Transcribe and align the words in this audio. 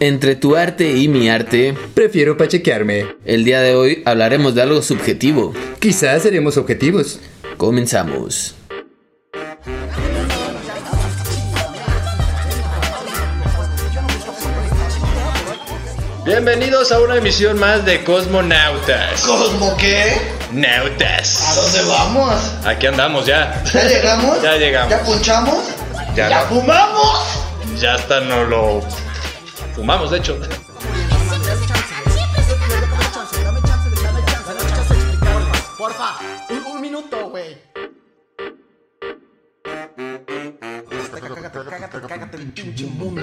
Entre 0.00 0.34
tu 0.36 0.56
arte 0.56 0.92
y 0.96 1.08
mi 1.08 1.28
arte, 1.28 1.74
Prefiero 1.94 2.36
pachequearme. 2.36 3.06
el 3.24 3.44
día 3.44 3.60
de 3.60 3.74
hoy 3.74 4.02
hablaremos 4.04 4.54
de 4.54 4.62
algo 4.62 4.82
subjetivo. 4.82 5.52
Quizás 5.78 6.22
seremos 6.22 6.56
objetivos. 6.56 7.20
Comenzamos. 7.56 8.54
Bienvenidos 16.24 16.90
a 16.90 17.00
una 17.00 17.16
emisión 17.16 17.58
más 17.58 17.84
de 17.84 18.02
Cosmonautas. 18.02 19.20
¿Cosmo 19.22 19.76
qué? 19.76 20.16
Nautas. 20.52 21.42
¿A 21.42 21.54
dónde 21.54 21.82
vamos? 21.82 22.34
Aquí 22.64 22.86
andamos 22.86 23.26
ya. 23.26 23.62
¿Ya 23.72 23.84
llegamos? 23.84 24.42
Ya 24.42 24.56
llegamos. 24.56 24.90
¿Ya 24.90 25.02
punchamos? 25.02 25.58
Ya 26.16 26.28
¿Ya 26.30 26.40
no. 26.40 26.46
fumamos? 26.46 27.18
Ya 27.78 27.94
hasta 27.94 28.20
no 28.20 28.44
lo 28.44 28.80
fumamos, 29.74 30.10
de 30.10 30.18
hecho. 30.18 30.38
Porfa, 35.78 36.16
un, 36.50 36.72
un 36.74 36.80
minuto, 36.80 37.28
güey. 37.30 37.56
Cágate 42.08 42.36
el 42.36 42.46
pinche 42.52 42.86
mundo. 42.86 43.22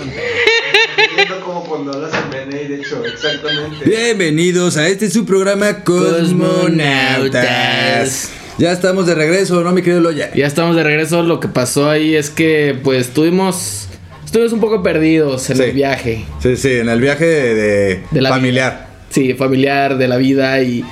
Viendo 1.16 1.40
como 1.42 1.64
cuando 1.66 1.92
hablas 1.94 2.12
en 2.14 2.30
BNI, 2.30 2.68
de 2.68 2.76
hecho, 2.76 3.04
exactamente. 3.06 3.84
Bienvenidos 3.86 4.78
a 4.78 4.88
este 4.88 5.10
su 5.10 5.26
programa 5.26 5.84
Cosmonautas. 5.84 8.30
Ya 8.58 8.72
estamos 8.72 9.08
de 9.08 9.16
regreso, 9.16 9.62
¿no, 9.64 9.72
mi 9.72 9.82
querido 9.82 10.02
Loya? 10.02 10.32
Ya 10.36 10.46
estamos 10.46 10.76
de 10.76 10.84
regreso. 10.84 11.24
Lo 11.24 11.40
que 11.40 11.48
pasó 11.48 11.90
ahí 11.90 12.16
es 12.16 12.30
que, 12.30 12.78
pues, 12.84 13.14
tuvimos. 13.14 13.88
Estuvimos 14.32 14.54
un 14.54 14.62
poco 14.62 14.82
perdidos 14.82 15.50
en 15.50 15.58
Sí. 15.58 15.64
el 15.64 15.72
viaje. 15.74 16.24
Sí, 16.42 16.56
sí, 16.56 16.72
en 16.76 16.88
el 16.88 17.02
viaje 17.02 17.26
de, 17.26 17.54
de 17.54 18.04
De 18.12 18.22
la 18.22 18.30
familiar. 18.30 18.88
Sí, 19.10 19.34
familiar, 19.34 19.98
de 19.98 20.08
la 20.08 20.16
vida 20.16 20.62
y, 20.62 20.86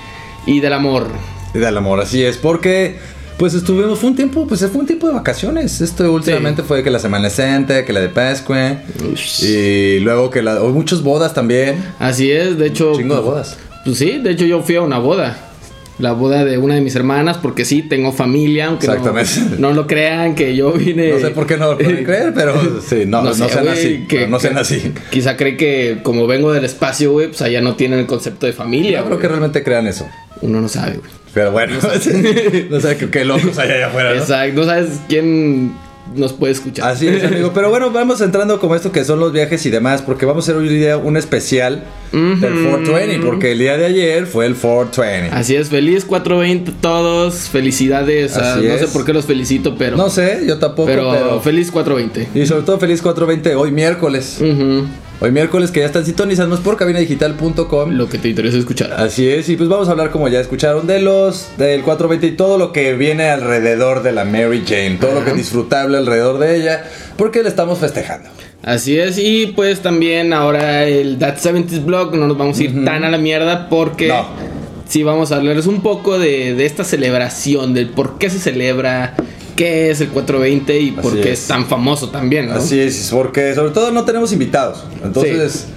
y 0.46 0.60
del 0.60 0.74
amor. 0.74 1.08
Y 1.54 1.60
del 1.60 1.78
amor, 1.78 2.02
así 2.02 2.22
es, 2.22 2.36
porque 2.36 2.98
pues 3.38 3.54
estuvimos, 3.54 3.98
fue 3.98 4.10
un 4.10 4.18
tiempo, 4.18 4.46
pues 4.46 4.60
fue 4.70 4.82
un 4.82 4.86
tiempo 4.86 5.08
de 5.08 5.14
vacaciones. 5.14 5.80
Esto 5.80 6.12
últimamente 6.12 6.64
fue 6.64 6.84
que 6.84 6.92
la 6.92 7.00
Semana 7.00 7.30
Santa, 7.30 7.86
que 7.86 7.94
la 7.94 8.02
de 8.02 8.10
Pascua, 8.10 8.82
y 9.42 10.00
luego 10.00 10.30
que 10.30 10.42
la, 10.42 10.60
muchas 10.60 11.02
bodas 11.02 11.34
también. 11.34 11.82
Así 11.98 12.30
es, 12.30 12.58
de 12.58 12.68
hecho. 12.68 12.92
Chingo 12.94 13.16
de 13.16 13.22
pues, 13.22 13.32
bodas. 13.32 13.58
Pues 13.86 13.98
sí, 14.00 14.18
de 14.22 14.32
hecho 14.32 14.44
yo 14.46 14.62
fui 14.62 14.76
a 14.76 14.82
una 14.82 15.00
boda. 15.00 15.38
La 16.00 16.14
boda 16.14 16.46
de 16.46 16.58
una 16.58 16.76
de 16.76 16.82
mis 16.82 16.96
hermanas, 16.96 17.38
porque 17.38 17.66
sí, 17.66 17.82
tengo 17.84 18.12
familia, 18.14 18.68
aunque 18.68 18.88
no- 18.88 18.94
Exactamente. 18.94 19.60
No, 19.62 19.74
lo 19.74 19.86
crean 19.86 20.34
que 20.34 20.56
yo 20.56 20.72
vine... 20.72 21.10
No 21.12 21.20
sé 21.20 21.30
por 21.32 21.46
qué 21.46 21.58
no 21.58 21.72
lo 21.74 21.78
pueden 21.78 22.04
creer, 22.06 22.34
pero 22.34 22.54
sí, 22.82 23.04
no, 23.06 23.22
no, 23.22 23.34
sé, 23.34 23.50
sean 23.50 23.66
güey, 23.66 23.78
así. 23.78 24.06
que- 24.08 24.28
no 24.28 24.40
sean 24.40 24.54
que 24.54 24.60
así. 24.62 24.94
Quizá 25.12 25.36
cree 25.36 25.58
que 25.58 26.00
como 26.02 26.26
vengo 26.26 26.54
del 26.54 26.64
espacio, 26.64 27.12
güey, 27.12 27.28
pues 27.28 27.42
allá 27.42 27.60
no 27.62 27.76
tienen 27.76 28.00
el 28.00 28.06
concepto 28.06 28.46
de 28.46 28.54
familia, 28.54 29.00
Yo 29.02 29.06
creo 29.08 29.20
que 29.20 29.28
realmente 29.28 29.62
crean 29.64 29.88
eso. 29.88 30.08
Uno 30.42 30.62
no 30.62 30.70
sabe, 30.70 30.98
güey. 30.98 31.12
Pero 31.34 31.52
bueno, 31.52 31.74
no 32.70 32.80
sé 32.80 32.98
qué, 32.98 33.10
qué 33.12 33.26
locos 33.26 33.58
hay 33.60 33.70
allá 33.72 33.88
afuera. 33.88 34.14
¿no? 34.16 34.20
Exacto, 34.22 34.62
no 34.62 34.66
sabes 34.66 35.02
quién 35.10 35.74
nos 36.16 36.34
puede 36.34 36.54
escuchar. 36.54 36.90
Así 36.90 37.08
es, 37.08 37.24
amigo. 37.24 37.52
Pero 37.56 37.70
bueno, 37.70 37.92
vamos 37.92 38.22
entrando 38.22 38.60
como 38.60 38.76
esto 38.76 38.92
que 38.92 39.04
son 39.06 39.20
los 39.20 39.32
viajes 39.32 39.66
y 39.66 39.70
demás, 39.70 40.02
porque 40.02 40.26
vamos 40.26 40.48
a 40.48 40.52
hacer 40.52 40.62
hoy 40.62 40.70
día 40.70 40.98
un 40.98 41.18
especial 41.18 41.84
del 42.12 42.40
420, 42.40 43.20
porque 43.26 43.52
el 43.52 43.60
día 43.60 43.78
de 43.78 43.86
ayer 43.86 44.26
fue 44.26 44.46
el 44.46 44.56
420. 44.56 45.36
Así 45.36 45.56
es, 45.56 45.70
feliz 45.70 46.06
420 46.06 46.72
todos, 46.82 47.36
felicidades. 47.50 48.36
a- 48.38 48.56
no 48.58 48.78
sé 48.78 48.88
por 48.88 49.06
qué 49.06 49.14
los 49.14 49.26
felicito, 49.26 49.76
pero... 49.78 49.98
No 49.98 50.10
sé, 50.10 50.42
yo 50.48 50.58
tampoco, 50.58 50.88
pero, 50.88 51.12
pero... 51.12 51.42
feliz 51.42 51.72
420. 51.72 52.40
Y 52.40 52.46
sobre 52.46 52.64
todo 52.64 52.80
feliz 52.80 53.02
420 53.02 53.56
hoy 53.56 53.72
miércoles. 53.72 54.40
Hoy 55.22 55.32
miércoles 55.32 55.72
que 55.72 55.82
ya 55.82 55.86
están 55.86 56.06
sintonizándonos 56.06 56.64
por 56.64 56.78
cabinadigital.com. 56.78 57.92
Lo 57.92 58.08
que 58.08 58.18
te 58.18 58.30
interesa 58.30 58.58
escuchar. 58.58 58.94
Así 58.94 59.28
es, 59.28 59.50
y 59.50 59.58
pues 59.58 59.68
vamos 59.68 59.90
a 59.90 59.92
hablar 59.92 60.12
como 60.12 60.30
ya 60.30 60.40
escucharon 60.40 60.88
de 60.88 61.02
los 61.02 61.50
del 61.58 61.82
420 61.84 62.28
y 62.28 62.38
todo 62.38 62.58
lo 62.58 62.72
que 62.72 62.94
viene 62.94 63.30
alrededor 63.30 64.02
de 64.02 64.14
la 64.14 64.24
Mary 64.24 64.64
Jane, 64.66 64.98
todo 65.00 65.16
lo 65.16 65.26
que 65.26 65.32
es 65.32 65.36
disfrutable 65.38 65.98
alrededor 65.98 66.40
de 66.40 66.56
ella, 66.56 66.86
porque 67.18 67.44
le 67.44 67.50
estamos 67.50 67.80
festejando. 67.80 68.30
Así 68.64 68.98
es, 68.98 69.18
y 69.18 69.48
pues 69.48 69.82
también 69.82 70.32
ahora 70.32 70.86
el 70.86 71.18
That 71.18 71.38
70s 71.38 71.84
Blog 71.84 72.16
no 72.16 72.26
nos 72.28 72.38
vamos 72.38 72.58
a 72.60 72.64
ir 72.64 72.86
tan 72.86 73.04
a 73.04 73.10
la 73.10 73.18
mierda 73.18 73.68
porque 73.70 74.08
No. 74.08 74.26
sí 74.88 75.04
vamos 75.04 75.34
a 75.34 75.36
hablarles 75.38 75.66
un 75.68 75.82
poco 75.82 76.18
de, 76.18 76.54
de 76.56 76.66
esta 76.66 76.86
celebración, 76.86 77.74
del 77.74 77.90
por 77.90 78.18
qué 78.20 78.30
se 78.30 78.40
celebra, 78.40 79.16
qué 79.60 79.92
es 79.92 80.00
el 80.00 80.08
420 80.08 80.80
y 80.80 80.92
por 80.92 81.12
Así 81.12 81.22
qué 81.22 81.34
es. 81.34 81.42
es 81.42 81.48
tan 81.48 81.66
famoso 81.66 82.10
también, 82.10 82.48
¿no? 82.48 82.54
Así 82.54 82.80
es, 82.80 83.10
porque 83.12 83.54
sobre 83.54 83.72
todo 83.72 83.92
no 83.92 84.06
tenemos 84.06 84.32
invitados, 84.32 84.86
entonces 85.04 85.68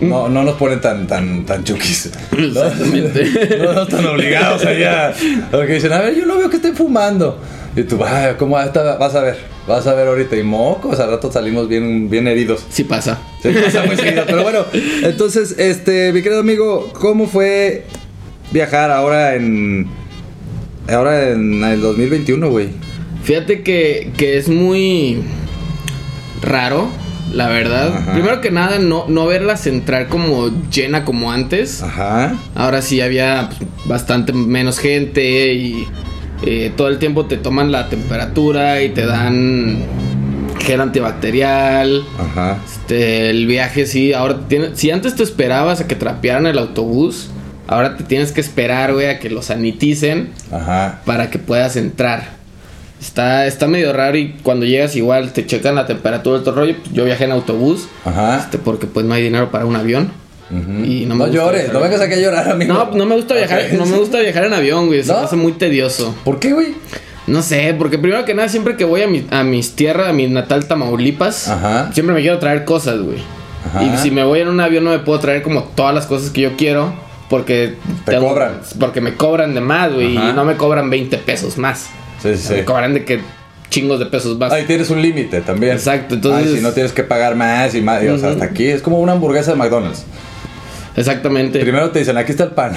no, 0.00 0.28
no 0.28 0.42
nos 0.42 0.56
ponen 0.56 0.80
tan 0.80 1.06
tan 1.06 1.46
tan 1.46 1.62
chukis. 1.62 2.10
¿no? 2.32 2.38
No, 3.64 3.72
no 3.74 3.86
tan 3.86 4.06
obligados 4.06 4.64
allá. 4.64 5.14
Porque 5.52 5.74
dicen, 5.74 5.92
a 5.92 6.00
ver, 6.00 6.16
yo 6.16 6.26
no 6.26 6.36
veo 6.36 6.50
que 6.50 6.56
estén 6.56 6.74
fumando. 6.74 7.38
Y 7.76 7.84
tú, 7.84 8.02
ah, 8.04 8.34
¿cómo 8.36 8.56
vas 8.56 9.14
a 9.14 9.20
ver? 9.20 9.36
Vas 9.68 9.86
a 9.86 9.94
ver 9.94 10.08
ahorita. 10.08 10.36
Y 10.36 10.42
mocos, 10.42 10.98
al 10.98 11.10
rato 11.10 11.30
salimos 11.30 11.68
bien, 11.68 12.10
bien 12.10 12.26
heridos. 12.26 12.64
Sí 12.70 12.82
pasa. 12.82 13.18
Se 13.40 13.52
pasa 13.52 13.84
muy 13.84 13.96
seguido. 13.96 14.24
Pero 14.26 14.42
bueno, 14.42 14.64
entonces, 15.04 15.54
este, 15.58 16.12
mi 16.12 16.22
querido 16.22 16.40
amigo, 16.40 16.92
¿cómo 16.94 17.28
fue 17.28 17.84
viajar 18.50 18.90
ahora 18.90 19.36
en. 19.36 19.86
Ahora 20.88 21.30
en 21.30 21.62
el 21.62 21.80
2021, 21.80 22.50
güey? 22.50 22.70
Fíjate 23.22 23.62
que, 23.62 24.12
que 24.16 24.38
es 24.38 24.48
muy 24.48 25.22
raro, 26.42 26.88
la 27.32 27.48
verdad. 27.48 27.96
Ajá. 27.96 28.12
Primero 28.12 28.40
que 28.40 28.50
nada, 28.50 28.78
no, 28.78 29.06
no 29.08 29.26
verla 29.26 29.56
central 29.56 30.08
como 30.08 30.50
llena 30.70 31.04
como 31.04 31.32
antes. 31.32 31.82
Ajá. 31.82 32.34
Ahora 32.54 32.82
sí 32.82 33.00
había 33.00 33.50
pues, 33.50 33.70
bastante 33.86 34.32
menos 34.32 34.78
gente 34.78 35.52
y 35.52 35.86
eh, 36.44 36.72
todo 36.76 36.88
el 36.88 36.98
tiempo 36.98 37.26
te 37.26 37.36
toman 37.36 37.72
la 37.72 37.88
temperatura 37.88 38.82
y 38.82 38.90
te 38.90 39.04
dan 39.06 39.82
gel 40.60 40.80
antibacterial. 40.80 42.04
Ajá. 42.18 42.58
Este, 42.64 43.30
el 43.30 43.46
viaje 43.46 43.86
sí, 43.86 44.12
ahora 44.12 44.40
tiene, 44.48 44.70
si 44.74 44.90
antes 44.90 45.16
te 45.16 45.22
esperabas 45.22 45.80
a 45.80 45.86
que 45.86 45.96
trapearan 45.96 46.46
el 46.46 46.58
autobús, 46.58 47.30
ahora 47.66 47.96
te 47.96 48.04
tienes 48.04 48.32
que 48.32 48.40
esperar, 48.40 48.92
güey, 48.94 49.08
a 49.08 49.18
que 49.18 49.30
lo 49.30 49.42
saniticen 49.42 50.30
Ajá. 50.52 51.00
para 51.04 51.30
que 51.30 51.38
puedas 51.38 51.76
entrar. 51.76 52.37
Está, 53.00 53.46
está 53.46 53.66
medio 53.68 53.92
raro 53.92 54.16
y 54.18 54.34
cuando 54.42 54.66
llegas 54.66 54.96
igual 54.96 55.32
te 55.32 55.46
checan 55.46 55.74
la 55.76 55.86
temperatura 55.86 56.36
del 56.36 56.44
todo 56.44 56.54
rollo. 56.56 56.74
Yo 56.92 57.04
viajé 57.04 57.24
en 57.24 57.32
autobús, 57.32 57.88
Ajá. 58.04 58.38
este, 58.38 58.58
porque 58.58 58.86
pues 58.86 59.06
no 59.06 59.14
hay 59.14 59.22
dinero 59.22 59.50
para 59.50 59.64
un 59.66 59.76
avión. 59.76 60.10
Y 60.50 61.04
no 61.04 61.08
no 61.10 61.14
me 61.16 61.24
gusta 61.26 61.36
llores, 61.42 61.60
viajar. 61.64 61.74
no 61.74 61.80
vengas 61.82 62.00
aquí 62.00 62.14
a 62.14 62.18
llorar, 62.18 62.50
amigo. 62.50 62.72
No, 62.72 62.90
no 62.92 63.04
me 63.06 63.14
gusta 63.16 63.34
viajar, 63.34 63.60
no 63.74 63.84
me 63.84 63.98
gusta 63.98 64.18
viajar 64.20 64.44
en 64.44 64.54
avión, 64.54 64.86
güey. 64.86 65.02
Se 65.02 65.12
¿No? 65.12 65.18
me 65.18 65.24
hace 65.26 65.36
muy 65.36 65.52
tedioso. 65.52 66.14
¿Por 66.24 66.38
qué, 66.40 66.52
güey? 66.54 66.68
No 67.26 67.42
sé, 67.42 67.74
porque 67.78 67.98
primero 67.98 68.24
que 68.24 68.32
nada, 68.34 68.48
siempre 68.48 68.74
que 68.76 68.84
voy 68.84 69.02
a, 69.02 69.08
mi, 69.08 69.26
a 69.30 69.44
mis 69.44 69.72
tierras, 69.76 70.08
a 70.08 70.12
mi 70.14 70.26
natal 70.26 70.66
Tamaulipas, 70.66 71.48
Ajá. 71.48 71.90
siempre 71.92 72.14
me 72.14 72.22
quiero 72.22 72.38
traer 72.38 72.64
cosas, 72.64 72.98
güey. 73.00 73.18
Ajá. 73.68 73.84
Y 73.84 73.98
si 73.98 74.10
me 74.10 74.24
voy 74.24 74.40
en 74.40 74.48
un 74.48 74.58
avión 74.60 74.84
no 74.84 74.90
me 74.90 75.00
puedo 75.00 75.20
traer 75.20 75.42
como 75.42 75.64
todas 75.64 75.94
las 75.94 76.06
cosas 76.06 76.30
que 76.30 76.40
yo 76.40 76.56
quiero. 76.56 76.94
Porque 77.28 77.74
Te 78.06 78.16
cobran. 78.16 78.60
Porque 78.80 79.02
me 79.02 79.12
cobran 79.14 79.54
de 79.54 79.60
más, 79.60 79.92
güey. 79.92 80.14
Y 80.14 80.18
no 80.34 80.46
me 80.46 80.56
cobran 80.56 80.88
20 80.88 81.18
pesos 81.18 81.58
más. 81.58 81.90
Sí, 82.22 82.36
sí. 82.36 82.52
Me 82.54 82.64
cobran 82.64 82.94
de 82.94 83.04
que 83.04 83.20
chingos 83.70 83.98
de 83.98 84.06
pesos 84.06 84.38
más. 84.38 84.52
Ahí 84.52 84.64
tienes 84.64 84.90
un 84.90 85.00
límite 85.02 85.40
también. 85.42 85.72
Exacto, 85.74 86.14
entonces- 86.14 86.48
Ay, 86.48 86.56
si 86.56 86.62
no 86.62 86.72
tienes 86.72 86.92
que 86.92 87.04
pagar 87.04 87.34
más 87.36 87.74
y 87.74 87.80
más. 87.82 88.02
y, 88.02 88.08
o 88.08 88.18
sea, 88.18 88.30
hasta 88.30 88.44
aquí 88.44 88.66
es 88.66 88.82
como 88.82 89.00
una 89.00 89.12
hamburguesa 89.12 89.52
de 89.52 89.56
McDonald's. 89.58 90.04
Exactamente. 90.96 91.60
Primero 91.60 91.90
te 91.90 92.00
dicen, 92.00 92.16
aquí 92.16 92.32
está 92.32 92.44
el 92.44 92.50
pan. 92.50 92.72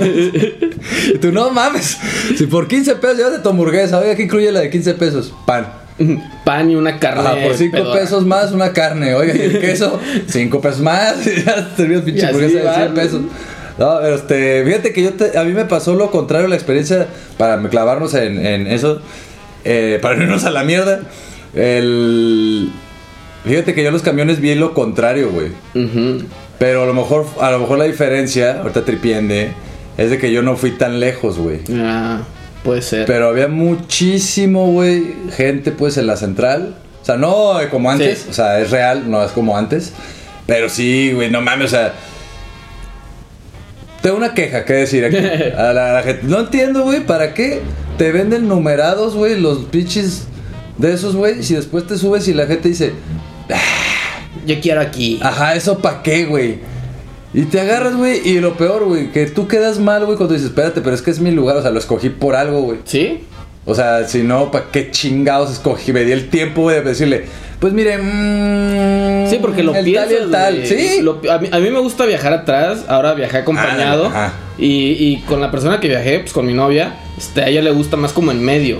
y 1.14 1.18
tú, 1.18 1.30
no 1.30 1.50
mames. 1.50 1.98
Si 2.36 2.46
por 2.46 2.66
15 2.66 2.96
pesos 2.96 3.16
llevas 3.18 3.32
de 3.32 3.38
tu 3.38 3.48
hamburguesa, 3.50 3.98
oiga, 3.98 4.16
¿qué 4.16 4.24
incluye 4.24 4.50
la 4.50 4.60
de 4.60 4.70
15 4.70 4.94
pesos? 4.94 5.32
Pan. 5.46 5.66
Pan 6.44 6.70
y 6.70 6.74
una 6.74 6.98
carne. 6.98 7.20
Ajá, 7.20 7.36
por 7.44 7.54
5 7.54 7.76
pedorra. 7.76 8.00
pesos 8.00 8.24
más 8.26 8.50
una 8.52 8.72
carne. 8.72 9.14
Oiga, 9.14 9.36
¿y 9.36 9.40
el 9.42 9.60
queso? 9.60 10.00
5 10.26 10.60
pesos 10.60 10.80
más. 10.80 11.24
Y 11.26 11.44
ya 11.44 11.74
te 11.76 11.84
pinche 12.00 12.26
hamburguesa 12.26 12.58
de 12.58 12.64
va, 12.64 12.74
100 12.74 12.94
pesos. 12.94 13.20
No, 13.80 13.98
pero 14.00 14.14
este, 14.14 14.62
fíjate 14.64 14.92
que 14.92 15.02
yo 15.02 15.14
te- 15.14 15.36
a 15.38 15.42
mí 15.42 15.52
me 15.52 15.64
pasó 15.64 15.94
lo 15.94 16.10
contrario 16.10 16.46
la 16.48 16.54
experiencia 16.54 17.08
para 17.38 17.60
clavarnos 17.70 18.12
en, 18.14 18.44
en 18.46 18.66
eso, 18.68 19.00
eh, 19.64 19.98
para 20.02 20.14
no 20.16 20.24
irnos 20.24 20.44
a 20.44 20.50
la 20.50 20.62
mierda. 20.64 21.00
El, 21.54 22.70
fíjate 23.44 23.74
que 23.74 23.82
yo 23.82 23.88
en 23.88 23.94
los 23.94 24.02
camiones 24.02 24.40
vi 24.40 24.54
lo 24.54 24.74
contrario, 24.74 25.30
güey. 25.30 25.48
Pero 26.58 26.82
a 26.82 26.86
lo 26.86 26.92
mejor, 26.94 27.26
a 27.40 27.50
lo 27.50 27.58
mejor 27.58 27.78
la 27.78 27.84
diferencia, 27.84 28.60
ahorita 28.60 28.84
tripiende, 28.84 29.52
es 29.96 30.10
de 30.10 30.18
que 30.18 30.30
yo 30.30 30.42
no 30.42 30.56
fui 30.56 30.72
tan 30.72 31.00
lejos, 31.00 31.38
güey. 31.38 31.60
Ah, 31.74 32.20
puede 32.62 32.82
ser. 32.82 33.06
Pero 33.06 33.28
había 33.28 33.48
muchísimo, 33.48 34.66
güey, 34.72 35.14
gente 35.36 35.72
pues 35.72 35.96
en 35.96 36.06
la 36.06 36.16
central. 36.16 36.74
O 37.00 37.04
sea, 37.04 37.16
no 37.16 37.58
eh, 37.60 37.68
como 37.70 37.90
antes, 37.90 38.18
Sí. 38.20 38.26
o 38.30 38.32
sea, 38.34 38.60
es 38.60 38.70
real, 38.70 39.10
no 39.10 39.24
es 39.24 39.32
como 39.32 39.56
antes. 39.56 39.92
Pero 40.46 40.68
sí, 40.68 41.12
güey, 41.14 41.30
no 41.30 41.40
mames, 41.40 41.66
o 41.72 41.76
sea... 41.76 41.94
Tengo 44.02 44.16
una 44.16 44.32
queja 44.34 44.64
que 44.64 44.72
decir 44.74 45.04
aquí 45.04 45.16
a 45.56 45.72
la, 45.72 45.90
a 45.90 45.92
la 45.94 46.02
gente. 46.02 46.22
No 46.26 46.40
entiendo, 46.40 46.82
güey, 46.82 47.04
¿para 47.04 47.34
qué 47.34 47.60
te 47.98 48.12
venden 48.12 48.48
numerados, 48.48 49.14
güey, 49.14 49.38
los 49.38 49.58
pinches 49.66 50.24
de 50.78 50.92
esos, 50.94 51.14
güey? 51.16 51.42
Si 51.42 51.54
después 51.54 51.86
te 51.86 51.98
subes 51.98 52.26
y 52.28 52.34
la 52.34 52.46
gente 52.46 52.68
dice... 52.68 52.92
"Ah", 53.50 53.58
yo 54.46 54.58
quiero 54.60 54.80
aquí. 54.80 55.18
Ajá, 55.22 55.54
eso 55.54 55.78
pa' 55.78 56.02
qué, 56.02 56.24
güey. 56.24 56.58
Y 57.34 57.42
te 57.42 57.60
agarras, 57.60 57.94
güey, 57.96 58.26
y 58.26 58.40
lo 58.40 58.56
peor, 58.56 58.86
güey, 58.86 59.12
que 59.12 59.26
tú 59.26 59.46
quedas 59.46 59.78
mal, 59.78 60.04
güey, 60.04 60.16
cuando 60.16 60.34
dices, 60.34 60.48
espérate, 60.48 60.80
pero 60.80 60.94
es 60.96 61.02
que 61.02 61.10
es 61.12 61.20
mi 61.20 61.30
lugar, 61.30 61.56
o 61.58 61.62
sea, 61.62 61.70
lo 61.70 61.78
escogí 61.78 62.08
por 62.08 62.34
algo, 62.34 62.62
güey. 62.62 62.78
¿Sí? 62.84 63.20
O 63.66 63.74
sea, 63.74 64.06
si 64.08 64.22
no, 64.22 64.50
¿para 64.50 64.66
qué 64.72 64.90
chingados 64.90 65.50
escogí? 65.52 65.92
Me 65.92 66.04
di 66.04 66.12
el 66.12 66.28
tiempo, 66.30 66.70
de 66.70 66.80
decirle, 66.82 67.26
pues 67.60 67.72
mire, 67.72 67.98
mmm, 67.98 69.28
Sí, 69.30 69.38
porque 69.40 69.62
lo 69.62 69.74
el 69.74 69.84
piensas. 69.84 70.08
tal 70.08 70.12
y 70.12 70.22
el 70.24 70.30
tal, 70.30 70.66
sí. 70.66 71.02
Lo- 71.02 71.20
a, 71.30 71.38
mí, 71.38 71.48
a 71.52 71.58
mí 71.58 71.70
me 71.70 71.78
gusta 71.78 72.04
viajar 72.06 72.32
atrás. 72.32 72.84
Ahora 72.88 73.14
viajé 73.14 73.38
acompañado. 73.38 74.06
Ah, 74.06 74.26
ajá. 74.26 74.32
y, 74.58 74.92
y 74.98 75.22
con 75.28 75.40
la 75.40 75.50
persona 75.50 75.78
que 75.78 75.88
viajé, 75.88 76.20
pues 76.20 76.32
con 76.32 76.46
mi 76.46 76.54
novia, 76.54 76.96
este, 77.18 77.42
a 77.42 77.48
ella 77.48 77.62
le 77.62 77.70
gusta 77.70 77.96
más 77.96 78.12
como 78.12 78.32
en 78.32 78.42
medio. 78.42 78.78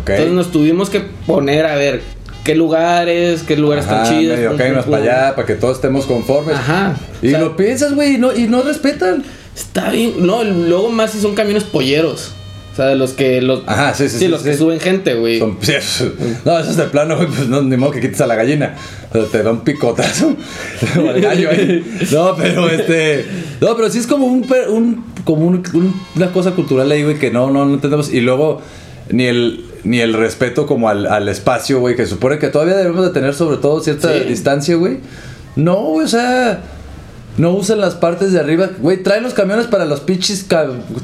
Ok. 0.00 0.08
Entonces 0.10 0.32
nos 0.32 0.50
tuvimos 0.50 0.90
que 0.90 1.00
poner 1.26 1.66
a 1.66 1.76
ver 1.76 2.00
qué 2.42 2.54
lugares, 2.56 3.42
qué 3.42 3.56
lugares 3.56 3.84
Ajá, 3.86 4.02
están 4.02 4.18
chidos. 4.18 4.36
medio 4.38 4.50
pum, 4.82 4.90
para 4.90 5.02
allá, 5.02 5.34
para 5.36 5.46
que 5.46 5.54
todos 5.54 5.76
estemos 5.76 6.06
conformes. 6.06 6.56
Ajá. 6.56 6.96
Y 7.20 7.28
O 7.28 7.30
sea, 7.30 7.38
lo 7.40 7.56
piensas, 7.56 7.94
güey, 7.94 8.14
y 8.14 8.18
no, 8.18 8.34
y 8.34 8.48
no 8.48 8.62
respetan. 8.62 9.22
Está 9.54 9.90
bien. 9.90 10.14
No, 10.26 10.42
luego 10.42 10.88
más 10.88 11.10
si 11.12 11.20
son 11.20 11.34
camiones 11.34 11.64
polleros. 11.64 12.32
O 12.72 12.74
sea, 12.74 12.86
de 12.86 12.96
los 12.96 13.12
que. 13.12 13.42
Los, 13.42 13.62
Ajá, 13.66 13.92
sí, 13.92 14.08
sí, 14.08 14.18
sí, 14.18 14.28
los 14.28 14.42
que 14.42 14.56
suben 14.56 14.80
gente, 14.80 15.12
güey. 15.14 15.38
Son- 15.38 15.58
no, 16.46 16.58
eso 16.58 16.70
es 16.70 16.76
de 16.78 16.84
plano, 16.84 17.16
güey, 17.16 17.28
pues 17.28 17.46
no, 17.48 17.60
ni 17.60 17.76
modo 17.76 17.90
que 17.92 18.00
quites 18.00 18.20
a 18.22 18.26
la 18.26 18.34
gallina. 18.34 18.74
O 19.10 19.12
sea, 19.14 19.24
te 19.26 19.42
da 19.42 19.50
un 19.50 19.60
picotazo. 19.60 20.34
o 21.04 21.08
al 21.10 21.20
gallo 21.20 21.50
ahí. 21.50 21.84
No, 22.12 22.34
pero 22.34 22.70
este. 22.70 23.26
No, 23.60 23.76
pero 23.76 23.90
sí 23.90 23.98
es 23.98 24.06
como 24.06 24.26
un, 24.26 24.46
un 24.70 25.04
como 25.24 25.46
un- 25.46 25.62
un- 25.74 25.94
una 26.16 26.32
cosa 26.32 26.52
cultural 26.52 26.90
ahí, 26.90 27.02
güey, 27.02 27.18
que 27.18 27.30
no, 27.30 27.50
no, 27.50 27.66
no 27.66 27.74
entendemos. 27.74 28.10
Y 28.12 28.20
luego, 28.22 28.62
ni 29.10 29.24
el, 29.26 29.66
ni 29.84 30.00
el 30.00 30.14
respeto 30.14 30.66
como 30.66 30.88
al, 30.88 31.06
al 31.06 31.28
espacio, 31.28 31.78
güey, 31.80 31.94
que 31.94 32.06
supone 32.06 32.38
que 32.38 32.48
todavía 32.48 32.76
debemos 32.76 33.04
de 33.04 33.10
tener 33.10 33.34
sobre 33.34 33.58
todo 33.58 33.80
cierta 33.82 34.12
distancia, 34.14 34.76
güey. 34.76 35.00
No, 35.56 35.76
güey, 35.76 36.06
o 36.06 36.08
sea. 36.08 36.62
No 37.38 37.50
usen 37.52 37.80
las 37.80 37.94
partes 37.94 38.32
de 38.32 38.40
arriba. 38.40 38.70
Güey, 38.78 39.02
traen 39.02 39.22
los 39.22 39.34
camiones 39.34 39.66
para 39.66 39.84
los 39.84 40.00
pinches 40.00 40.46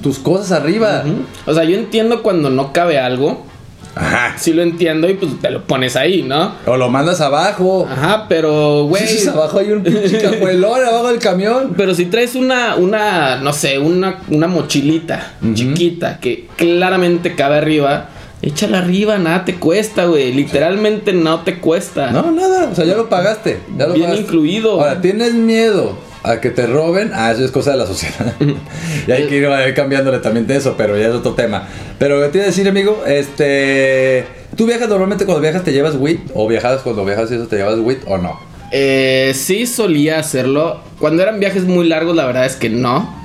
tus 0.02 0.18
cosas 0.18 0.52
arriba. 0.52 1.04
O 1.46 1.54
sea, 1.54 1.64
yo 1.64 1.76
entiendo 1.76 2.22
cuando 2.22 2.50
no 2.50 2.72
cabe 2.72 2.98
algo. 2.98 3.46
Ajá. 3.94 4.34
Sí 4.38 4.52
lo 4.52 4.62
entiendo 4.62 5.08
y 5.08 5.14
pues 5.14 5.40
te 5.40 5.50
lo 5.50 5.64
pones 5.64 5.96
ahí, 5.96 6.22
¿no? 6.22 6.52
O 6.66 6.76
lo 6.76 6.88
mandas 6.88 7.20
abajo. 7.20 7.88
Ajá, 7.90 8.26
pero, 8.28 8.84
güey. 8.84 9.06
Sí, 9.06 9.18
sí, 9.18 9.28
abajo 9.28 9.58
hay 9.58 9.72
un 9.72 9.82
pinche 9.82 10.18
cajuelón 10.22 10.84
abajo 10.86 11.08
del 11.08 11.18
camión. 11.18 11.74
Pero 11.76 11.94
si 11.94 12.04
traes 12.06 12.34
una, 12.34 12.76
una, 12.76 13.36
no 13.40 13.52
sé, 13.52 13.78
una, 13.78 14.20
una 14.28 14.46
mochilita 14.46 15.32
chiquita 15.54 16.20
que 16.20 16.46
claramente 16.56 17.34
cabe 17.34 17.56
arriba, 17.56 18.10
échala 18.40 18.78
arriba, 18.78 19.18
nada 19.18 19.44
te 19.44 19.56
cuesta, 19.56 20.04
güey. 20.04 20.32
Literalmente 20.32 21.12
no 21.12 21.40
te 21.40 21.58
cuesta. 21.58 22.12
No, 22.12 22.30
nada, 22.30 22.68
o 22.70 22.74
sea, 22.76 22.84
ya 22.84 22.94
lo 22.94 23.08
pagaste. 23.08 23.60
Ya 23.76 23.86
lo 23.88 23.94
Bien 23.94 24.06
pagaste. 24.10 24.22
incluido. 24.26 24.72
Ahora, 24.80 25.00
¿tienes 25.00 25.32
miedo 25.34 25.96
a 26.22 26.40
que 26.40 26.50
te 26.50 26.66
roben? 26.66 27.10
Ah, 27.14 27.32
eso 27.32 27.44
es 27.44 27.50
cosa 27.50 27.72
de 27.72 27.78
la 27.78 27.86
sociedad. 27.86 28.34
y 29.06 29.12
hay 29.12 29.26
que 29.26 29.36
ir 29.36 29.74
cambiándole 29.74 30.18
también 30.18 30.46
de 30.46 30.56
eso, 30.56 30.74
pero 30.76 30.96
ya 30.96 31.08
es 31.08 31.14
otro 31.14 31.34
tema. 31.34 31.68
Pero 31.98 32.28
te 32.30 32.38
iba 32.38 32.44
a 32.44 32.48
decir, 32.48 32.68
amigo, 32.68 33.04
este. 33.06 34.24
¿Tú 34.56 34.66
viajas 34.66 34.88
normalmente 34.88 35.24
cuando 35.24 35.40
viajas 35.40 35.62
te 35.62 35.72
llevas 35.72 35.94
WIT? 35.94 36.30
¿O 36.34 36.48
viajas 36.48 36.82
cuando 36.82 37.04
viajas 37.04 37.30
y 37.30 37.34
eso 37.34 37.46
te 37.46 37.56
llevas 37.56 37.78
WIT 37.78 38.00
o 38.06 38.18
no? 38.18 38.40
Eh, 38.72 39.32
sí 39.34 39.66
solía 39.66 40.18
hacerlo. 40.18 40.80
Cuando 40.98 41.22
eran 41.22 41.38
viajes 41.40 41.64
muy 41.64 41.88
largos, 41.88 42.16
la 42.16 42.26
verdad 42.26 42.46
es 42.46 42.56
que 42.56 42.70
no. 42.70 43.16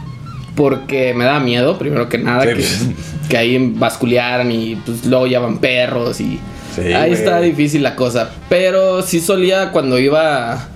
Porque 0.55 1.13
me 1.15 1.23
daba 1.23 1.39
miedo, 1.39 1.79
primero 1.79 2.09
que 2.09 2.19
nada, 2.19 2.43
Sí, 2.43 2.49
que, 2.49 2.55
pues. 2.55 2.81
que 3.29 3.37
ahí 3.37 3.73
basculearan 3.75 4.51
y 4.51 4.75
pues 4.75 5.05
luego 5.05 5.25
ya 5.25 5.39
van 5.39 5.57
perros 5.57 6.21
y 6.21 6.39
Sí, 6.75 6.91
ahí 6.93 7.13
está 7.13 7.39
difícil 7.39 7.83
la 7.83 7.95
cosa. 7.95 8.31
Pero 8.49 9.01
sí 9.01 9.19
solía 9.19 9.71
cuando 9.71 9.99
iba 9.99 10.69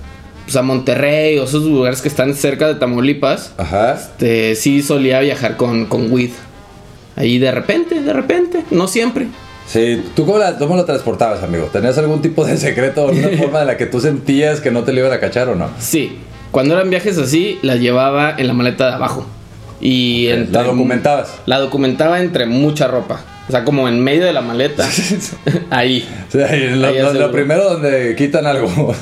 pues, 0.47 0.55
a 0.55 0.61
Monterrey 0.63 1.37
o 1.37 1.43
esos 1.43 1.63
lugares 1.65 2.01
que 2.01 2.07
están 2.07 2.33
cerca 2.33 2.67
de 2.67 2.75
Tamaulipas, 2.75 3.53
Ajá. 3.57 3.93
este, 3.93 4.55
sí 4.55 4.81
solía 4.81 5.19
viajar 5.19 5.57
con, 5.57 5.85
con 5.85 6.11
weed. 6.11 6.31
Ahí 7.15 7.37
de 7.37 7.51
repente, 7.51 8.01
de 8.01 8.13
repente, 8.13 8.63
no 8.71 8.87
siempre. 8.87 9.27
Sí, 9.67 10.01
¿tú 10.15 10.25
cómo, 10.25 10.37
la- 10.37 10.57
cómo 10.57 10.75
lo 10.77 10.85
transportabas, 10.85 11.43
amigo? 11.43 11.65
¿Tenías 11.73 11.97
algún 11.97 12.21
tipo 12.21 12.45
de 12.45 12.55
secreto 12.57 13.03
o 13.05 13.09
alguna 13.09 13.29
forma 13.37 13.59
de 13.59 13.65
la 13.65 13.75
que 13.77 13.85
tú 13.85 13.99
sentías 13.99 14.61
que 14.61 14.71
no 14.71 14.83
te 14.83 14.93
lo 14.93 14.99
iban 15.01 15.11
a 15.11 15.19
cachar 15.19 15.49
o 15.49 15.55
no? 15.55 15.69
Sí, 15.79 16.17
cuando 16.51 16.75
eran 16.75 16.89
viajes 16.89 17.17
así, 17.17 17.59
la 17.61 17.75
llevaba 17.75 18.33
en 18.37 18.47
la 18.47 18.53
maleta 18.53 18.87
de 18.87 18.93
abajo. 18.93 19.25
Y 19.81 20.27
entre- 20.27 20.53
¿La 20.53 20.63
documentabas? 20.63 21.33
La 21.45 21.59
documentaba 21.59 22.19
entre 22.21 22.45
mucha 22.45 22.87
ropa. 22.87 23.19
O 23.47 23.51
sea, 23.51 23.63
como 23.63 23.87
en 23.87 24.01
medio 24.03 24.25
de 24.25 24.33
la 24.33 24.41
maleta. 24.41 24.87
Ahí. 25.69 26.07
Sí, 26.29 26.39
ahí, 26.41 26.75
lo, 26.75 26.87
Ahí 26.87 26.95
lo- 26.95 27.01
lo 27.03 27.09
aseguro. 27.09 27.31
primero 27.31 27.63
donde 27.73 28.15
quitan 28.17 28.45
algo. 28.45 28.67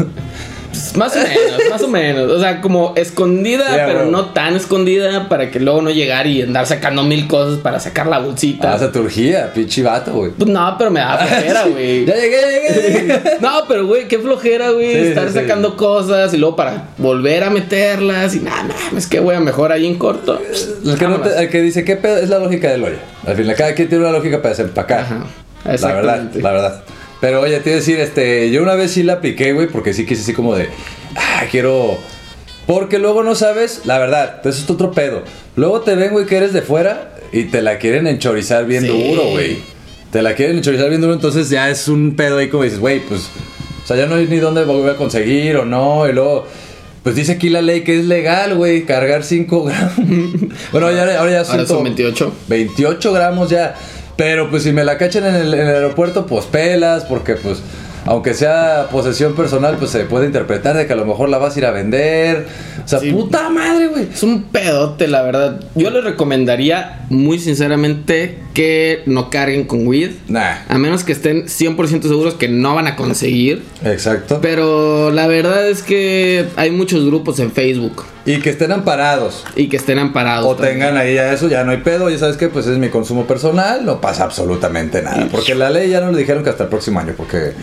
Más 0.95 1.15
o 1.15 1.19
menos, 1.19 1.61
más 1.69 1.81
o 1.81 1.87
menos. 1.87 2.31
O 2.31 2.39
sea, 2.39 2.61
como 2.61 2.93
escondida, 2.95 3.65
pero 3.85 4.05
no 4.05 4.27
tan 4.27 4.55
escondida 4.55 5.27
para 5.29 5.51
que 5.51 5.59
luego 5.59 5.81
no 5.81 5.89
llegar 5.89 6.27
y 6.27 6.41
andar 6.41 6.65
sacando 6.65 7.03
mil 7.03 7.27
cosas 7.27 7.59
para 7.59 7.79
sacar 7.79 8.07
la 8.07 8.19
bolsita. 8.19 8.73
Ah, 8.73 8.75
esa 8.75 8.91
turgía, 8.91 9.51
pinche 9.53 9.83
vato, 9.83 10.11
güey. 10.13 10.31
Pues 10.31 10.49
no, 10.49 10.75
pero 10.77 10.91
me 10.91 10.99
da 10.99 11.17
flojera, 11.17 11.63
güey. 11.71 12.05
Ya 12.05 12.15
llegué, 12.15 12.37
ya 12.41 12.81
llegué. 12.81 13.21
No, 13.41 13.51
pero 13.67 13.85
güey, 13.85 14.07
qué 14.07 14.19
flojera, 14.19 14.69
güey. 14.71 14.91
Sí, 14.91 15.07
estar 15.09 15.27
sí, 15.27 15.33
sí. 15.33 15.39
sacando 15.39 15.75
cosas 15.77 16.33
y 16.33 16.37
luego 16.37 16.55
para 16.55 16.89
volver 16.97 17.43
a 17.43 17.49
meterlas 17.49 18.35
y 18.35 18.39
nada, 18.39 18.63
nada, 18.63 18.75
es 18.97 19.07
que 19.07 19.19
güey, 19.19 19.39
mejor 19.39 19.71
ahí 19.71 19.85
en 19.85 19.95
corto. 19.97 20.39
El 20.39 20.97
que, 20.97 21.05
no 21.07 21.15
te- 21.15 21.29
Vámonos. 21.29 21.33
el 21.37 21.49
que 21.49 21.61
dice, 21.61 21.83
¿qué 21.83 21.95
pedo? 21.95 22.17
Es 22.17 22.29
la 22.29 22.39
lógica 22.39 22.69
del 22.71 22.83
hoyo. 22.83 22.97
Al 23.25 23.35
final, 23.35 23.55
cada 23.55 23.73
quien 23.73 23.89
tiene 23.89 24.03
una 24.07 24.13
lógica 24.17 24.37
para 24.37 24.49
desempacar. 24.49 24.99
Ajá, 25.01 25.25
La 25.65 25.93
verdad, 25.93 26.23
la 26.35 26.51
verdad. 26.51 26.83
Pero 27.25 27.41
oye, 27.41 27.59
te 27.59 27.71
iba 27.71 27.77
a 27.77 27.79
decir, 27.79 27.99
este, 27.99 28.51
yo 28.51 28.61
una 28.61 28.75
vez 28.75 28.91
sí 28.91 29.01
la 29.01 29.13
apliqué, 29.13 29.51
güey, 29.53 29.65
porque 29.65 29.95
sí 29.95 30.05
quise 30.05 30.21
así 30.21 30.33
como 30.33 30.55
de, 30.55 30.69
ah, 31.15 31.41
quiero... 31.49 31.97
Porque 32.67 32.99
luego 32.99 33.23
no 33.23 33.33
sabes, 33.33 33.81
la 33.85 33.97
verdad, 33.97 34.41
eso 34.45 34.63
es 34.63 34.69
otro 34.69 34.91
pedo. 34.91 35.23
Luego 35.55 35.81
te 35.81 35.95
ven, 35.95 36.11
güey, 36.11 36.27
que 36.27 36.37
eres 36.37 36.53
de 36.53 36.61
fuera 36.61 37.15
y 37.31 37.45
te 37.45 37.63
la 37.63 37.79
quieren 37.79 38.05
enchorizar 38.05 38.67
bien 38.67 38.83
Sí. 38.83 38.89
duro, 38.89 39.23
güey. 39.31 39.57
Te 40.11 40.21
la 40.21 40.35
quieren 40.35 40.57
enchorizar 40.57 40.87
bien 40.89 41.01
duro, 41.01 41.13
entonces 41.15 41.49
ya 41.49 41.67
es 41.71 41.87
un 41.87 42.15
pedo 42.15 42.37
ahí 42.37 42.47
como 42.49 42.61
dices, 42.61 42.77
güey, 42.79 42.99
pues, 42.99 43.21
o 43.83 43.87
sea, 43.87 43.97
ya 43.97 44.05
no 44.05 44.13
hay 44.17 44.27
ni 44.27 44.37
dónde 44.37 44.63
voy 44.63 44.87
a 44.87 44.95
conseguir 44.95 45.57
o 45.57 45.65
no, 45.65 46.07
y 46.07 46.13
luego... 46.13 46.45
Pues 47.01 47.15
dice 47.15 47.33
aquí 47.33 47.49
la 47.49 47.61
ley 47.61 47.81
que 47.83 47.99
es 47.99 48.05
legal, 48.05 48.55
güey, 48.55 48.83
cargar 48.83 49.23
5 49.23 49.63
gramos. 49.65 49.93
bueno, 50.71 50.91
ya, 50.91 51.19
ahora 51.19 51.31
ya 51.31 51.41
Ahora 51.51 51.65
son 51.67 51.83
28. 51.83 52.33
28 52.47 53.13
gramos 53.13 53.49
ya. 53.51 53.75
Pero 54.17 54.49
pues 54.49 54.63
si 54.63 54.71
me 54.71 54.83
la 54.83 54.97
cachan 54.97 55.25
en 55.25 55.35
el, 55.35 55.53
en 55.53 55.67
el 55.67 55.75
aeropuerto, 55.75 56.25
pues 56.25 56.45
pelas, 56.45 57.03
porque 57.05 57.35
pues 57.35 57.61
aunque 58.07 58.35
sea 58.35 58.87
posesión 58.91 59.35
personal, 59.35 59.77
pues 59.77 59.89
se 59.91 60.01
puede 60.05 60.27
interpretar 60.27 60.77
de 60.77 60.85
que 60.85 60.93
a 60.93 60.95
lo 60.95 61.05
mejor 61.05 61.27
la 61.27 61.39
vas 61.39 61.55
a 61.55 61.59
ir 61.59 61.65
a 61.65 61.71
vender. 61.71 62.45
O 62.83 62.87
sea, 62.87 62.99
Sí. 62.99 63.11
puta 63.11 63.49
madre, 63.49 63.84
güey. 63.95 64.07
Es 64.13 64.23
un 64.23 64.43
pedote, 64.43 65.07
la 65.07 65.21
verdad. 65.21 65.61
Yo 65.75 65.89
les 65.89 66.03
recomendaría, 66.03 67.05
muy 67.09 67.39
sinceramente, 67.39 68.39
que 68.53 69.01
no 69.05 69.29
carguen 69.29 69.65
con 69.65 69.87
weed. 69.87 70.11
Nah. 70.27 70.57
A 70.69 70.77
menos 70.77 71.03
que 71.03 71.11
estén 71.11 71.45
100% 71.45 72.03
seguros 72.03 72.35
que 72.35 72.47
no 72.47 72.75
van 72.75 72.87
a 72.87 72.95
conseguir. 72.95 73.63
Exacto. 73.83 74.39
Pero 74.41 75.11
la 75.11 75.27
verdad 75.27 75.67
es 75.69 75.81
que 75.81 76.45
hay 76.55 76.71
muchos 76.71 77.05
grupos 77.05 77.39
en 77.39 77.51
Facebook 77.51 78.03
Y 78.25 78.39
que 78.39 78.49
estén 78.49 78.71
amparados. 78.71 79.43
y 79.55 79.67
que 79.69 79.77
estén 79.77 79.99
amparados. 79.99 80.45
O 80.45 80.55
también. 80.55 80.79
tengan 80.79 80.97
ahí 80.97 81.15
ya 81.15 81.31
eso, 81.33 81.47
ya 81.49 81.63
no 81.63 81.71
hay 81.71 81.77
pedo, 81.77 82.09
ya 82.09 82.17
sabes 82.17 82.37
que 82.37 82.47
pues 82.49 82.65
es 82.67 82.77
mi 82.77 82.89
consumo 82.89 83.25
personal, 83.27 83.85
no 83.85 83.99
pasa 84.01 84.23
absolutamente 84.23 85.01
nada. 85.01 85.27
Porque 85.31 85.55
la 85.55 85.69
ley 85.69 85.89
ya 85.89 86.01
nos 86.01 86.15
dijeron 86.15 86.43
que 86.43 86.49
hasta 86.49 86.63
el 86.63 86.69
próximo 86.69 86.99
año, 86.99 87.13
porque 87.17 87.53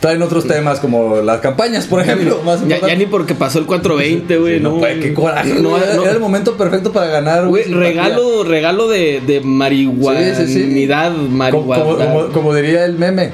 traen 0.00 0.22
otros 0.22 0.46
temas 0.46 0.80
como 0.80 1.16
las 1.22 1.40
campañas, 1.40 1.86
por 1.86 2.00
ejemplo. 2.00 2.40
Más 2.44 2.66
Ya, 2.66 2.94
ni 2.96 3.06
porque 3.06 3.34
pasó 3.34 3.58
el 3.58 3.66
420, 3.66 4.36
güey. 4.38 4.56
Sí, 4.56 4.62
no, 4.62 4.70
no, 4.70 4.78
pues, 4.78 4.98
qué 4.98 5.12
coraje. 5.14 5.54
No, 5.54 5.76
era, 5.76 5.94
no. 5.94 6.02
era 6.02 6.12
el 6.12 6.20
momento 6.20 6.56
perfecto 6.56 6.92
para 6.92 7.06
ganar. 7.08 7.46
Güey, 7.48 7.64
regalo, 7.64 8.44
regalo 8.44 8.88
de, 8.88 9.20
de 9.26 9.40
marihuanidad, 9.40 10.46
Sí, 10.46 10.52
sí. 10.52 10.88
Como, 10.88 11.28
marihuana. 11.28 11.84
como- 11.84 11.96
como- 11.98 12.26
como 12.32 12.54
diría 12.54 12.84
el 12.84 12.94
meme. 12.94 13.30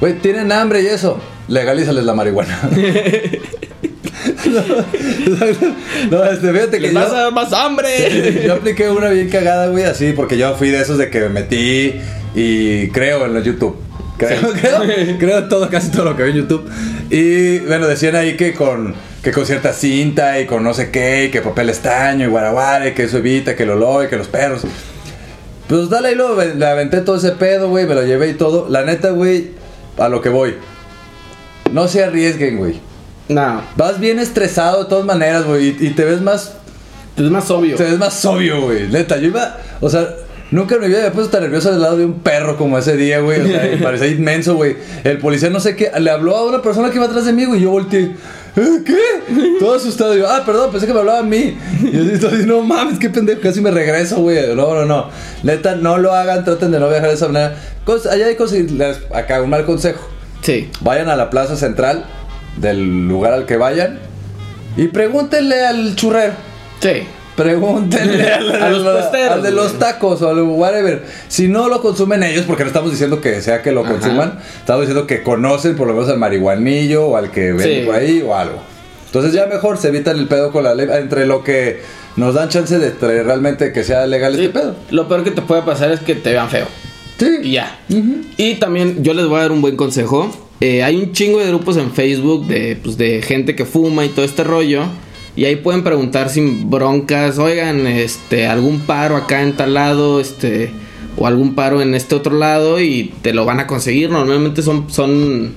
Güey, 0.00 0.14
tienen 0.18 0.50
hambre 0.52 0.82
y 0.82 0.86
eso. 0.86 1.18
Legalízales 1.48 2.04
la 2.04 2.14
marihuana. 2.14 2.58
no, 4.46 6.18
no, 6.18 6.24
este, 6.24 6.52
fíjate 6.52 6.76
que 6.78 6.80
Les 6.80 6.92
yo, 6.92 7.00
vas 7.00 7.12
a 7.12 7.22
dar 7.22 7.32
más 7.32 7.52
hambre. 7.52 8.42
yo 8.46 8.54
apliqué 8.54 8.88
una 8.90 9.08
bien 9.10 9.28
cagada, 9.28 9.68
güey, 9.68 9.84
así, 9.84 10.12
porque 10.12 10.36
yo 10.38 10.54
fui 10.54 10.70
de 10.70 10.80
esos 10.80 10.98
de 10.98 11.10
que 11.10 11.20
me 11.20 11.28
metí 11.28 11.94
y 12.34 12.88
creo 12.88 13.26
en 13.26 13.34
los 13.34 13.44
YouTube. 13.44 13.76
Creo, 14.26 14.52
creo, 14.52 14.80
creo 15.18 15.38
en 15.38 15.48
todo, 15.48 15.68
casi 15.70 15.90
todo 15.90 16.04
lo 16.04 16.16
que 16.16 16.24
vi 16.24 16.30
en 16.30 16.36
YouTube. 16.36 16.70
Y 17.10 17.60
bueno, 17.60 17.86
decían 17.86 18.14
ahí 18.16 18.36
que 18.36 18.52
con, 18.52 18.94
que 19.22 19.32
con 19.32 19.46
cierta 19.46 19.72
cinta 19.72 20.38
y 20.40 20.46
con 20.46 20.62
no 20.62 20.74
sé 20.74 20.90
qué, 20.90 21.26
y 21.26 21.30
que 21.30 21.40
papel 21.40 21.70
estaño 21.70 22.26
y 22.26 22.28
guaraguara, 22.28 22.88
y 22.88 22.92
que 22.92 23.04
eso 23.04 23.18
evita 23.18 23.56
que 23.56 23.62
el 23.62 23.70
olor 23.70 24.04
y 24.04 24.08
que 24.08 24.16
los 24.16 24.28
perros. 24.28 24.62
Pues 25.68 25.88
dale, 25.88 26.12
y 26.12 26.14
luego 26.16 26.42
le 26.42 26.66
aventé 26.66 27.00
todo 27.00 27.16
ese 27.16 27.32
pedo, 27.32 27.68
güey, 27.68 27.86
me 27.86 27.94
lo 27.94 28.04
llevé 28.04 28.28
y 28.28 28.34
todo. 28.34 28.68
La 28.68 28.84
neta, 28.84 29.10
güey, 29.10 29.52
a 29.98 30.08
lo 30.08 30.20
que 30.20 30.28
voy. 30.28 30.56
No 31.72 31.88
se 31.88 32.04
arriesguen, 32.04 32.58
güey. 32.58 32.80
no, 33.28 33.62
Vas 33.76 34.00
bien 34.00 34.18
estresado 34.18 34.84
de 34.84 34.90
todas 34.90 35.04
maneras, 35.04 35.44
güey, 35.44 35.68
y, 35.68 35.86
y 35.86 35.90
te 35.90 36.04
ves 36.04 36.20
más 36.20 36.54
es 37.16 37.30
más 37.30 37.50
obvio. 37.50 37.76
te 37.76 37.84
ves 37.84 37.98
más 37.98 38.24
obvio, 38.24 38.62
güey. 38.62 38.88
Neta, 38.88 39.16
yo 39.16 39.26
iba. 39.26 39.58
O 39.80 39.90
sea, 39.90 40.08
nunca 40.50 40.74
en 40.76 40.80
mi 40.82 40.88
vida 40.88 41.00
me 41.00 41.06
he 41.08 41.10
puesto 41.10 41.30
tan 41.30 41.42
nervioso 41.42 41.68
al 41.70 41.80
lado 41.80 41.96
de 41.96 42.04
un 42.04 42.20
perro 42.20 42.56
como 42.56 42.78
ese 42.78 42.96
día, 42.96 43.20
güey. 43.20 43.40
O 43.40 43.46
sea, 43.46 43.72
y 43.72 43.76
parecía 43.82 44.08
inmenso, 44.08 44.54
güey. 44.56 44.76
El 45.04 45.18
policía 45.18 45.50
no 45.50 45.60
sé 45.60 45.76
qué. 45.76 45.90
Le 45.98 46.10
habló 46.10 46.36
a 46.36 46.46
una 46.46 46.62
persona 46.62 46.90
que 46.90 46.96
iba 46.96 47.06
atrás 47.06 47.24
de 47.24 47.32
mí, 47.32 47.44
güey. 47.44 47.60
y 47.60 47.62
Yo 47.64 47.70
volteé. 47.70 48.10
"¿Eh, 48.56 48.82
¿Qué? 48.84 48.96
Todo 49.60 49.76
asustado. 49.76 50.16
Yo, 50.16 50.28
ah, 50.28 50.42
perdón, 50.44 50.70
pensé 50.72 50.86
que 50.86 50.92
me 50.92 50.98
hablaba 51.00 51.20
a 51.20 51.22
mí. 51.22 51.56
Y 51.82 51.92
yo 51.92 52.02
estoy 52.12 52.46
no 52.46 52.62
mames, 52.62 52.98
qué 52.98 53.08
pendejo, 53.08 53.40
casi 53.40 53.60
me 53.60 53.70
regreso, 53.70 54.16
güey. 54.16 54.54
No, 54.56 54.74
no, 54.74 54.84
no. 54.84 55.08
Neta, 55.44 55.76
no 55.76 55.98
lo 55.98 56.12
hagan, 56.14 56.44
traten 56.44 56.72
de 56.72 56.80
no 56.80 56.88
viajar 56.88 57.08
de 57.08 57.14
esa 57.14 57.28
manera. 57.28 57.56
Allá 58.10 58.26
hay 58.26 58.36
cosas, 58.36 58.58
les- 58.72 58.98
acá 59.14 59.40
un 59.42 59.50
mal 59.50 59.64
consejo. 59.64 60.00
Sí. 60.42 60.68
Vayan 60.80 61.08
a 61.08 61.16
la 61.16 61.30
plaza 61.30 61.56
central 61.56 62.04
del 62.56 63.06
lugar 63.08 63.32
al 63.34 63.46
que 63.46 63.56
vayan 63.56 63.98
y 64.76 64.88
pregúntenle 64.88 65.64
al 65.64 65.94
churrero. 65.96 66.32
Sí. 66.80 67.02
Pregúntenle 67.42 68.32
al, 68.32 68.50
A 68.62 68.70
los 68.70 68.86
al- 68.86 69.28
al 69.32 69.42
de 69.42 69.50
los 69.50 69.78
tacos 69.78 70.20
o 70.22 70.28
al 70.28 70.42
whatever. 70.42 71.04
Si 71.28 71.48
no 71.48 71.68
lo 71.68 71.80
consumen 71.80 72.22
ellos, 72.22 72.44
porque 72.46 72.64
no 72.64 72.68
estamos 72.68 72.90
diciendo 72.90 73.20
que 73.20 73.40
sea 73.40 73.62
que 73.62 73.72
lo 73.72 73.80
Ajá. 73.80 73.92
consuman, 73.92 74.38
estamos 74.58 74.82
diciendo 74.82 75.06
que 75.06 75.22
conocen 75.22 75.76
por 75.76 75.86
lo 75.88 75.94
menos 75.94 76.08
al 76.08 76.18
marihuanillo 76.18 77.06
o 77.06 77.16
al 77.16 77.30
que 77.30 77.52
vende 77.52 77.80
Sí. 77.80 77.86
por 77.86 77.94
ahí 77.94 78.22
o 78.26 78.34
algo. 78.34 78.58
Entonces 79.06 79.32
ya 79.32 79.46
mejor 79.46 79.78
se 79.78 79.88
evitan 79.88 80.18
el 80.18 80.28
pedo 80.28 80.52
con 80.52 80.64
la 80.64 80.74
ley 80.74 80.86
entre 80.92 81.26
lo 81.26 81.42
que 81.42 81.80
nos 82.16 82.34
dan 82.34 82.48
chance 82.48 82.78
de 82.78 82.90
traer 82.90 83.24
realmente 83.26 83.72
que 83.72 83.82
sea 83.84 84.06
legal 84.06 84.34
Sí, 84.36 84.44
este 84.44 84.58
pedo. 84.60 84.76
Lo 84.90 85.08
peor 85.08 85.24
que 85.24 85.30
te 85.32 85.42
puede 85.42 85.62
pasar 85.62 85.90
es 85.90 86.00
que 86.00 86.14
te 86.14 86.30
vean 86.30 86.48
feo. 86.48 86.66
Sí. 87.18 87.26
Y 87.42 87.52
ya. 87.52 87.78
Y 88.36 88.54
también 88.56 89.02
yo 89.02 89.12
les 89.14 89.26
voy 89.26 89.38
a 89.38 89.42
dar 89.42 89.52
un 89.52 89.60
buen 89.62 89.76
consejo. 89.76 90.30
Eh, 90.60 90.82
hay 90.84 90.96
un 90.96 91.12
chingo 91.12 91.38
de 91.38 91.46
grupos 91.48 91.76
en 91.78 91.90
Facebook 91.90 92.46
de, 92.46 92.78
pues, 92.82 92.96
de 92.98 93.22
gente 93.22 93.56
que 93.56 93.64
fuma 93.64 94.04
y 94.04 94.10
todo 94.10 94.24
este 94.24 94.44
rollo. 94.44 94.82
Y 95.36 95.44
ahí 95.44 95.56
pueden 95.56 95.84
preguntar 95.84 96.28
sin 96.28 96.70
broncas, 96.70 97.38
oigan, 97.38 97.86
este, 97.86 98.46
algún 98.46 98.80
paro 98.80 99.16
acá 99.16 99.42
en 99.42 99.54
tal 99.54 99.74
lado, 99.74 100.20
este, 100.20 100.70
o 101.16 101.26
algún 101.26 101.54
paro 101.54 101.80
en 101.82 101.94
este 101.94 102.14
otro 102.14 102.36
lado 102.36 102.80
y 102.80 103.14
te 103.22 103.32
lo 103.32 103.44
van 103.44 103.60
a 103.60 103.66
conseguir. 103.66 104.10
Normalmente 104.10 104.62
son, 104.62 104.90
son, 104.90 105.54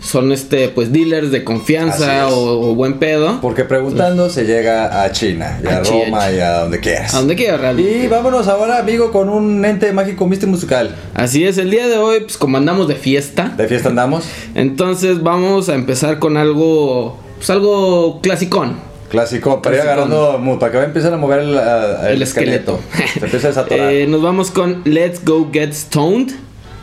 son 0.00 0.32
este, 0.32 0.68
pues 0.68 0.92
dealers 0.92 1.30
de 1.30 1.44
confianza 1.44 2.28
o, 2.28 2.70
o 2.70 2.74
buen 2.74 2.94
pedo. 2.94 3.40
Porque 3.40 3.64
preguntando 3.64 4.28
se 4.28 4.44
llega 4.44 5.02
a 5.02 5.12
China 5.12 5.60
y 5.62 5.66
a, 5.68 5.76
A 5.78 5.82
Roma 5.82 6.32
y 6.32 6.40
a 6.40 6.60
donde 6.60 6.80
quieras. 6.80 7.14
A 7.14 7.18
donde 7.18 7.36
quieras 7.36 7.60
realmente. 7.60 8.04
Y 8.04 8.08
vámonos 8.08 8.48
ahora, 8.48 8.78
amigo, 8.78 9.12
con 9.12 9.28
un 9.28 9.64
ente 9.64 9.92
mágico 9.92 10.26
místico 10.26 10.50
musical. 10.50 10.96
Así 11.14 11.44
es, 11.44 11.58
el 11.58 11.70
día 11.70 11.86
de 11.86 11.96
hoy, 11.96 12.20
pues 12.20 12.36
como 12.36 12.56
andamos 12.56 12.88
de 12.88 12.96
fiesta. 12.96 13.54
De 13.56 13.68
fiesta 13.68 13.88
andamos. 13.88 14.24
Entonces 14.54 15.22
vamos 15.22 15.68
a 15.68 15.74
empezar 15.74 16.18
con 16.18 16.36
algo, 16.36 17.18
pues 17.36 17.50
algo 17.50 18.20
clasicón. 18.20 18.91
Clásico, 19.12 19.60
para 19.62 19.76
ir 19.76 19.82
agarrando 19.82 20.38
mood, 20.38 20.58
para 20.58 20.72
que 20.72 20.78
va 20.78 20.84
a 20.84 20.86
empezar 20.86 21.12
a 21.12 21.18
mover 21.18 21.40
el, 21.40 21.50
el 21.54 22.14
El 22.14 22.22
esqueleto. 22.22 22.80
esqueleto. 22.90 23.12
Se 23.20 23.24
empieza 23.26 23.46
a 23.46 23.50
desatorar. 23.50 23.92
Eh, 23.92 24.06
nos 24.08 24.22
vamos 24.22 24.50
con 24.50 24.80
Let's 24.86 25.22
Go 25.24 25.50
Get 25.52 25.74
Stoned 25.74 26.32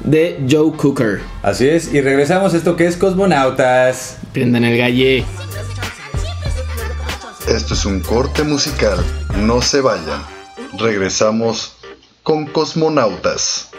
de 0.03 0.39
Joe 0.49 0.71
Cooker. 0.77 1.21
Así 1.41 1.67
es, 1.67 1.91
y 1.91 2.01
regresamos 2.01 2.53
a 2.53 2.57
esto 2.57 2.75
que 2.75 2.85
es 2.85 2.97
Cosmonautas. 2.97 4.17
Prendan 4.31 4.63
el 4.63 4.77
galle. 4.77 5.25
Esto 7.47 7.73
es 7.73 7.85
un 7.85 7.99
corte 8.01 8.43
musical. 8.43 9.03
No 9.37 9.61
se 9.63 9.81
vayan. 9.81 10.21
Regresamos 10.77 11.73
con 12.21 12.45
Cosmonautas. 12.45 13.69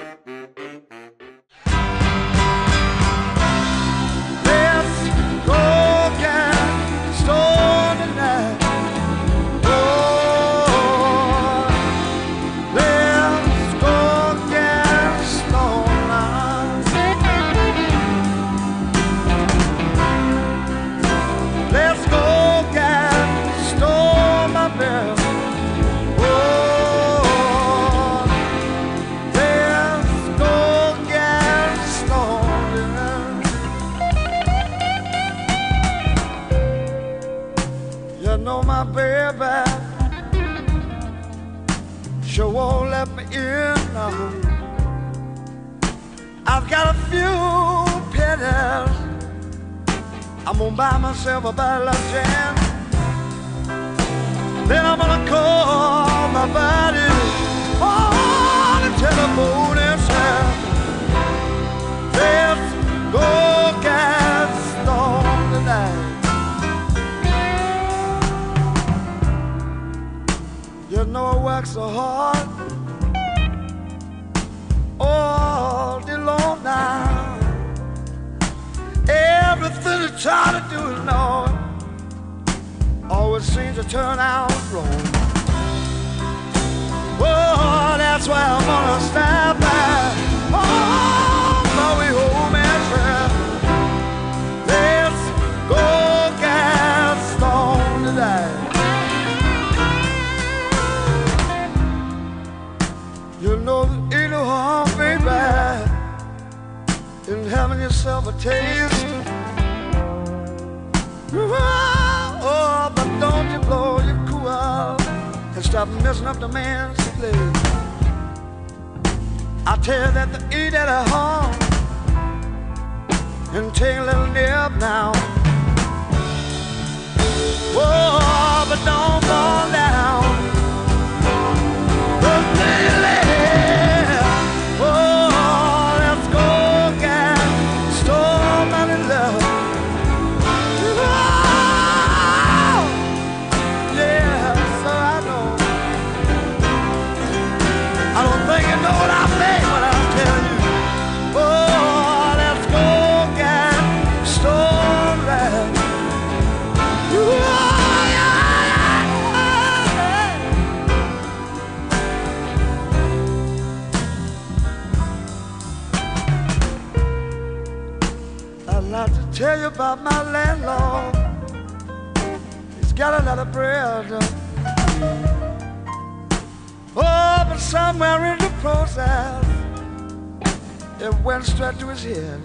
It 181.02 181.14
went 181.20 181.44
straight 181.44 181.78
to 181.78 181.88
his 181.88 182.04
head. 182.04 182.40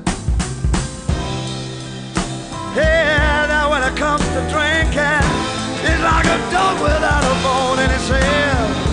Yeah, 2.76 3.46
now 3.48 3.70
when 3.72 3.84
it 3.84 3.98
comes 3.98 4.24
to 4.24 4.42
drinking, 4.50 5.26
he's 5.84 6.02
like 6.02 6.26
a 6.26 6.40
dog 6.52 6.82
without 6.82 7.24
a 7.24 7.44
bone 7.44 7.80
in 7.80 7.90
his 7.90 8.08
head. 8.10 8.85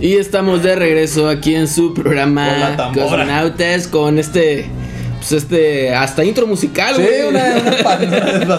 Y 0.00 0.16
estamos 0.16 0.62
de 0.62 0.74
regreso 0.74 1.28
aquí 1.28 1.54
en 1.54 1.68
su 1.68 1.94
programa. 1.94 2.90
Cosmonautas 2.92 3.86
con 3.86 4.18
este, 4.18 4.66
pues 5.20 5.30
este, 5.32 5.94
hasta 5.94 6.24
intro 6.24 6.46
musical, 6.46 6.96
Sí, 6.96 7.02
güey. 7.02 7.28
una, 7.28 7.44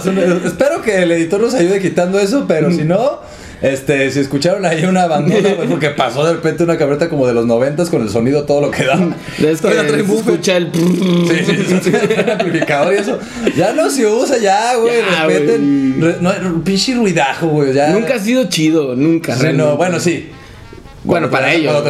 una. 0.06 0.48
Espero 0.48 0.82
que 0.82 1.02
el 1.04 1.12
editor 1.12 1.42
nos 1.42 1.54
ayude 1.54 1.82
quitando 1.82 2.18
eso, 2.20 2.46
pero 2.48 2.72
si 2.72 2.84
no, 2.86 3.20
este, 3.64 4.12
si 4.12 4.20
escucharon 4.20 4.64
ahí 4.66 4.84
una 4.86 5.08
bandona, 5.08 5.56
pues 5.56 5.70
porque 5.70 5.90
pasó 5.90 6.24
de 6.26 6.34
repente 6.34 6.64
una 6.64 6.78
camioneta 6.78 7.10
como 7.10 7.26
de 7.26 7.34
los 7.34 7.46
noventas 7.48 7.90
con 7.90 8.02
el 8.04 8.10
sonido 8.10 8.44
todo 8.44 8.62
lo 8.62 8.70
que 8.70 8.84
da. 8.84 9.00
Es 9.40 9.62
que 9.62 9.70
se 10.06 10.16
escucha 10.16 10.58
el... 10.58 10.70
Sí, 10.74 11.46
sí, 11.46 11.80
sí, 11.82 11.92
trae 11.92 12.32
amplificador 12.34 12.94
y 12.94 12.98
eso. 12.98 13.18
Ya 13.58 13.74
no 13.74 13.90
se 13.90 14.06
usa, 14.06 14.38
ya, 14.38 14.76
güey. 14.76 14.94
Ya, 15.00 15.26
respeten. 15.26 15.98
Re- 16.00 16.18
no, 16.20 16.64
pinche 16.64 16.94
ruidajo, 16.94 17.48
güey. 17.48 17.74
Ya. 17.74 17.90
Nunca 17.90 18.16
ha 18.16 18.20
sido 18.20 18.50
chido, 18.50 18.96
nunca. 18.96 19.36
Sí, 19.36 19.48
no, 19.54 19.78
bueno, 19.78 20.00
sí. 20.00 20.30
Bueno, 21.04 21.30
Cuando 21.30 21.32
para 21.32 21.54
ellos. 21.54 21.84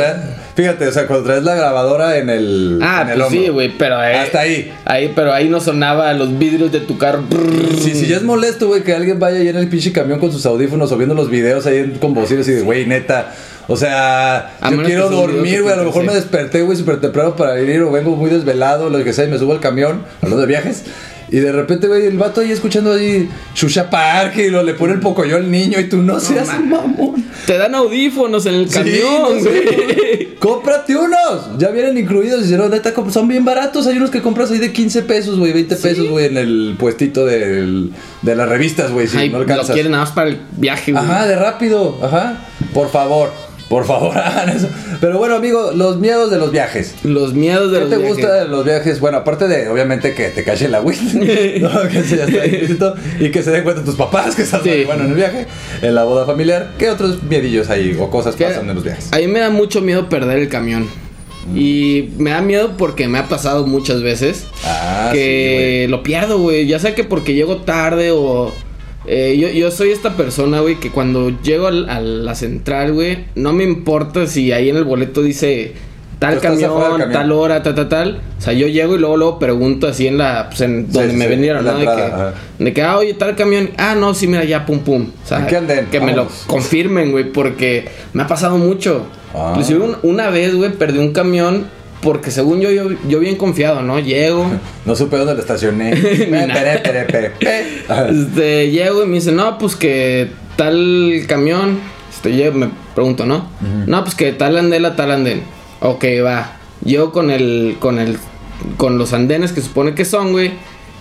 Fíjate, 0.55 0.87
o 0.87 0.91
sea, 0.91 1.07
cuando 1.07 1.25
traes 1.25 1.43
la 1.43 1.55
grabadora 1.55 2.17
en 2.17 2.29
el. 2.29 2.79
Ah, 2.81 3.01
en 3.03 3.09
el 3.09 3.19
pues 3.19 3.31
sí, 3.31 3.49
güey, 3.49 3.77
pero 3.77 3.97
Hasta 3.97 4.41
ahí. 4.41 4.73
Ahí, 4.85 5.11
pero 5.15 5.33
ahí 5.33 5.49
no 5.49 5.59
sonaba 5.59 6.13
los 6.13 6.37
vidrios 6.37 6.71
de 6.71 6.79
tu 6.79 6.97
carro. 6.97 7.23
Si, 7.79 7.93
si 7.93 8.07
ya 8.07 8.17
es 8.17 8.23
molesto, 8.23 8.67
güey, 8.67 8.83
que 8.83 8.93
alguien 8.93 9.19
vaya 9.19 9.39
ahí 9.39 9.47
en 9.47 9.57
el 9.57 9.67
pinche 9.67 9.91
camión 9.91 10.19
con 10.19 10.31
sus 10.31 10.45
audífonos 10.45 10.91
o 10.91 10.97
viendo 10.97 11.15
los 11.15 11.29
videos 11.29 11.65
ahí 11.65 11.97
con 11.99 12.13
bocinas 12.13 12.47
y 12.47 12.51
de, 12.51 12.61
güey, 12.61 12.85
neta. 12.85 13.33
O 13.67 13.77
sea, 13.77 14.57
A 14.59 14.71
yo 14.71 14.83
quiero 14.83 15.09
dormir, 15.09 15.61
güey. 15.61 15.73
A 15.73 15.77
lo 15.77 15.85
mejor 15.85 16.01
sí. 16.01 16.07
me 16.07 16.15
desperté, 16.15 16.61
güey, 16.61 16.77
súper 16.77 16.99
temprano 16.99 17.35
para 17.35 17.59
ir 17.61 17.81
o 17.81 17.91
vengo 17.91 18.15
muy 18.15 18.29
desvelado, 18.29 18.89
lo 18.89 19.03
que 19.03 19.13
sea, 19.13 19.25
y 19.25 19.29
me 19.29 19.37
subo 19.37 19.53
al 19.53 19.59
camión, 19.59 20.03
hablando 20.21 20.41
de 20.41 20.47
viajes. 20.47 20.83
Y 21.33 21.39
de 21.39 21.51
repente, 21.51 21.87
güey, 21.87 22.05
el 22.05 22.15
vato 22.17 22.41
ahí 22.41 22.51
escuchando 22.51 22.93
ahí 22.93 23.27
Shusha 23.55 23.89
Park 23.89 24.37
y 24.37 24.49
lo, 24.51 24.61
le 24.61 24.75
pone 24.75 24.93
el 24.93 24.99
pocoyo 24.99 25.35
al 25.35 25.49
niño 25.49 25.79
y 25.79 25.89
tú 25.89 25.97
no 25.97 26.19
seas 26.19 26.45
mames. 26.47 26.69
mamón. 26.69 27.25
Te 27.47 27.57
dan 27.57 27.73
audífonos 27.73 28.45
en 28.45 28.53
el 28.53 28.69
Sí, 28.69 28.75
camión, 28.75 29.43
no 29.43 29.49
güey. 29.49 30.35
Cómprate 30.37 30.95
unos. 30.95 31.57
Ya 31.57 31.69
vienen 31.71 31.97
incluidos. 31.97 32.47
Y 32.49 32.53
no, 32.53 32.69
neta, 32.69 32.93
son 33.09 33.27
bien 33.27 33.43
baratos. 33.43 33.87
Hay 33.87 33.97
unos 33.97 34.11
que 34.11 34.21
compras 34.21 34.51
ahí 34.51 34.59
de 34.59 34.71
15 34.71 35.01
pesos, 35.01 35.39
güey, 35.39 35.53
20 35.53 35.75
pesos, 35.75 36.07
güey, 36.07 36.27
en 36.27 36.37
el 36.37 36.75
puestito 36.77 37.25
del- 37.25 37.91
de 38.21 38.35
las 38.35 38.47
revistas, 38.47 38.91
güey. 38.91 39.07
Si 39.07 39.17
Ay, 39.17 39.29
no 39.29 39.37
lo 39.39 39.41
alcanzas. 39.41 39.71
quieren 39.73 39.91
nada 39.93 40.03
más 40.03 40.13
para 40.13 40.29
el 40.29 40.37
viaje, 40.57 40.91
güey. 40.91 41.03
Ajá, 41.03 41.25
de 41.25 41.35
rápido. 41.35 41.97
Ajá. 42.03 42.45
Por 42.75 42.91
favor. 42.91 43.31
Por 43.69 43.86
favor, 43.86 44.15
hagan 44.17 44.49
eso. 44.49 44.67
Pero 45.02 45.17
bueno, 45.17 45.36
amigo, 45.36 45.71
los 45.73 45.97
miedos 45.97 46.30
de 46.30 46.38
los 46.38 46.52
viajes. 46.52 46.93
Los 47.04 47.34
miedos 47.34 47.71
de 47.71 47.78
¿Qué 47.80 47.82
los 47.86 47.89
te 47.89 47.97
viajes. 47.97 48.15
gusta 48.17 48.34
de 48.36 48.47
los 48.47 48.65
viajes? 48.65 48.99
Bueno, 48.99 49.17
aparte 49.19 49.47
de, 49.47 49.67
obviamente, 49.69 50.13
que 50.13 50.30
te 50.30 50.43
cache 50.43 50.67
la 50.69 50.82
Wii. 50.82 51.60
no, 51.62 51.82
que 51.89 52.04
se 52.04 52.17
ya 52.17 52.26
está 52.26 52.45
implícito, 52.45 52.95
Y 53.19 53.32
que 53.32 53.41
se 53.41 53.52
den 53.52 53.63
cuenta 53.63 53.84
tus 53.84 53.95
papás 53.95 54.36
que 54.36 54.43
estás 54.43 54.62
Sí. 54.63 54.84
bueno 54.86 55.04
en 55.06 55.10
el 55.12 55.15
viaje, 55.15 55.47
en 55.82 55.95
la 55.95 56.04
boda 56.04 56.26
familiar. 56.26 56.71
¿Qué 56.78 56.89
otros 56.89 57.23
miedillos 57.23 57.69
ahí 57.69 57.97
o 57.99 58.10
cosas 58.10 58.36
Que 58.36 58.45
pasan 58.45 58.69
en 58.69 58.76
los 58.76 58.84
viajes? 58.84 59.12
A 59.12 59.17
mí 59.17 59.28
me 59.28 59.39
da 59.39 59.49
mucho 59.49 59.82
miedo 59.82 60.08
perder 60.10 60.38
el 60.39 60.49
camión. 60.49 60.84
Mm. 61.47 61.58
Y 61.58 62.13
me 62.17 62.30
da 62.32 62.41
miedo 62.41 62.71
porque 62.78 63.08
me 63.08 63.17
ha 63.17 63.28
pasado 63.28 63.65
muchas 63.67 64.02
veces 64.02 64.45
Ah, 64.65 65.10
sí, 65.12 65.17
que 65.17 65.88
lo 65.89 66.04
pierdo, 66.04 66.38
güey. 66.39 66.67
Ya 66.67 66.80
sea 66.80 66.95
que 66.95 67.04
porque 67.04 67.34
llego 67.34 67.58
tarde 67.58 68.12
o... 68.12 68.54
eh, 69.05 69.37
yo, 69.39 69.49
yo 69.49 69.69
soy 69.71 69.91
esta 69.91 70.15
persona, 70.15 70.59
güey, 70.61 70.79
que 70.79 70.89
cuando 70.91 71.29
llego 71.41 71.67
al- 71.67 71.89
a 71.89 71.99
la 72.01 72.35
central, 72.35 72.93
güey, 72.93 73.25
no 73.35 73.53
me 73.53 73.63
importa 73.63 74.27
si 74.27 74.51
ahí 74.51 74.69
en 74.69 74.77
el 74.77 74.83
boleto 74.85 75.21
dice 75.21 75.73
tal 76.19 76.39
camión, 76.39 76.79
camión. 76.79 77.11
tal 77.11 77.31
hora, 77.33 77.61
tal, 77.63 77.75
tal, 77.75 77.89
tal. 77.89 78.21
O 78.37 78.41
sea, 78.41 78.53
yo 78.53 78.67
llego 78.67 78.95
y 78.95 78.99
luego, 78.99 79.17
luego 79.17 79.39
pregunto 79.39 79.87
así 79.87 80.07
en 80.07 80.17
la... 80.17 80.47
Pues 80.49 80.61
en 80.61 80.89
donde 80.89 81.11
sí, 81.11 81.17
me 81.17 81.25
sí, 81.25 81.29
vendieron, 81.29 81.65
¿no? 81.65 81.73
De 81.73 81.79
entrada, 81.83 82.33
que, 82.57 82.63
de 82.63 82.73
que, 82.73 82.81
ah, 82.81 82.97
oye, 82.97 83.13
tal 83.13 83.35
camión. 83.35 83.71
Ah, 83.77 83.93
no, 83.95 84.13
sí, 84.13 84.27
mira, 84.27 84.45
ya, 84.45 84.65
pum, 84.65 84.79
pum. 84.79 85.07
O 85.21 85.27
sea, 85.27 85.45
que 85.47 85.99
me 85.99 86.15
lo 86.15 86.27
confirmen, 86.47 87.11
güey, 87.11 87.25
porque 87.31 87.85
me 88.13 88.23
ha 88.23 88.27
pasado 88.27 88.57
mucho. 88.57 89.05
Ah. 89.33 89.47
Inclusive 89.49 89.79
un- 89.81 89.97
una 90.03 90.29
vez, 90.29 90.55
güey, 90.55 90.71
perdí 90.71 90.99
un 90.99 91.11
camión 91.11 91.65
porque 92.03 92.31
según 92.31 92.59
yo, 92.59 92.69
yo, 92.69 92.89
yo 93.07 93.19
bien 93.19 93.35
confiado, 93.37 93.81
¿no? 93.81 93.99
Llego, 93.99 94.45
No 94.85 94.95
supe 94.95 95.17
dónde 95.17 95.33
lo 95.33 95.39
estacioné. 95.39 95.91
Este, 98.09 98.71
llego 98.71 99.03
y 99.03 99.07
me 99.07 99.15
dice, 99.15 99.31
no, 99.31 99.57
pues 99.57 99.75
que 99.75 100.29
tal 100.55 101.23
camión, 101.27 101.79
este, 102.13 102.33
llego, 102.33 102.57
me 102.57 102.69
pregunto, 102.93 103.25
¿no? 103.25 103.47
No, 103.87 104.03
pues 104.03 104.15
que 104.15 104.31
tal 104.33 104.57
andén 104.57 104.85
a 104.85 104.95
tal 104.95 105.11
andén. 105.11 105.43
Ok, 105.79 106.05
va. 106.23 106.57
Llego 106.83 107.11
con 107.11 107.31
el, 107.31 107.77
con 107.79 107.99
el, 107.99 108.17
con 108.77 108.97
los 108.97 109.13
andenes 109.13 109.51
que 109.51 109.61
supone 109.61 109.95
que 109.95 110.05
son, 110.05 110.31
güey. 110.31 110.49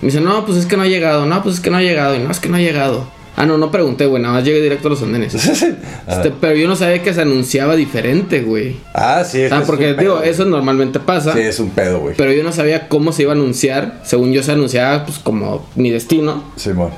Me 0.00 0.08
dice, 0.08 0.20
no, 0.20 0.44
pues 0.44 0.58
es 0.58 0.66
que 0.66 0.76
no 0.76 0.82
ha 0.82 0.88
llegado, 0.88 1.26
no, 1.26 1.42
pues 1.42 1.56
es 1.56 1.60
que 1.60 1.70
no 1.70 1.76
ha 1.76 1.82
llegado, 1.82 2.16
y 2.16 2.18
no, 2.18 2.30
es 2.30 2.40
que 2.40 2.48
no 2.48 2.56
ha 2.56 2.60
llegado. 2.60 3.06
Ah, 3.34 3.46
no, 3.46 3.56
no 3.56 3.70
pregunté, 3.70 4.04
güey, 4.06 4.22
nada 4.22 4.34
más 4.34 4.44
llegué 4.44 4.60
directo 4.60 4.88
a 4.88 4.90
los 4.90 5.02
andenes. 5.02 5.34
Este, 6.08 6.32
pero 6.40 6.54
yo 6.54 6.68
no 6.68 6.76
sabía 6.76 7.02
que 7.02 7.14
se 7.14 7.22
anunciaba 7.22 7.76
diferente, 7.76 8.42
güey. 8.42 8.76
Ah, 8.92 9.24
sí. 9.24 9.44
O 9.44 9.48
sea, 9.48 9.60
es 9.60 9.64
porque 9.66 9.92
un 9.92 9.96
digo, 9.98 10.20
pedo. 10.20 10.22
eso 10.30 10.44
normalmente 10.44 11.00
pasa. 11.00 11.32
Sí, 11.32 11.40
es 11.40 11.58
un 11.60 11.70
pedo, 11.70 12.00
güey. 12.00 12.14
Pero 12.16 12.32
yo 12.32 12.42
no 12.42 12.52
sabía 12.52 12.88
cómo 12.88 13.12
se 13.12 13.22
iba 13.22 13.32
a 13.32 13.34
anunciar. 13.34 14.00
Según 14.04 14.32
yo 14.32 14.42
se 14.42 14.52
anunciaba, 14.52 15.06
pues 15.06 15.18
como 15.18 15.66
mi 15.76 15.90
destino. 15.90 16.44
Simón. 16.56 16.90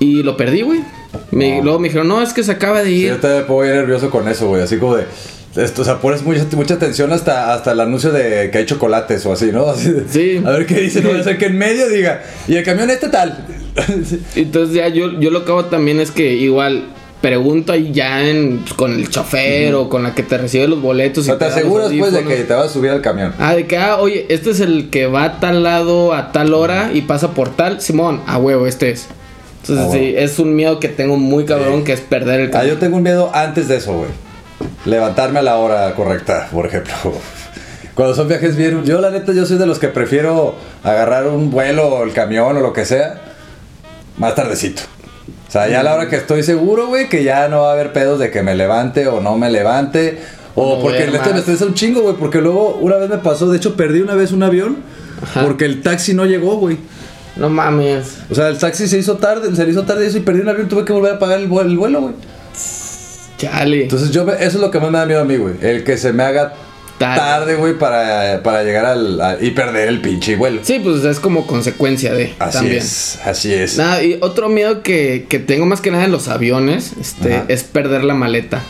Y 0.00 0.22
lo 0.22 0.36
perdí, 0.36 0.62
güey. 0.62 0.80
No. 1.30 1.62
Luego 1.62 1.78
me 1.78 1.88
dijeron, 1.88 2.08
no, 2.08 2.20
es 2.22 2.32
que 2.34 2.42
se 2.42 2.52
acaba 2.52 2.80
de 2.82 2.86
Sí, 2.90 2.94
ir. 3.04 3.08
yo 3.10 3.16
también 3.16 3.42
me 3.42 3.46
pongo 3.46 3.62
bien 3.62 3.74
nervioso 3.76 4.10
con 4.10 4.28
eso, 4.28 4.48
güey. 4.48 4.62
Así 4.62 4.76
como 4.76 4.96
de. 4.96 5.04
Esto, 5.56 5.82
o 5.82 5.84
sea, 5.84 5.98
pones 5.98 6.22
mucha, 6.22 6.44
mucha 6.54 6.74
atención 6.74 7.10
hasta, 7.12 7.54
hasta 7.54 7.72
el 7.72 7.80
anuncio 7.80 8.12
de 8.12 8.50
que 8.50 8.58
hay 8.58 8.66
chocolates 8.66 9.24
o 9.26 9.32
así, 9.32 9.50
¿no? 9.50 9.66
Así 9.70 9.90
de- 9.90 10.04
Sí. 10.08 10.42
A 10.44 10.50
ver 10.50 10.66
qué 10.66 10.78
dice, 10.80 11.00
no 11.00 11.08
voy 11.08 11.18
a 11.18 11.20
hacer 11.22 11.38
que 11.38 11.46
en 11.46 11.56
medio 11.58 11.88
diga. 11.88 12.22
Y 12.46 12.56
el 12.56 12.64
camión 12.64 12.90
este 12.90 13.08
tal. 13.08 13.44
Entonces 14.36 14.74
ya 14.74 14.88
yo, 14.88 15.18
yo 15.20 15.30
lo 15.30 15.44
que 15.44 15.52
hago 15.52 15.64
también 15.66 16.00
es 16.00 16.10
que 16.10 16.32
igual 16.34 16.84
pregunto 17.20 17.72
ahí 17.72 17.90
ya 17.92 18.24
en, 18.28 18.58
pues, 18.60 18.74
con 18.74 18.92
el 18.94 19.08
chofer 19.10 19.74
o 19.74 19.88
con 19.88 20.02
la 20.04 20.14
que 20.14 20.22
te 20.22 20.38
recibe 20.38 20.68
los 20.68 20.80
boletos. 20.80 21.24
Sea, 21.24 21.36
te 21.38 21.46
los 21.46 21.54
aseguras 21.54 21.90
pues 21.98 22.12
de 22.12 22.24
que 22.24 22.36
te 22.44 22.54
vas 22.54 22.66
a 22.66 22.68
subir 22.68 22.90
al 22.90 23.00
camión. 23.02 23.34
Ah, 23.38 23.54
de 23.56 23.66
que, 23.66 23.76
ah, 23.76 23.96
oye, 23.98 24.26
este 24.28 24.50
es 24.50 24.60
el 24.60 24.88
que 24.90 25.06
va 25.06 25.24
a 25.24 25.40
tal 25.40 25.62
lado 25.64 26.14
a 26.14 26.30
tal 26.32 26.54
hora 26.54 26.90
y 26.94 27.00
pasa 27.02 27.32
por 27.32 27.48
tal. 27.56 27.80
Simón, 27.80 28.20
a 28.26 28.38
huevo, 28.38 28.66
este 28.66 28.90
es. 28.90 29.08
Entonces, 29.62 29.86
Ah, 29.88 29.92
sí, 29.92 30.14
es 30.16 30.38
un 30.38 30.54
miedo 30.54 30.78
que 30.78 30.88
tengo 30.88 31.16
muy 31.16 31.44
cabrón 31.44 31.78
Sí. 31.78 31.84
que 31.84 31.92
es 31.94 32.00
perder 32.00 32.40
el 32.40 32.46
Ah, 32.48 32.50
camión. 32.52 32.70
yo 32.74 32.78
tengo 32.78 32.96
un 32.98 33.02
miedo 33.02 33.30
antes 33.34 33.66
de 33.68 33.76
eso, 33.78 33.94
güey. 33.94 34.10
Levantarme 34.84 35.40
a 35.40 35.42
la 35.42 35.56
hora 35.56 35.92
correcta, 35.94 36.48
por 36.52 36.66
ejemplo. 36.66 36.94
Cuando 37.94 38.14
son 38.14 38.28
viajes 38.28 38.56
bien... 38.56 38.84
Yo, 38.84 39.00
la 39.00 39.10
neta, 39.10 39.32
yo 39.32 39.44
soy 39.44 39.58
de 39.58 39.66
los 39.66 39.80
que 39.80 39.88
prefiero 39.88 40.54
agarrar 40.84 41.26
un 41.26 41.50
vuelo 41.50 41.88
o 41.88 42.04
el 42.04 42.12
camión 42.12 42.56
o 42.56 42.60
lo 42.60 42.72
que 42.72 42.84
sea 42.84 43.27
más 44.18 44.34
tardecito. 44.34 44.82
O 45.48 45.50
sea, 45.50 45.68
ya 45.68 45.80
a 45.80 45.82
la 45.82 45.94
hora 45.94 46.08
que 46.08 46.16
estoy 46.16 46.42
seguro, 46.42 46.88
güey, 46.88 47.08
que 47.08 47.24
ya 47.24 47.48
no 47.48 47.62
va 47.62 47.70
a 47.70 47.72
haber 47.72 47.92
pedos 47.92 48.18
de 48.18 48.30
que 48.30 48.42
me 48.42 48.54
levante 48.54 49.06
o 49.08 49.20
no 49.20 49.36
me 49.38 49.50
levante. 49.50 50.18
O 50.54 50.76
No 50.76 50.82
porque 50.82 51.04
el 51.04 51.12
neta 51.12 51.30
me 51.32 51.38
estresa 51.38 51.64
un 51.64 51.74
chingo, 51.74 52.02
güey. 52.02 52.16
Porque 52.16 52.40
luego 52.40 52.76
una 52.82 52.96
vez 52.96 53.08
me 53.08 53.18
pasó, 53.18 53.48
de 53.48 53.56
hecho 53.56 53.74
perdí 53.76 54.00
una 54.00 54.14
vez 54.14 54.32
un 54.32 54.42
avión 54.42 54.78
Ajá. 55.22 55.44
porque 55.44 55.64
el 55.64 55.82
taxi 55.82 56.12
no 56.14 56.26
llegó, 56.26 56.56
güey. 56.56 56.76
No 57.36 57.48
mames. 57.48 58.18
O 58.30 58.34
sea, 58.34 58.48
el 58.48 58.58
taxi 58.58 58.88
se 58.88 58.98
hizo 58.98 59.16
tarde, 59.18 59.54
se 59.54 59.64
le 59.64 59.70
hizo 59.70 59.84
tarde 59.84 60.06
eso 60.06 60.18
y 60.18 60.20
perdí 60.22 60.40
un 60.40 60.48
avión, 60.48 60.68
tuve 60.68 60.84
que 60.84 60.92
volver 60.92 61.14
a 61.14 61.18
pagar 61.18 61.38
el, 61.38 61.48
vuelo- 61.48 61.70
el 61.70 61.78
vuelo, 61.78 62.00
güey. 62.02 62.14
Chale. 63.38 63.84
Entonces 63.84 64.10
yo, 64.10 64.24
me- 64.24 64.32
eso 64.34 64.44
es 64.44 64.54
lo 64.56 64.70
que 64.70 64.80
más 64.80 64.90
me 64.90 64.98
da 64.98 65.06
miedo 65.06 65.20
a 65.20 65.24
mí, 65.24 65.36
güey. 65.36 65.54
El 65.60 65.84
que 65.84 65.96
se 65.96 66.12
me 66.12 66.24
haga 66.24 66.54
Tarde. 66.98 67.54
güey, 67.56 67.78
para, 67.78 68.42
para 68.42 68.62
llegar 68.64 68.84
al, 68.86 69.38
y 69.40 69.50
perder 69.52 69.88
el 69.88 70.00
pinche 70.00 70.36
vuelo. 70.36 70.60
Sí, 70.64 70.80
pues 70.82 71.04
es 71.04 71.20
como 71.20 71.46
consecuencia 71.46 72.12
de. 72.12 72.34
Así 72.38 72.58
también. 72.58 72.78
es, 72.78 73.18
así 73.24 73.52
es. 73.52 73.76
Nada, 73.78 74.02
y 74.02 74.18
otro 74.20 74.48
miedo 74.48 74.82
que, 74.82 75.26
que 75.28 75.38
tengo 75.38 75.66
más 75.66 75.80
que 75.80 75.90
nada 75.90 76.04
en 76.04 76.12
los 76.12 76.28
aviones 76.28 76.92
este, 77.00 77.36
Ajá. 77.36 77.44
es 77.48 77.62
perder 77.64 78.04
la 78.04 78.14
maleta. 78.14 78.62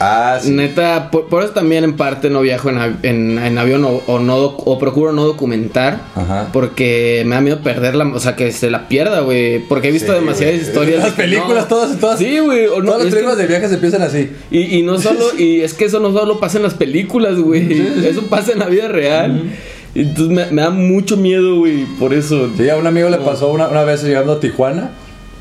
Ah, 0.00 0.38
sí. 0.40 0.50
Neta, 0.52 1.10
por, 1.10 1.26
por 1.26 1.42
eso 1.42 1.52
también 1.52 1.82
en 1.82 1.96
parte 1.96 2.30
no 2.30 2.40
viajo 2.40 2.70
en, 2.70 2.78
av- 2.78 2.96
en- 3.04 3.36
en 3.38 3.58
avión 3.58 3.84
o, 3.84 4.00
o 4.06 4.20
no 4.20 4.36
o 4.36 4.78
procuro 4.78 5.12
no 5.12 5.24
documentar. 5.24 6.00
Ajá. 6.14 6.48
Porque 6.52 7.24
me 7.26 7.34
da 7.34 7.40
miedo 7.40 7.60
perderla, 7.62 8.06
o 8.14 8.20
sea, 8.20 8.36
que 8.36 8.52
se 8.52 8.70
la 8.70 8.86
pierda, 8.88 9.20
güey. 9.20 9.58
Porque 9.60 9.88
he 9.88 9.90
visto 9.90 10.12
Sí, 10.12 10.20
demasiadas 10.20 10.54
historias. 10.56 11.02
Las 11.02 11.12
películas, 11.14 11.64
no. 11.64 11.68
todas, 11.68 11.98
todas. 11.98 12.18
Sí, 12.20 12.38
güey. 12.38 12.66
no, 12.66 12.84
Todas 12.92 13.04
las 13.06 13.14
que- 13.14 13.36
de 13.36 13.46
viajes 13.48 13.72
empiezan 13.72 14.02
así. 14.02 14.30
y, 14.52 14.78
y 14.78 14.82
no 14.82 14.98
solo, 15.00 15.36
y 15.36 15.62
es 15.62 15.74
que 15.74 15.86
eso 15.86 15.98
no 15.98 16.12
solo 16.12 16.38
pasa 16.38 16.58
en 16.58 16.62
las 16.62 16.74
películas, 16.74 17.36
güey. 17.38 17.82
Eso 18.06 18.22
pasa 18.28 18.52
en 18.52 18.60
la 18.60 18.66
vida 18.66 18.86
real. 18.88 19.50
Entonces 19.94 20.28
me, 20.28 20.46
me 20.52 20.62
da 20.62 20.70
mucho 20.70 21.16
miedo, 21.16 21.56
güey, 21.56 21.84
por 21.98 22.14
eso. 22.14 22.48
Sí, 22.56 22.68
a 22.68 22.76
un 22.76 22.86
amigo 22.86 23.08
le 23.08 23.18
pasó 23.18 23.48
una, 23.50 23.66
una 23.66 23.82
vez 23.82 24.04
llegando 24.04 24.32
a 24.34 24.38
Tijuana. 24.40 24.90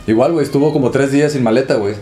Igual, 0.08 0.32
güey, 0.32 0.46
estuvo 0.46 0.74
como 0.74 0.89
tres 0.89 1.12
días 1.12 1.34
sin 1.34 1.43
maleta, 1.43 1.76
güey. 1.76 1.93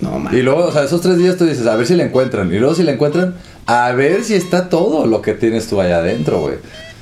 No, 0.00 0.18
man. 0.18 0.36
Y 0.36 0.42
luego, 0.42 0.64
o 0.66 0.72
sea, 0.72 0.84
esos 0.84 1.00
tres 1.00 1.18
días 1.18 1.36
tú 1.36 1.44
dices, 1.46 1.66
a 1.66 1.76
ver 1.76 1.86
si 1.86 1.94
la 1.94 2.04
encuentran. 2.04 2.52
Y 2.52 2.58
luego 2.58 2.74
si 2.74 2.82
la 2.82 2.92
encuentran, 2.92 3.34
a 3.66 3.92
ver 3.92 4.24
si 4.24 4.34
está 4.34 4.68
todo 4.68 5.06
lo 5.06 5.22
que 5.22 5.34
tienes 5.34 5.66
tú 5.68 5.80
allá 5.80 5.98
adentro, 5.98 6.40
güey. 6.40 6.56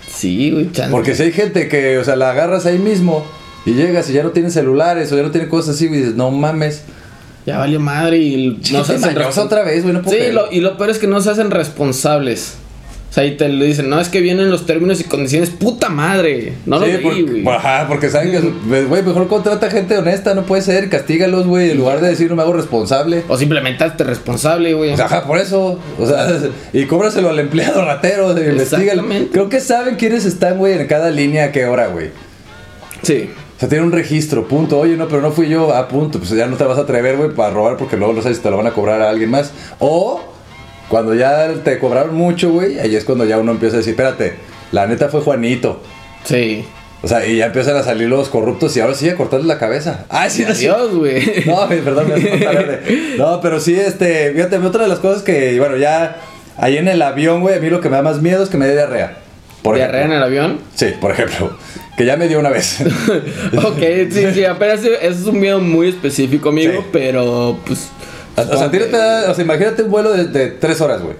Sí, 0.08 0.50
güey. 0.50 0.70
Porque 0.90 1.14
si 1.14 1.22
hay 1.24 1.32
gente 1.32 1.68
que, 1.68 1.98
o 1.98 2.04
sea, 2.04 2.16
la 2.16 2.30
agarras 2.30 2.66
ahí 2.66 2.78
mismo 2.78 3.24
y 3.64 3.72
llegas 3.74 4.08
y 4.10 4.12
ya 4.12 4.22
no 4.22 4.30
tiene 4.30 4.50
celulares 4.50 5.10
o 5.12 5.16
ya 5.16 5.22
no 5.22 5.30
tiene 5.30 5.48
cosas 5.48 5.74
así, 5.76 5.86
y 5.86 5.88
dices, 5.88 6.14
no 6.14 6.30
mames. 6.30 6.82
Ya 7.44 7.58
valió 7.58 7.80
madre 7.80 8.18
y 8.18 8.60
no 8.72 8.84
se 8.84 8.94
hacen 8.94 9.16
otra 9.18 9.62
vez, 9.64 9.82
güey, 9.82 9.94
no 9.94 10.02
puedo 10.02 10.16
Sí, 10.16 10.30
lo- 10.30 10.52
y 10.52 10.60
lo 10.60 10.76
peor 10.76 10.90
es 10.90 10.98
que 10.98 11.08
no 11.08 11.20
se 11.20 11.30
hacen 11.30 11.50
responsables. 11.50 12.54
O 13.12 13.14
sea, 13.14 13.26
y 13.26 13.36
te 13.36 13.46
lo 13.46 13.62
dicen, 13.62 13.90
no, 13.90 14.00
es 14.00 14.08
que 14.08 14.20
vienen 14.20 14.48
los 14.48 14.64
términos 14.64 14.98
y 14.98 15.04
condiciones, 15.04 15.50
puta 15.50 15.90
madre. 15.90 16.54
No 16.64 16.78
lo 16.78 16.86
leí, 16.86 17.20
güey. 17.42 17.46
ajá, 17.46 17.84
porque 17.86 18.08
saben 18.08 18.30
que, 18.30 18.38
es- 18.38 18.88
güey, 18.88 19.02
mejor 19.02 19.28
contrata 19.28 19.70
gente 19.70 19.98
honesta, 19.98 20.34
no 20.34 20.44
puede 20.46 20.62
ser, 20.62 20.88
castígalos, 20.88 21.46
güey, 21.46 21.72
en 21.72 21.76
lugar 21.76 22.00
de 22.00 22.08
decir 22.08 22.30
no 22.30 22.36
me 22.36 22.40
hago 22.42 22.54
responsable. 22.54 23.22
O 23.28 23.36
simplemente 23.36 23.84
hazte 23.84 24.04
responsable, 24.04 24.72
güey. 24.72 24.94
O 24.94 24.96
sea, 24.96 25.04
ajá, 25.04 25.26
por 25.26 25.36
eso. 25.36 25.78
O 25.98 26.06
sea, 26.06 26.26
y 26.72 26.86
cóbraselo 26.86 27.28
al 27.28 27.38
empleado 27.38 27.84
ratero, 27.84 28.30
investigalo. 28.30 29.04
Creo 29.30 29.50
que 29.50 29.60
saben 29.60 29.96
quiénes 29.96 30.24
están, 30.24 30.56
güey, 30.56 30.78
en 30.80 30.86
cada 30.86 31.10
línea, 31.10 31.44
a 31.44 31.52
qué 31.52 31.66
hora, 31.66 31.88
güey. 31.88 32.12
Sí. 33.02 33.28
O 33.56 33.60
sea, 33.60 33.68
tiene 33.68 33.84
un 33.84 33.92
registro, 33.92 34.48
punto. 34.48 34.78
Oye, 34.78 34.96
no, 34.96 35.06
pero 35.08 35.20
no 35.20 35.32
fui 35.32 35.50
yo, 35.50 35.74
a 35.74 35.86
punto. 35.86 36.18
Pues 36.18 36.30
ya 36.30 36.46
no 36.46 36.56
te 36.56 36.64
vas 36.64 36.78
a 36.78 36.80
atrever, 36.80 37.18
güey, 37.18 37.28
para 37.34 37.50
robar 37.52 37.76
porque 37.76 37.98
luego 37.98 38.14
no 38.14 38.22
sabes 38.22 38.38
si 38.38 38.42
te 38.42 38.50
lo 38.50 38.56
van 38.56 38.68
a 38.68 38.72
cobrar 38.72 39.02
a 39.02 39.10
alguien 39.10 39.30
más. 39.30 39.52
O 39.80 40.31
cuando 40.92 41.14
ya 41.14 41.50
te 41.64 41.78
cobraron 41.78 42.14
mucho, 42.14 42.50
güey, 42.50 42.78
ahí 42.78 42.94
es 42.94 43.06
cuando 43.06 43.24
ya 43.24 43.38
uno 43.38 43.52
empieza 43.52 43.76
a 43.76 43.78
decir, 43.78 43.92
espérate, 43.92 44.34
la 44.72 44.86
neta 44.86 45.08
fue 45.08 45.22
Juanito. 45.22 45.80
Sí. 46.22 46.66
O 47.00 47.08
sea, 47.08 47.26
y 47.26 47.38
ya 47.38 47.46
empiezan 47.46 47.76
a 47.76 47.82
salir 47.82 48.10
los 48.10 48.28
corruptos 48.28 48.76
y 48.76 48.80
ahora 48.80 48.92
sí 48.94 49.08
a 49.08 49.16
cortarles 49.16 49.46
la 49.46 49.58
cabeza. 49.58 50.04
Ah, 50.10 50.28
sí. 50.28 50.44
Adiós, 50.44 50.94
güey. 50.94 51.44
No, 51.46 51.66
perdón, 51.66 52.08
me. 52.08 53.16
No, 53.16 53.40
pero 53.40 53.58
sí, 53.58 53.74
este, 53.74 54.32
fíjate, 54.34 54.58
otra 54.58 54.82
de 54.82 54.88
las 54.88 54.98
cosas 54.98 55.22
que, 55.22 55.58
bueno, 55.58 55.78
ya 55.78 56.18
ahí 56.58 56.76
en 56.76 56.86
el 56.88 57.00
avión, 57.00 57.40
güey, 57.40 57.56
a 57.56 57.58
mí 57.58 57.70
lo 57.70 57.80
que 57.80 57.88
me 57.88 57.96
da 57.96 58.02
más 58.02 58.20
miedo 58.20 58.42
es 58.42 58.50
que 58.50 58.58
me 58.58 58.66
dé 58.66 58.74
diarrea. 58.74 59.16
Por 59.62 59.76
¿Diarrea 59.76 60.04
en 60.04 60.12
el 60.12 60.22
avión? 60.22 60.58
Sí, 60.74 60.88
por 61.00 61.12
ejemplo, 61.12 61.56
que 61.96 62.04
ya 62.04 62.18
me 62.18 62.28
dio 62.28 62.38
una 62.38 62.50
vez. 62.50 62.80
ok, 63.64 63.78
sí, 64.10 64.26
sí, 64.34 64.44
apenas 64.44 64.80
es 64.84 65.24
un 65.24 65.40
miedo 65.40 65.58
muy 65.58 65.88
específico, 65.88 66.50
amigo, 66.50 66.82
Sí. 66.82 66.86
pero 66.92 67.56
pues. 67.66 67.88
O 68.36 68.56
sea, 68.56 68.66
a 68.66 68.70
ti 68.70 68.78
no 68.78 68.84
te 68.86 68.96
da- 68.96 69.30
o 69.30 69.34
sea, 69.34 69.44
imagínate 69.44 69.82
un 69.82 69.90
vuelo 69.90 70.12
de, 70.12 70.24
de 70.24 70.48
tres 70.48 70.80
horas, 70.80 71.00
güey. 71.02 71.14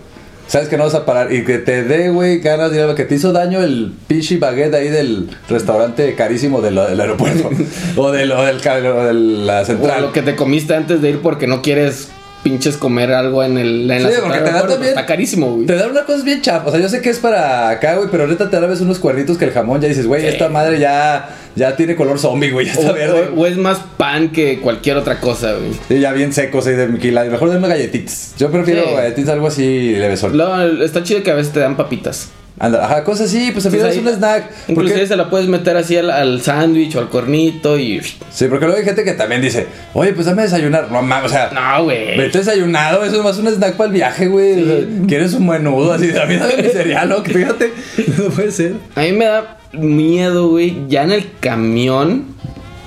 Sabes 0.48 0.68
que 0.68 0.76
no 0.76 0.84
vas 0.84 0.94
a 0.94 1.06
parar 1.06 1.32
y 1.32 1.44
que 1.44 1.58
te 1.58 1.82
dé, 1.84 2.10
güey, 2.10 2.40
ganas 2.40 2.72
de 2.72 2.80
ir 2.86 2.94
que 2.94 3.04
te 3.04 3.14
hizo 3.14 3.32
daño 3.32 3.62
el 3.62 3.92
pinche 4.06 4.36
baguette 4.38 4.74
ahí 4.74 4.88
del 4.88 5.30
restaurante 5.48 6.14
carísimo 6.14 6.60
del, 6.60 6.74
del 6.74 7.00
aeropuerto. 7.00 7.48
o, 7.96 8.10
del, 8.12 8.32
o 8.32 8.42
del, 8.44 8.56
o 8.86 9.04
de 9.04 9.14
la 9.14 9.60
O 9.60 9.64
central. 9.64 10.02
lo 10.02 10.12
que 10.12 10.20
te 10.22 10.36
comiste 10.36 10.74
antes 10.74 11.00
de 11.00 11.10
ir 11.10 11.20
porque 11.22 11.46
no 11.46 11.62
quieres 11.62 12.08
pinches 12.42 12.76
comer 12.76 13.12
algo 13.12 13.44
en 13.44 13.56
el 13.56 13.88
en 13.90 14.02
la 14.02 14.08
Sí, 14.10 14.14
central 14.16 14.22
porque 14.24 14.38
te 14.38 14.44
aeropuerto, 14.46 14.72
también- 14.74 14.90
Está 14.90 15.06
carísimo, 15.06 15.54
güey. 15.54 15.66
Te 15.66 15.76
dan 15.76 15.90
una 15.92 16.04
cosa 16.04 16.24
bien 16.24 16.42
chapa. 16.42 16.68
O 16.68 16.72
sea, 16.72 16.80
yo 16.80 16.88
sé 16.88 17.00
que 17.00 17.10
es 17.10 17.18
para 17.20 17.70
acá, 17.70 17.94
güey, 17.94 18.08
pero 18.10 18.24
ahorita 18.24 18.50
te 18.50 18.56
dan 18.56 18.64
a 18.64 18.68
veces 18.68 18.82
unos 18.82 18.98
cuernitos 18.98 19.38
que 19.38 19.44
el 19.44 19.52
jamón 19.52 19.80
ya 19.80 19.88
dices, 19.88 20.06
güey, 20.08 20.22
Sí. 20.22 20.26
esta 20.26 20.48
madre 20.48 20.80
ya, 20.80 21.30
ya 21.56 21.76
tiene 21.76 21.96
color 21.96 22.18
zombie, 22.18 22.50
güey, 22.50 22.66
ya 22.66 22.74
O, 22.76 22.80
está 22.80 22.92
verde. 22.92 23.28
o- 23.34 23.40
o 23.40 23.46
es 23.46 23.56
más 23.56 23.78
pan 23.96 24.30
que 24.30 24.58
cualquier 24.60 24.96
otra 24.96 25.20
cosa, 25.20 25.52
güey. 25.54 25.72
Sí, 25.88 26.00
ya 26.00 26.12
bien 26.12 26.32
secos 26.32 26.66
ahí 26.66 26.74
de 26.74 26.88
miquila. 26.88 27.24
Mejor 27.24 27.50
denme 27.50 27.68
galletitas. 27.68 28.34
Yo 28.38 28.50
prefiero 28.50 28.82
Sí. 28.84 28.94
galletitas, 28.94 29.30
algo 29.30 29.46
así 29.48 29.92
levesol. 29.94 30.36
Luego, 30.36 30.60
está 30.82 31.02
chido 31.02 31.22
que 31.22 31.30
a 31.30 31.34
veces 31.34 31.52
te 31.52 31.60
dan 31.60 31.76
papitas. 31.76 32.30
Anda, 32.58 32.84
ajá, 32.84 33.02
cosas 33.02 33.28
así, 33.28 33.50
pues 33.50 33.64
al 33.66 33.72
final 33.72 33.88
es 33.88 33.96
un 33.96 34.08
snack. 34.08 34.44
Inclusive 34.68 34.92
Porque, 34.94 35.06
se 35.08 35.16
la 35.16 35.30
puedes 35.30 35.48
meter 35.48 35.74
así 35.76 35.96
al, 35.96 36.10
al 36.10 36.42
sándwich 36.42 36.94
o 36.94 37.00
al 37.00 37.08
cornito 37.08 37.78
y... 37.78 38.00
sí, 38.30 38.44
porque 38.48 38.66
luego 38.66 38.78
hay 38.78 38.84
gente 38.84 39.02
que 39.04 39.14
también 39.14 39.40
dice, 39.40 39.66
oye, 39.94 40.12
pues 40.12 40.26
dame 40.26 40.42
desayunar. 40.42 40.88
No 40.92 41.02
mames, 41.02 41.30
o 41.32 41.34
sea, 41.34 41.50
No, 41.52 41.84
güey. 41.84 42.16
vete 42.18 42.38
desayunado, 42.38 43.04
eso 43.04 43.16
es 43.16 43.22
más 43.24 43.38
un 43.38 43.48
snack 43.48 43.74
para 43.76 43.88
el 43.88 43.94
viaje, 43.94 44.26
güey. 44.28 44.62
O 44.62 44.66
sea, 44.66 44.84
¿Quieres 45.08 45.32
un 45.32 45.48
menudo 45.48 45.92
así? 45.92 46.10
A 46.16 46.26
mí 46.26 46.36
dame 46.36 46.58
mi 46.62 46.68
cereal, 46.68 47.08
¿no? 47.08 47.24
Fíjate, 47.24 47.72
no 48.18 48.24
puede 48.28 48.52
ser. 48.52 48.74
A 48.94 49.00
mí 49.00 49.12
me 49.12 49.24
da 49.24 49.58
miedo, 49.72 50.48
güey, 50.48 50.76
ya 50.88 51.02
en 51.02 51.12
el 51.12 51.30
camión, 51.40 52.24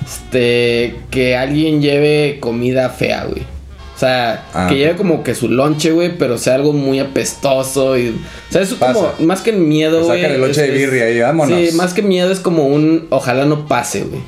este, 0.04 0.96
que 1.10 1.36
alguien 1.36 1.80
lleve 1.82 2.38
comida 2.40 2.88
fea, 2.90 3.24
güey. 3.24 3.42
O 3.42 3.98
sea, 3.98 4.44
Ah, 4.52 4.66
que 4.68 4.76
lleve 4.76 4.94
como 4.96 5.22
que 5.22 5.34
su 5.34 5.48
lonche, 5.48 5.90
güey, 5.90 6.18
pero 6.18 6.36
sea 6.36 6.54
algo 6.54 6.72
muy 6.74 6.98
apestoso 6.98 7.96
y... 7.96 8.10
O 8.10 8.52
sea, 8.52 8.60
eso 8.60 8.76
Pasa. 8.76 8.92
como, 8.92 9.26
más 9.26 9.40
que 9.40 9.52
miedo, 9.52 10.04
güey. 10.04 10.20
sacan 10.20 10.34
el 10.34 10.40
lonche 10.42 10.62
de 10.62 10.70
birria 10.70 11.10
y 11.10 11.20
vámonos. 11.20 11.58
Sí, 11.58 11.74
más 11.76 11.94
que 11.94 12.02
miedo 12.02 12.30
es 12.30 12.40
como 12.40 12.66
un, 12.66 13.06
ojalá 13.10 13.46
no 13.46 13.66
pase, 13.66 14.02
güey. 14.02 14.20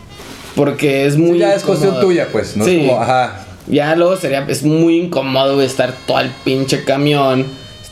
Porque 0.56 1.04
es 1.04 1.18
muy... 1.18 1.38
ya 1.38 1.54
es 1.54 1.64
cuestión 1.64 2.00
tuya, 2.00 2.28
pues. 2.32 2.56
No 2.56 2.64
Sí. 2.64 2.80
es 2.80 2.86
como, 2.88 3.02
ajá. 3.02 3.44
Ya 3.66 3.94
luego 3.94 4.16
sería, 4.16 4.46
es 4.48 4.62
muy 4.62 4.96
incómodo, 4.98 5.54
güey, 5.56 5.66
estar 5.66 5.92
todo 6.06 6.20
el 6.20 6.30
pinche 6.44 6.84
camión. 6.84 7.44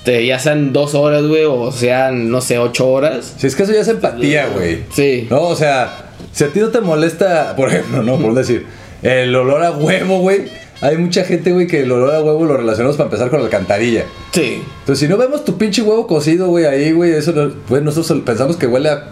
Este, 0.06 0.24
ya 0.24 0.38
sean 0.38 0.72
dos 0.72 0.94
horas, 0.94 1.26
güey, 1.26 1.44
o 1.46 1.72
sean, 1.72 2.30
no 2.30 2.40
sé, 2.40 2.58
ocho 2.60 2.88
horas. 2.88 3.34
Si 3.38 3.48
es 3.48 3.56
que 3.56 3.64
eso 3.64 3.72
ya 3.72 3.80
es 3.80 3.88
empatía, 3.88 4.46
güey. 4.54 4.84
Sí. 4.94 5.26
No, 5.28 5.40
o 5.42 5.56
sea, 5.56 6.10
si 6.30 6.44
a 6.44 6.48
ti 6.52 6.60
no 6.60 6.68
te 6.68 6.80
molesta, 6.80 7.54
por 7.56 7.70
ejemplo, 7.70 8.04
no, 8.04 8.16
por 8.16 8.32
decir, 8.34 8.66
el 9.02 9.34
olor 9.34 9.64
a 9.64 9.72
huevo, 9.72 10.20
güey. 10.20 10.44
Hay 10.80 10.96
mucha 10.96 11.24
gente, 11.24 11.50
güey, 11.52 11.66
que 11.66 11.80
el 11.80 11.90
olor 11.90 12.14
a 12.14 12.20
huevo 12.22 12.44
lo 12.44 12.56
relacionamos 12.56 12.96
para 12.96 13.06
empezar 13.08 13.30
con 13.30 13.40
la 13.40 13.46
alcantarilla. 13.46 14.04
Sí. 14.30 14.62
Entonces, 14.80 15.00
si 15.00 15.08
no 15.08 15.16
vemos 15.16 15.44
tu 15.44 15.58
pinche 15.58 15.82
huevo 15.82 16.06
cocido, 16.06 16.46
güey, 16.48 16.66
ahí, 16.66 16.92
güey, 16.92 17.10
eso, 17.12 17.32
no- 17.32 17.52
güey, 17.68 17.82
nosotros 17.82 18.22
pensamos 18.24 18.56
que 18.56 18.68
huele 18.68 18.90
a 18.90 19.08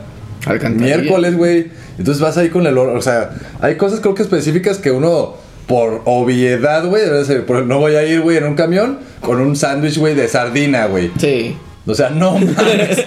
Alcantarilla. 0.47 0.99
miércoles, 0.99 1.37
güey. 1.37 1.71
Entonces 1.99 2.21
vas 2.23 2.37
ahí 2.39 2.51
con 2.51 2.67
el 2.69 2.79
olor, 2.79 2.97
o 2.97 3.03
sea, 3.03 3.31
hay 3.61 3.77
cosas 3.77 3.99
creo 4.01 4.15
que 4.15 4.23
específicas 4.23 4.79
que 4.79 4.91
uno, 4.93 5.35
por 5.67 6.03
obviedad, 6.05 6.85
güey, 6.85 7.03
no 7.67 7.79
voy 7.79 7.95
a 7.95 8.05
ir, 8.05 8.21
güey, 8.21 8.37
en 8.37 8.45
un 8.45 8.55
camión 8.55 8.99
con 9.21 9.41
un 9.41 9.57
sándwich, 9.57 9.99
güey, 9.99 10.15
de 10.15 10.29
sardina, 10.29 10.87
güey. 10.87 11.11
Sí. 11.19 11.57
O 11.87 11.95
sea, 11.95 12.09
no 12.09 12.33
mames. 12.39 13.05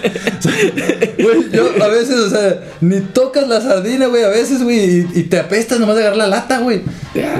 Güey, 1.18 1.50
yo 1.50 1.82
a 1.82 1.88
veces, 1.88 2.16
o 2.16 2.30
sea, 2.30 2.60
ni 2.80 3.00
tocas 3.00 3.48
la 3.48 3.60
sardina, 3.60 4.06
güey, 4.06 4.22
a 4.22 4.28
veces, 4.28 4.62
güey, 4.62 4.78
y, 4.78 5.08
y 5.14 5.22
te 5.24 5.38
apestas 5.38 5.80
nomás 5.80 5.96
de 5.96 6.02
agarrar 6.02 6.18
la 6.18 6.26
lata, 6.28 6.60
güey. 6.60 6.82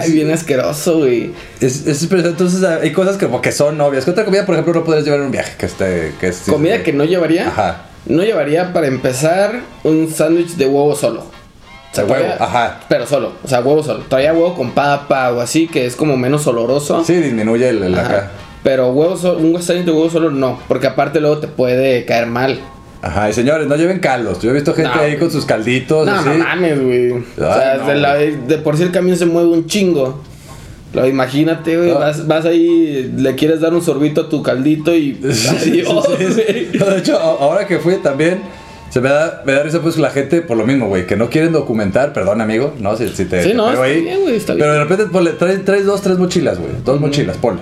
Ay, 0.01 0.13
bien 0.13 0.31
asqueroso, 0.33 0.99
güey. 0.99 1.31
Es, 1.61 1.87
es 1.87 2.11
entonces 2.11 2.65
hay 2.65 2.93
cosas 2.93 3.17
que 3.17 3.27
como 3.27 3.41
que 3.41 3.53
son 3.53 3.81
obvias. 3.81 4.05
¿Qué 4.05 4.11
otra 4.11 4.25
comida, 4.25 4.45
por 4.45 4.55
ejemplo, 4.55 4.75
no 4.75 4.85
podrías 4.85 5.05
llevar 5.05 5.21
en 5.21 5.27
un 5.27 5.33
viaje? 5.33 5.53
Que 5.57 5.67
esté, 5.67 6.15
que 6.19 6.29
es, 6.29 6.39
Comida 6.41 6.83
que 6.83 6.93
no 6.93 7.05
llevaría. 7.05 7.49
Ajá. 7.49 7.85
No 8.07 8.23
llevaría 8.23 8.73
para 8.73 8.87
empezar 8.87 9.61
un 9.85 10.11
sándwich 10.11 10.57
de 10.57 10.67
huevo 10.67 10.97
solo. 10.97 11.38
O 11.93 11.95
sea, 11.95 12.05
huevo, 12.05 12.17
traía- 12.25 12.37
ajá. 12.45 12.81
Pero 12.89 13.07
solo, 13.07 13.33
o 13.43 13.49
sea, 13.49 13.61
huevo 13.61 13.83
solo. 13.83 14.05
Traía 14.09 14.33
huevo 14.33 14.55
con 14.55 14.71
papa 14.73 15.33
o 15.33 15.41
así, 15.41 15.67
que 15.69 15.87
es 15.87 15.97
como 15.97 16.17
menos 16.17 16.47
oloroso. 16.47 17.03
Sí, 17.05 17.15
disminuye 17.15 17.69
el, 17.69 17.83
el 17.83 17.99
acá. 17.99 18.31
Pero 18.63 18.89
huevo 18.91 19.17
solo, 19.17 19.39
un 19.39 19.63
sándwich 19.63 19.87
de 19.87 19.93
huevo 19.93 20.11
solo 20.11 20.31
no, 20.31 20.59
porque 20.69 20.87
aparte 20.89 21.21
luego 21.21 21.39
te 21.39 21.49
puede 21.49 22.05
caer 22.05 22.27
mal. 22.27 22.61
Ajá, 23.01 23.31
y 23.31 23.33
señores, 23.33 23.69
no 23.69 23.77
lleven 23.77 24.01
caldos. 24.01 24.41
Yo 24.43 24.51
he 24.51 24.55
visto 24.55 24.75
gente 24.75 24.91
No, 24.95 25.01
ahí 25.03 25.17
con 25.17 25.31
sus 25.31 25.45
calditos, 25.47 26.05
No, 26.05 26.13
así. 26.17 26.29
no 26.31 26.39
mames, 26.39 26.83
güey. 26.83 27.13
O 27.13 27.23
sea, 27.37 27.77
no, 27.81 27.87
de, 27.87 27.95
la- 27.95 28.15
de 28.17 28.59
por 28.59 28.77
sí 28.77 28.83
el 28.83 28.91
camión 28.91 29.17
se 29.17 29.25
mueve 29.27 29.49
un 29.51 29.67
chingo. 29.67 30.21
Lo, 30.93 31.07
imagínate, 31.07 31.77
güey, 31.77 31.91
No. 31.93 31.99
vas, 32.01 32.27
vas 32.27 32.45
ahí, 32.47 33.13
le 33.17 33.35
quieres 33.37 33.61
dar 33.61 33.73
un 33.75 33.83
sorbito 33.83 34.23
a 34.23 34.29
tu 34.29 34.43
caldito 34.43 34.95
y 34.95 35.17
adiós, 35.49 36.19
de 36.19 36.99
hecho, 36.99 37.19
ahora 37.19 37.67
que 37.67 37.79
fui 37.79 37.97
también, 37.97 38.41
se 38.91 39.01
me 39.01 39.09
da, 39.09 39.43
me 39.45 39.53
da 39.53 39.63
risa 39.63 39.81
pues 39.81 39.97
la 39.99 40.11
gente 40.11 40.41
por 40.43 40.57
lo 40.57 40.67
mismo, 40.67 40.87
güey, 40.89 41.07
que 41.07 41.17
no 41.17 41.29
quieren 41.31 41.53
documentar, 41.53 42.13
perdón 42.13 42.41
amigo, 42.41 42.75
no, 42.81 42.97
si, 42.97 43.09
si 43.09 43.25
te, 43.27 43.43
Sí, 43.43 43.51
te 43.51 43.55
no, 43.55 43.71
está 43.71 43.85
bien, 43.85 44.21
güey, 44.23 44.37
está 44.37 44.55
Pero 44.55 44.73
de 44.73 44.79
repente 44.81 45.05
ponle, 45.07 45.33
traes, 45.33 45.65
traes 45.65 45.85
dos, 45.85 46.01
tres 46.03 46.19
mochilas, 46.19 46.59
güey, 46.59 46.71
dos 46.85 47.01
mochilas, 47.01 47.37
ponle. 47.37 47.61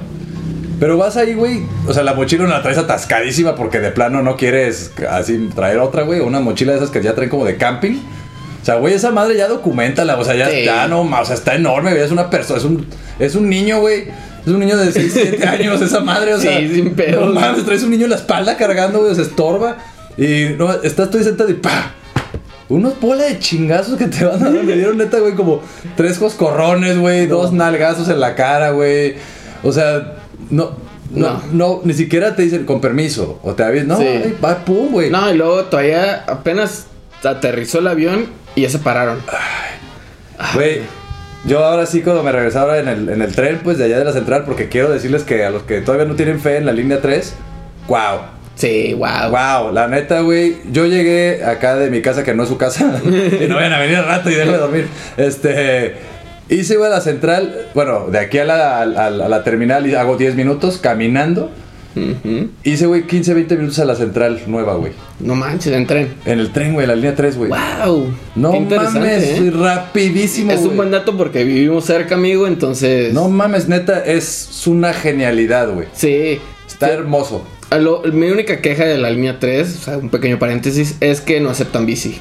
Pero 0.79 0.99
vas 0.99 1.17
ahí, 1.17 1.33
güey, 1.35 1.62
o 1.89 1.93
sea, 1.95 2.03
la 2.03 2.12
mochila 2.15 2.45
no 2.45 2.51
la 2.51 2.62
traes 2.62 2.77
atascadísima 2.79 3.55
porque 3.55 3.81
de 3.81 3.91
plano 3.91 4.23
no 4.23 4.37
quieres 4.37 4.93
así 5.11 5.49
traer 5.55 5.79
otra, 5.79 6.03
güey, 6.03 6.21
una 6.21 6.41
mochila 6.41 6.73
de 6.73 6.79
esas 6.79 6.91
que 6.91 7.03
ya 7.03 7.15
traen 7.15 7.31
como 7.31 7.45
de 7.47 7.57
camping. 7.57 7.95
O 8.61 8.65
sea, 8.67 8.75
güey, 8.77 8.95
esa 8.95 9.11
madre 9.12 9.37
ya 9.37 9.47
documentala, 9.49 10.19
o 10.19 10.25
sea, 10.25 10.35
ya, 10.35 10.51
Sí. 10.51 10.65
ya 10.65 10.87
no, 10.89 11.03
o 11.03 11.25
sea, 11.25 11.35
está 11.35 11.55
enorme, 11.55 11.93
güey, 11.93 12.03
es 12.03 12.11
una 12.11 12.29
persona, 12.29 12.59
es 12.59 12.65
un, 12.65 12.85
es 13.19 13.35
un 13.37 13.49
niño, 13.49 13.81
güey. 13.81 14.05
Es 14.45 14.53
un 14.53 14.61
niño 14.61 14.77
de 14.77 14.93
6, 14.93 15.11
7 15.12 15.47
años, 15.49 15.81
esa 15.81 16.01
madre, 16.01 16.35
o 16.35 16.37
Sí, 16.39 16.47
sea. 16.49 16.59
sin 16.61 16.95
pedos. 16.95 17.33
No 17.35 17.41
mames, 17.41 17.65
traes 17.65 17.83
un 17.83 17.91
niño 17.91 18.05
en 18.05 18.11
la 18.11 18.17
espalda 18.17 18.57
cargando, 18.57 19.01
güey, 19.01 19.15
se 19.15 19.23
estorba. 19.23 19.77
Y 20.17 20.55
no, 20.59 20.73
estás 20.83 21.11
tú 21.11 21.19
ahí 21.19 21.25
sentado 21.25 21.51
y 21.51 21.55
¡pa! 21.55 21.93
Unos 22.69 22.99
bola 23.01 23.25
de 23.25 23.39
chingazos 23.39 23.97
que 23.97 24.07
te 24.07 24.25
van 24.25 24.43
a 24.43 24.51
dar. 24.51 24.65
Me 24.65 24.73
dieron 24.73 24.97
neta, 24.99 25.19
güey, 25.21 25.35
como 25.35 25.61
tres 25.97 26.19
coscorrones, 26.19 26.99
güey, 26.99 27.27
dos 27.27 27.53
nalgazos 27.53 28.09
en 28.09 28.19
la 28.19 28.35
cara, 28.35 28.71
güey. 28.71 29.15
O 29.63 29.73
sea, 29.73 30.15
no. 30.51 30.85
No, 31.09 31.41
no, 31.53 31.81
ni 31.85 31.95
siquiera 31.95 32.35
te 32.35 32.43
dicen 32.43 32.65
con 32.67 32.81
permiso. 32.81 33.39
O 33.45 33.55
te 33.55 33.63
avisan, 33.63 33.87
no, 33.89 33.97
Sí. 33.99 34.05
ay, 34.07 34.37
va, 34.45 34.65
pum, 34.65 34.91
güey. 34.91 35.09
No, 35.11 35.31
y 35.33 35.37
luego 35.37 35.65
todavía 35.67 36.25
apenas 36.27 36.87
aterrizó 37.23 37.79
el 37.79 37.87
avión 37.87 38.27
y 38.57 38.63
ya 38.63 38.71
se 38.71 38.81
pararon. 38.81 39.19
Güey, 40.55 40.81
yo 41.47 41.65
ahora 41.65 41.87
sí 41.87 42.03
cuando 42.03 42.25
me 42.25 42.33
regresaba 42.33 42.79
en 42.79 42.89
el, 42.89 43.09
en 43.09 43.23
el 43.23 43.33
tren, 43.35 43.61
pues 43.63 43.79
de 43.79 43.85
allá 43.85 43.99
de 44.01 44.05
la 44.05 44.13
central, 44.13 44.43
porque 44.45 44.69
quiero 44.69 44.91
decirles 44.91 45.23
que 45.23 45.45
a 45.45 45.51
los 45.51 45.63
que 45.63 45.81
todavía 45.81 46.07
no 46.07 46.17
tienen 46.17 46.41
fe 46.41 46.57
en 46.57 46.67
la 46.67 46.73
línea 46.73 47.01
3, 47.01 47.35
wow. 47.87 47.99
Sí, 48.57 48.95
wow. 48.95 49.31
Wow, 49.31 49.73
la 49.73 49.87
neta, 49.87 50.21
güey, 50.21 50.57
yo 50.73 50.87
llegué 50.87 51.45
acá 51.45 51.77
de 51.77 51.90
mi 51.90 52.01
casa, 52.03 52.25
que 52.25 52.35
no 52.35 52.42
es 52.45 52.49
su 52.49 52.57
casa, 52.57 53.01
y 53.05 53.47
no 53.49 53.57
vayan 53.57 53.75
a 53.75 53.79
venir 53.79 53.97
al 53.97 54.07
rato 54.07 54.31
y 54.31 54.35
déjenme 54.35 54.57
dormir. 54.57 54.88
Este, 55.19 55.95
hice, 56.49 56.77
güey, 56.77 56.90
a 56.90 56.95
la 56.95 57.01
central, 57.03 57.69
bueno, 57.75 58.07
de 58.11 58.19
aquí 58.19 58.38
a 58.38 58.45
la, 58.45 58.81
a 58.81 58.87
la- 58.87 59.07
a 59.07 59.29
la 59.29 59.45
terminal 59.45 59.87
y 59.87 59.95
hago 59.95 60.16
10 60.16 60.35
minutos 60.37 60.79
caminando. 60.79 61.51
Hice, 62.62 62.85
güey, 62.87 63.07
15, 63.07 63.33
20 63.33 63.57
minutos 63.57 63.79
a 63.79 63.87
la 63.87 63.95
central 63.95 64.40
nueva, 64.47 64.75
güey. 64.75 64.92
No 65.19 65.35
manches, 65.35 65.73
en 65.73 65.87
tren. 65.87 66.12
En 66.27 66.38
el 66.40 66.51
tren, 66.53 66.75
güey, 66.75 66.87
la 66.87 66.95
línea 66.95 67.14
3, 67.14 67.38
güey. 67.38 67.51
Wow. 67.51 68.14
No 68.35 68.53
mames, 68.61 69.23
¿eh? 69.23 69.35
soy 69.38 69.49
rapidísimo, 69.51 70.53
Es 70.53 70.61
un 70.61 70.77
buen 70.77 70.90
dato 70.90 71.16
porque 71.16 71.42
vivimos 71.45 71.87
cerca, 71.87 72.14
amigo, 72.16 72.47
entonces. 72.47 73.14
No 73.14 73.29
mames, 73.31 73.69
neta, 73.69 74.05
es 74.05 74.66
una 74.66 74.92
genialidad, 74.92 75.71
güey. 75.71 75.88
Sí. 75.95 76.38
Está 76.66 76.90
hermoso. 76.90 77.47
A 77.71 77.79
lo- 77.79 78.03
mi 78.03 78.31
única 78.31 78.61
queja 78.61 78.85
de 78.85 78.97
la 78.99 79.11
línea 79.11 79.39
3, 79.41 79.77
o 79.77 79.85
sea, 79.85 79.99
un 79.99 80.09
pequeño 80.11 80.39
paréntesis, 80.39 80.97
es 81.01 81.21
que 81.21 81.41
no 81.41 81.51
aceptan 81.51 81.85
bici. 81.87 82.21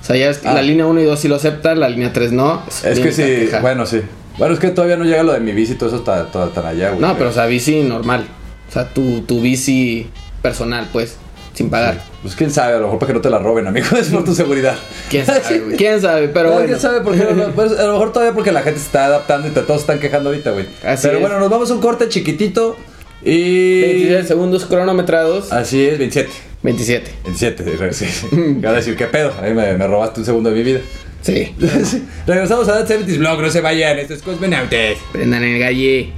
O 0.00 0.04
sea, 0.04 0.16
ya 0.16 0.30
es, 0.30 0.40
Ah. 0.44 0.54
la 0.54 0.62
línea 0.62 0.86
1 0.86 1.00
y 1.00 1.04
2 1.04 1.18
sí 1.18 1.28
lo 1.28 1.36
aceptan, 1.36 1.80
la 1.80 1.88
línea 1.88 2.12
3 2.12 2.32
no. 2.32 2.62
Es 2.84 2.98
que 3.00 3.12
sí, 3.12 3.22
queja. 3.22 3.60
bueno, 3.60 3.84
sí. 3.86 4.00
Bueno, 4.38 4.54
es 4.54 4.60
que 4.60 4.68
todavía 4.70 4.96
no 4.96 5.04
llega 5.04 5.22
lo 5.22 5.32
de 5.32 5.40
mi 5.40 5.52
bici 5.52 5.72
y 5.72 5.74
todo 5.74 5.88
eso 5.90 5.98
está, 5.98 6.26
todo 6.26 6.48
tan 6.48 6.64
allá, 6.66 6.90
güey. 6.90 7.00
No, 7.00 7.16
pero 7.18 7.30
o 7.30 7.32
sea, 7.32 7.46
bici 7.46 7.82
normal. 7.82 8.26
O 8.68 8.72
sea, 8.72 8.88
tu, 8.94 9.22
tu 9.22 9.40
bici 9.42 10.08
personal, 10.40 10.88
pues, 10.92 11.16
sin 11.52 11.68
pagar. 11.68 12.00
Pues 12.22 12.36
quién 12.36 12.50
sabe, 12.50 12.74
a 12.74 12.78
lo 12.78 12.84
mejor 12.84 12.98
para 13.00 13.08
que 13.08 13.14
no 13.14 13.20
te 13.20 13.28
la 13.28 13.38
roben, 13.38 13.66
amigo, 13.66 13.88
es 13.98 14.08
por 14.08 14.24
tu 14.24 14.34
seguridad. 14.34 14.76
¿Quién 15.10 15.26
sabe, 15.26 15.58
güey? 15.64 15.76
¿Quién 15.76 16.00
sabe? 16.00 16.28
Pero 16.28 16.48
No, 16.48 16.52
bueno. 16.54 16.68
quién 16.68 16.80
sabe 16.80 17.00
por 17.02 17.14
qué 17.18 17.24
no, 17.24 17.48
no, 17.48 17.52
pues, 17.54 17.72
a 17.78 17.82
lo 17.86 17.92
mejor 17.94 18.12
todavía 18.12 18.32
porque 18.34 18.52
la 18.52 18.62
gente 18.62 18.78
se 18.78 18.86
está 18.86 19.06
adaptando 19.06 19.48
y 19.48 19.50
todos 19.50 19.80
están 19.80 19.98
quejando 19.98 20.30
ahorita, 20.30 20.52
güey. 20.52 20.66
Así 20.84 21.02
Pero 21.08 21.16
es. 21.18 21.20
bueno, 21.20 21.38
nos 21.40 21.50
vamos 21.50 21.70
a 21.70 21.74
un 21.74 21.80
corte 21.80 22.08
chiquitito 22.08 22.76
y... 23.22 23.80
27 23.80 24.26
segundos 24.28 24.66
cronometrados. 24.66 25.52
Así 25.52 25.86
es, 25.86 25.98
27. 25.98 26.30
27. 26.62 27.10
27, 27.24 27.92
sí. 27.92 28.04
sí. 28.06 28.26
Voy 28.30 28.66
a 28.66 28.72
decir, 28.72 28.96
¿qué 28.96 29.06
pedo? 29.06 29.32
Ahí 29.40 29.54
me, 29.54 29.76
me 29.76 29.86
robaste 29.86 30.20
un 30.20 30.26
segundo 30.26 30.50
de 30.50 30.56
mi 30.56 30.62
vida. 30.62 30.80
Sí. 31.22 31.54
Sí. 31.84 32.06
Regresamos 32.26 32.68
a 32.68 32.84
That 32.84 32.88
70s 32.88 33.18
Vlog, 33.18 33.40
no 33.40 33.50
se 33.50 33.60
vayan, 33.60 33.98
esto 33.98 34.14
es 34.14 34.22
Cosmonautes. 34.22 34.98
Prendan 35.12 35.42
el 35.42 35.58
galle. 35.58 36.12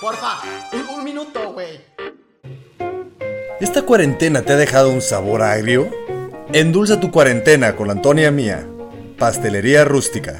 Porfa, 0.00 0.38
un, 0.72 0.98
un 0.98 1.04
minuto, 1.04 1.52
güey. 1.52 1.80
¿Esta 3.60 3.82
cuarentena 3.82 4.42
te 4.42 4.52
ha 4.52 4.56
dejado 4.56 4.90
un 4.90 5.00
sabor 5.02 5.42
agrio? 5.42 5.90
Endulza 6.52 7.00
tu 7.00 7.10
cuarentena 7.10 7.76
con 7.76 7.88
la 7.88 7.94
Antonia 7.94 8.30
Mía, 8.30 8.66
Pastelería 9.18 9.84
Rústica. 9.84 10.38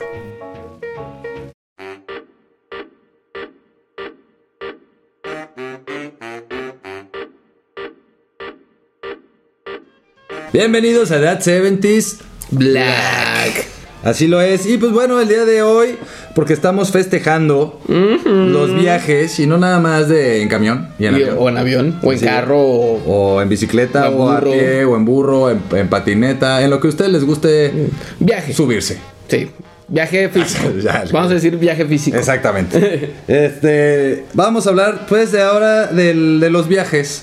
Bienvenidos 10.52 11.11
a 11.11 11.20
That 11.20 11.40
70s 11.42 12.18
Black. 12.50 13.66
Así 14.04 14.26
lo 14.28 14.40
es. 14.40 14.64
Y 14.66 14.78
pues 14.78 14.92
bueno, 14.92 15.20
el 15.20 15.28
día 15.28 15.44
de 15.44 15.62
hoy, 15.62 15.96
porque 16.34 16.52
estamos 16.52 16.90
festejando 16.92 17.80
los 17.88 18.74
viajes 18.74 19.38
y 19.40 19.46
no 19.46 19.58
nada 19.58 19.80
más 19.80 20.08
de 20.08 20.40
en 20.40 20.48
camión 20.48 20.88
y 20.98 21.06
en 21.06 21.12
Y- 21.16 21.22
avión. 21.22 21.37
o 21.38 21.48
en 21.48 21.56
avión, 21.58 22.00
o 22.02 22.12
en 22.12 22.18
Sí. 22.18 22.24
carro, 22.24 22.58
o 22.61 23.34
O 23.37 23.42
en 23.42 23.48
bicicleta, 23.48 24.08
O 24.11 24.30
a 24.30 24.40
pie, 24.40 24.84
o 24.84 24.96
en 24.96 25.04
burro, 25.04 25.50
en, 25.50 25.61
en 25.72 25.88
patineta, 25.88 26.62
en 26.62 26.70
lo 26.70 26.80
que 26.80 26.87
a 26.87 26.90
ustedes 26.90 27.11
les 27.12 27.24
guste 27.24 27.72
viaje. 28.20 28.52
subirse. 28.52 28.98
Sí. 29.28 29.50
Viaje 29.88 30.28
físico. 30.32 30.68
Vamos 31.12 31.30
a 31.30 31.34
decir 31.34 31.56
viaje 31.56 31.84
físico. 31.84 32.16
Exactamente. 32.16 33.11
este, 33.28 34.24
vamos 34.32 34.66
a 34.66 34.70
hablar 34.70 35.06
pues 35.08 35.32
de 35.32 35.42
ahora 35.42 35.87
del- 35.88 36.40
de 36.40 36.50
los 36.50 36.68
viajes 36.68 37.22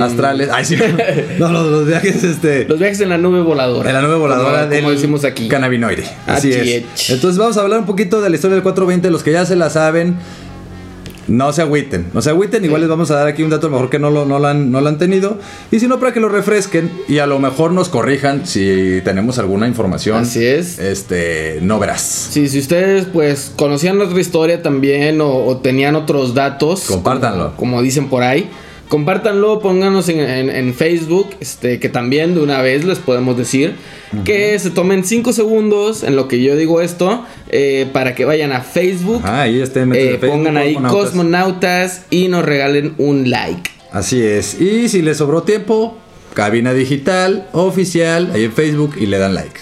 astrales. 0.00 0.48
Ay, 0.52 0.64
sí. 0.64 0.76
No, 1.38 1.50
los, 1.50 1.66
los 1.70 1.86
viajes 1.86 2.22
este 2.24 2.64
Los 2.66 2.78
viajes 2.78 3.00
en 3.00 3.08
la 3.10 3.18
nube 3.18 3.40
voladora. 3.42 3.88
En 3.90 3.94
la 3.94 4.02
nube 4.02 4.16
voladora 4.16 4.60
como, 4.60 4.70
del 4.70 4.80
como 4.82 4.92
decimos 4.92 5.24
aquí. 5.24 5.48
cannabinoide. 5.48 6.04
Así 6.26 6.52
es. 6.52 6.84
es. 6.94 7.10
Entonces 7.10 7.38
vamos 7.38 7.56
a 7.56 7.60
hablar 7.62 7.80
un 7.80 7.86
poquito 7.86 8.20
de 8.20 8.30
la 8.30 8.36
historia 8.36 8.54
del 8.54 8.62
420. 8.62 9.10
Los 9.10 9.22
que 9.22 9.32
ya 9.32 9.44
se 9.44 9.56
la 9.56 9.70
saben, 9.70 10.16
no 11.28 11.52
se 11.52 11.62
agüiten. 11.62 12.06
No 12.12 12.22
se 12.22 12.30
agüiten. 12.30 12.64
Igual 12.64 12.82
les 12.82 12.90
vamos 12.90 13.10
a 13.10 13.16
dar 13.16 13.26
aquí 13.26 13.42
un 13.42 13.50
dato 13.50 13.66
a 13.66 13.70
lo 13.70 13.76
mejor 13.76 13.90
que 13.90 13.98
no 13.98 14.10
lo, 14.10 14.24
no 14.26 14.38
lo 14.38 14.46
han, 14.46 14.70
no 14.70 14.80
lo 14.80 14.88
han 14.88 14.98
tenido. 14.98 15.38
Y 15.70 15.80
si 15.80 15.88
no, 15.88 15.98
para 15.98 16.12
que 16.12 16.20
lo 16.20 16.28
refresquen 16.28 16.90
y 17.08 17.18
a 17.18 17.26
lo 17.26 17.38
mejor 17.38 17.72
nos 17.72 17.88
corrijan 17.88 18.46
si 18.46 19.00
tenemos 19.04 19.38
alguna 19.38 19.66
información. 19.66 20.18
Así 20.18 20.44
es. 20.44 20.78
Este, 20.78 21.58
no 21.62 21.78
verás. 21.78 22.28
Sí, 22.30 22.48
si 22.48 22.58
ustedes 22.58 23.06
pues 23.06 23.52
conocían 23.56 24.00
otra 24.00 24.20
historia 24.20 24.62
también 24.62 25.20
o, 25.20 25.44
o 25.44 25.56
tenían 25.58 25.96
otros 25.96 26.34
datos. 26.34 26.82
Compártanlo. 26.86 27.56
Como, 27.56 27.72
como 27.72 27.82
dicen 27.82 28.08
por 28.08 28.22
ahí. 28.22 28.48
Compártanlo, 28.88 29.60
pónganos 29.60 30.08
en, 30.08 30.20
en- 30.20 30.50
en 30.50 30.74
Facebook, 30.74 31.30
este, 31.40 31.80
que 31.80 31.88
también 31.88 32.34
de 32.34 32.40
una 32.40 32.62
vez 32.62 32.84
les 32.84 32.98
podemos 32.98 33.36
decir 33.36 33.74
que 34.24 34.58
se 34.58 34.70
tomen 34.70 35.04
5 35.04 35.32
segundos 35.32 36.02
en 36.04 36.14
lo 36.16 36.28
que 36.28 36.40
yo 36.42 36.56
digo 36.56 36.80
esto, 36.80 37.24
eh, 37.48 37.86
para 37.92 38.14
que 38.14 38.24
vayan 38.24 38.52
a 38.52 38.60
Facebook, 38.62 39.22
Ah, 39.24 39.46
eh, 39.48 39.66
Facebook, 39.66 40.20
pongan 40.20 40.56
ahí 40.56 40.74
Cosmonautas. 40.74 41.04
Cosmonautas 41.10 42.02
y 42.10 42.28
nos 42.28 42.44
regalen 42.44 42.94
un 42.98 43.28
like. 43.28 43.70
Así 43.92 44.22
es. 44.22 44.60
Y 44.60 44.88
si 44.88 45.02
les 45.02 45.16
sobró 45.18 45.42
tiempo, 45.42 45.98
cabina 46.34 46.72
digital 46.72 47.48
oficial 47.52 48.30
ahí 48.34 48.44
en 48.44 48.52
Facebook 48.52 48.94
y 49.00 49.06
le 49.06 49.18
dan 49.18 49.34
like. 49.34 49.60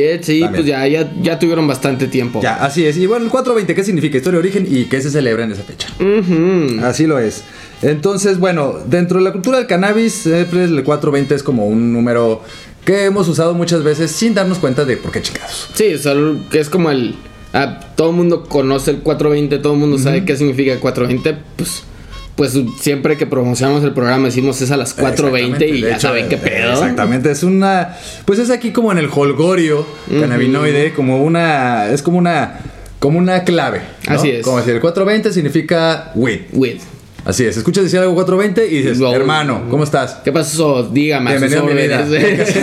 Es, 0.00 0.24
sí, 0.26 0.40
También. 0.40 0.52
pues 0.52 0.66
ya, 0.66 0.86
ya, 0.86 1.12
ya 1.20 1.38
tuvieron 1.40 1.66
bastante 1.66 2.06
tiempo. 2.06 2.40
Ya, 2.40 2.54
así 2.64 2.84
es. 2.86 2.96
Y 2.96 3.06
bueno, 3.06 3.24
el 3.24 3.30
420, 3.32 3.74
¿qué 3.74 3.82
significa? 3.82 4.16
Historia 4.16 4.40
de 4.40 4.48
origen 4.48 4.66
y 4.70 4.84
qué 4.84 5.00
se 5.00 5.10
celebra 5.10 5.42
en 5.44 5.50
esa 5.52 5.64
fecha. 5.64 5.88
Ujú. 5.98 6.84
Así 6.84 7.06
lo 7.06 7.18
es. 7.18 7.42
Entonces, 7.82 8.38
bueno, 8.38 8.76
dentro 8.86 9.18
de 9.18 9.24
la 9.24 9.32
cultura 9.32 9.58
del 9.58 9.66
cannabis, 9.66 10.14
siempre 10.14 10.64
el 10.64 10.82
420 10.82 11.34
es 11.34 11.42
como 11.42 11.66
un 11.66 11.92
número 11.92 12.42
que 12.86 13.04
hemos 13.04 13.28
usado 13.28 13.52
muchas 13.52 13.82
veces 13.82 14.12
sin 14.12 14.32
darnos 14.32 14.58
cuenta 14.58 14.84
de 14.84 14.96
por 14.96 15.10
qué 15.10 15.20
chingados. 15.20 15.68
Sí, 15.74 15.92
o 15.92 15.98
sea, 15.98 16.14
que 16.50 16.60
es 16.60 16.70
como 16.70 16.90
el. 16.90 17.16
ah, 17.52 17.80
todo 17.96 18.10
el 18.10 18.16
mundo 18.16 18.44
conoce 18.44 18.92
el 18.92 18.98
420, 19.00 19.58
todo 19.58 19.74
el 19.74 19.78
mundo 19.80 19.98
sabe 19.98 20.24
qué 20.24 20.36
significa 20.36 20.72
el 20.72 20.78
420. 20.78 21.42
Pues, 21.56 21.82
pues 22.36 22.52
siempre 22.80 23.16
que 23.16 23.26
promocionamos 23.26 23.82
el 23.82 23.92
programa 23.92 24.26
decimos 24.26 24.60
es 24.60 24.70
a 24.70 24.76
las 24.76 24.92
420 24.94 25.68
y 25.68 25.80
ya 25.80 25.92
hecho, 25.92 26.00
saben 26.00 26.28
qué 26.28 26.36
eh, 26.36 26.38
pedo. 26.38 26.72
Exactamente, 26.72 27.30
es 27.30 27.42
una. 27.42 27.96
Pues 28.24 28.38
es 28.38 28.50
aquí 28.50 28.70
como 28.70 28.92
en 28.92 28.98
el 28.98 29.08
holgorio 29.12 29.84
cannabinoide, 30.08 30.92
como 30.94 31.22
una. 31.22 31.88
Es 31.88 32.02
como 32.02 32.18
una. 32.18 32.60
Como 33.00 33.18
una 33.18 33.44
clave. 33.44 33.82
¿no? 34.08 34.14
Así 34.14 34.30
es. 34.30 34.44
Como 34.44 34.58
decir, 34.58 34.74
el 34.74 34.80
420 34.80 35.32
significa 35.32 36.12
weed. 36.14 36.42
With. 36.52 36.80
Así 37.26 37.44
es. 37.44 37.56
Escuchas 37.56 37.82
decir 37.84 37.98
algo 37.98 38.14
420 38.14 38.66
y 38.72 38.82
dices, 38.82 39.00
hermano, 39.12 39.64
¿cómo 39.68 39.82
estás? 39.82 40.18
¿Qué 40.24 40.30
pasó? 40.30 40.84
Dígame. 40.84 41.30
Bienvenido 41.32 41.64
mi 41.64 41.72
vida. 41.74 42.00
órdenes. 42.04 42.54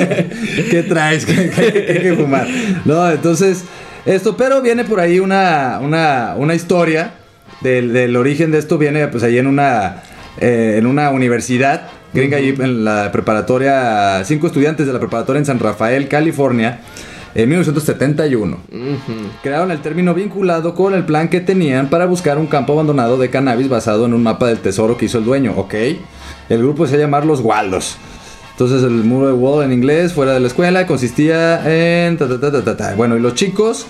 ¿Qué 0.69 0.83
traes? 0.87 1.25
¿Qué, 1.25 1.51
qué- 1.53 1.73
qué 1.85 1.91
hay 1.91 2.01
que 2.01 2.13
fumar? 2.15 2.47
No, 2.85 3.11
entonces, 3.11 3.65
esto, 4.05 4.37
pero 4.37 4.61
viene 4.61 4.85
por 4.85 5.01
ahí 5.01 5.19
una, 5.19 5.79
una, 5.81 6.35
una 6.37 6.55
historia 6.55 7.11
del, 7.59 7.91
del 7.91 8.15
origen 8.15 8.51
de 8.51 8.59
esto, 8.59 8.77
viene 8.77 9.07
pues 9.09 9.23
ahí 9.23 9.37
en 9.37 9.47
una, 9.47 10.01
eh, 10.39 10.75
en 10.77 10.85
una 10.85 11.09
universidad 11.09 11.89
gringa, 12.13 12.37
ahí 12.37 12.55
en 12.57 12.85
la 12.85 13.11
preparatoria, 13.11 14.23
cinco 14.23 14.47
estudiantes 14.47 14.87
de 14.87 14.93
la 14.93 14.99
preparatoria 14.99 15.39
en 15.39 15.45
San 15.45 15.59
Rafael, 15.59 16.07
California, 16.07 16.79
en 17.35 17.49
1971. 17.49 18.57
Crearon 19.41 19.71
el 19.71 19.81
término 19.81 20.13
vinculado 20.13 20.75
con 20.75 20.93
el 20.93 21.05
plan 21.05 21.29
que 21.29 21.41
tenían 21.41 21.89
para 21.89 22.05
buscar 22.05 22.37
un 22.37 22.47
campo 22.47 22.73
abandonado 22.73 23.17
de 23.17 23.29
cannabis 23.29 23.69
basado 23.69 24.05
en 24.05 24.13
un 24.13 24.23
mapa 24.23 24.47
del 24.47 24.59
tesoro 24.59 24.97
que 24.97 25.05
hizo 25.05 25.17
el 25.17 25.25
dueño, 25.25 25.53
¿ok? 25.55 25.73
El 26.49 26.59
grupo 26.59 26.87
se 26.87 26.97
llamar 26.97 27.25
Los 27.25 27.41
Waldos. 27.41 27.97
Entonces 28.51 28.83
el 28.83 29.03
muro 29.03 29.27
de 29.27 29.33
wall 29.33 29.63
en 29.63 29.73
inglés 29.73 30.13
fuera 30.13 30.33
de 30.33 30.39
la 30.39 30.47
escuela 30.47 30.85
consistía 30.85 31.61
en... 31.65 32.17
ta, 32.17 32.27
ta, 32.27 32.77
ta. 32.77 32.93
Bueno, 32.95 33.17
y 33.17 33.19
los 33.19 33.33
chicos 33.33 33.87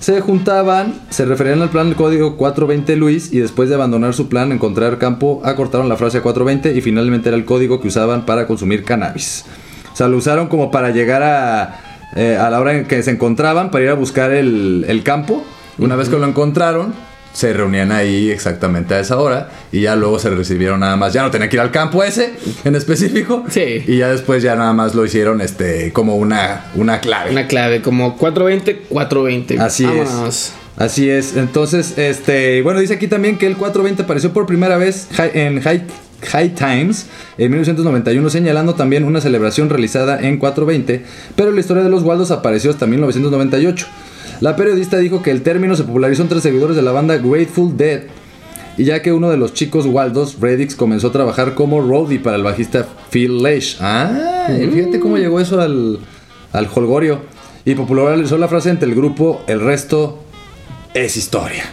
se 0.00 0.20
juntaban, 0.20 0.94
se 1.10 1.26
referían 1.26 1.60
al 1.60 1.68
plan 1.68 1.88
del 1.88 1.96
código 1.96 2.36
420 2.36 2.96
Luis 2.96 3.32
y 3.32 3.40
después 3.40 3.68
de 3.68 3.74
abandonar 3.74 4.14
su 4.14 4.28
plan, 4.28 4.52
encontrar 4.52 4.96
campo, 4.96 5.42
acortaron 5.44 5.88
la 5.88 5.96
frase 5.96 6.22
420 6.22 6.74
y 6.74 6.80
finalmente 6.80 7.28
era 7.28 7.36
el 7.36 7.44
código 7.44 7.80
que 7.80 7.88
usaban 7.88 8.24
para 8.24 8.46
consumir 8.46 8.84
cannabis. 8.84 9.44
O 9.92 9.96
sea, 9.96 10.08
lo 10.08 10.16
usaron 10.16 10.46
como 10.46 10.70
para 10.70 10.90
llegar 10.90 11.22
a, 11.22 11.87
eh, 12.16 12.36
a 12.36 12.50
la 12.50 12.60
hora 12.60 12.74
en 12.74 12.86
que 12.86 13.02
se 13.02 13.10
encontraban, 13.10 13.70
para 13.70 13.84
ir 13.84 13.90
a 13.90 13.94
buscar 13.94 14.32
el, 14.32 14.84
el 14.88 15.02
campo. 15.02 15.44
Una 15.78 15.96
vez 15.96 16.08
que 16.08 16.18
lo 16.18 16.26
encontraron, 16.26 16.92
se 17.32 17.52
reunían 17.52 17.92
ahí 17.92 18.30
exactamente 18.30 18.94
a 18.94 19.00
esa 19.00 19.18
hora 19.18 19.48
y 19.70 19.82
ya 19.82 19.94
luego 19.94 20.18
se 20.18 20.30
recibieron 20.30 20.80
nada 20.80 20.96
más. 20.96 21.12
Ya 21.12 21.22
no 21.22 21.30
tenía 21.30 21.48
que 21.48 21.56
ir 21.56 21.60
al 21.60 21.70
campo 21.70 22.02
ese 22.02 22.32
en 22.64 22.74
específico. 22.74 23.44
Sí. 23.48 23.84
Y 23.86 23.98
ya 23.98 24.08
después 24.08 24.42
ya 24.42 24.56
nada 24.56 24.72
más 24.72 24.94
lo 24.94 25.04
hicieron 25.04 25.40
este 25.40 25.92
como 25.92 26.16
una, 26.16 26.64
una 26.74 27.00
clave. 27.00 27.30
Una 27.30 27.46
clave, 27.46 27.80
como 27.80 28.16
420, 28.16 28.86
420. 28.88 29.58
Así 29.60 29.84
Vámonos. 29.84 30.28
es. 30.28 30.52
Así 30.76 31.10
es, 31.10 31.36
entonces, 31.36 31.98
este, 31.98 32.62
bueno, 32.62 32.78
dice 32.78 32.94
aquí 32.94 33.08
también 33.08 33.36
que 33.36 33.48
el 33.48 33.56
420 33.56 34.04
apareció 34.04 34.32
por 34.32 34.46
primera 34.46 34.76
vez 34.76 35.08
en 35.34 35.60
High, 35.60 35.82
High 36.22 36.54
Times 36.54 37.06
en 37.38 37.50
1991, 37.50 38.30
señalando 38.30 38.74
también 38.74 39.04
una 39.04 39.20
celebración 39.20 39.70
realizada 39.70 40.20
en 40.20 40.38
420, 40.38 41.04
pero 41.36 41.52
la 41.52 41.60
historia 41.60 41.82
de 41.82 41.90
los 41.90 42.02
Waldos 42.02 42.30
apareció 42.30 42.70
hasta 42.70 42.86
1998. 42.86 43.86
La 44.40 44.56
periodista 44.56 44.98
dijo 44.98 45.22
que 45.22 45.30
el 45.30 45.42
término 45.42 45.76
se 45.76 45.84
popularizó 45.84 46.22
entre 46.22 46.40
seguidores 46.40 46.76
de 46.76 46.82
la 46.82 46.92
banda 46.92 47.16
Grateful 47.16 47.76
Dead, 47.76 48.02
y 48.76 48.84
ya 48.84 49.02
que 49.02 49.12
uno 49.12 49.28
de 49.28 49.36
los 49.36 49.54
chicos 49.54 49.86
Waldos, 49.86 50.38
Reddix, 50.40 50.76
comenzó 50.76 51.08
a 51.08 51.12
trabajar 51.12 51.54
como 51.54 51.80
roadie 51.80 52.20
para 52.20 52.36
el 52.36 52.44
bajista 52.44 52.86
Phil 53.10 53.42
Lesh. 53.42 53.78
Ah, 53.80 54.46
fíjate 54.46 55.00
cómo 55.00 55.18
llegó 55.18 55.40
eso 55.40 55.60
al, 55.60 55.98
al 56.52 56.68
holgorio. 56.72 57.20
Y 57.64 57.74
popularizó 57.74 58.38
la 58.38 58.46
frase 58.46 58.70
entre 58.70 58.88
el 58.88 58.94
grupo, 58.94 59.42
el 59.48 59.60
resto 59.60 60.22
es 60.94 61.16
historia. 61.16 61.64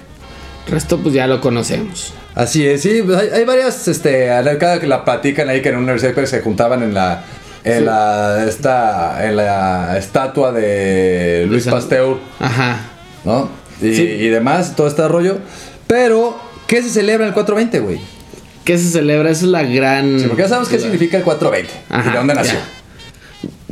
Resto 0.68 0.98
pues 1.00 1.14
ya 1.14 1.28
lo 1.28 1.42
conocemos. 1.42 2.14
Así 2.34 2.68
es, 2.68 2.82
sí, 2.82 3.02
pues 3.06 3.18
hay, 3.18 3.30
hay 3.30 3.46
varias, 3.46 3.88
este, 3.88 4.28
cada 4.60 4.80
que 4.80 4.88
la 4.88 5.06
platican 5.06 5.48
ahí 5.50 5.62
que 5.62 5.70
en 5.70 5.76
una 5.76 5.94
universidad 5.94 6.26
se 6.26 6.42
juntaban 6.42 6.84
en 6.84 6.94
la, 6.94 7.24
en 7.64 7.80
Sí. 7.80 7.84
la, 7.86 8.46
esta, 8.48 9.26
en 9.28 9.36
la 9.38 9.98
estatua 9.98 10.52
de 10.52 11.46
Luis 11.48 11.66
Pasteur, 11.68 12.18
Ajá. 12.40 12.80
¿no? 13.24 13.50
Y, 13.82 13.94
Sí. 13.96 14.02
y 14.04 14.28
demás, 14.30 14.76
todo 14.76 14.88
este 14.88 15.08
rollo. 15.08 15.38
Pero, 15.88 16.40
¿qué 16.68 16.82
se 16.82 16.90
celebra 16.90 17.26
en 17.26 17.30
el 17.30 17.34
420, 17.34 17.80
güey? 17.80 18.00
¿Qué 18.64 18.78
se 18.80 18.90
celebra? 18.90 19.30
Esa 19.30 19.46
es 19.46 19.52
la 19.52 19.64
gran... 19.64 20.20
Sí, 20.20 20.26
porque 20.28 20.42
ya 20.42 20.50
sabemos 20.50 20.70
qué 20.70 20.80
significa 20.80 21.18
el 21.18 21.24
420 21.24 21.72
Ajá, 21.90 22.10
y 22.10 22.12
de 22.12 22.18
dónde 22.18 22.34
ya. 22.34 22.66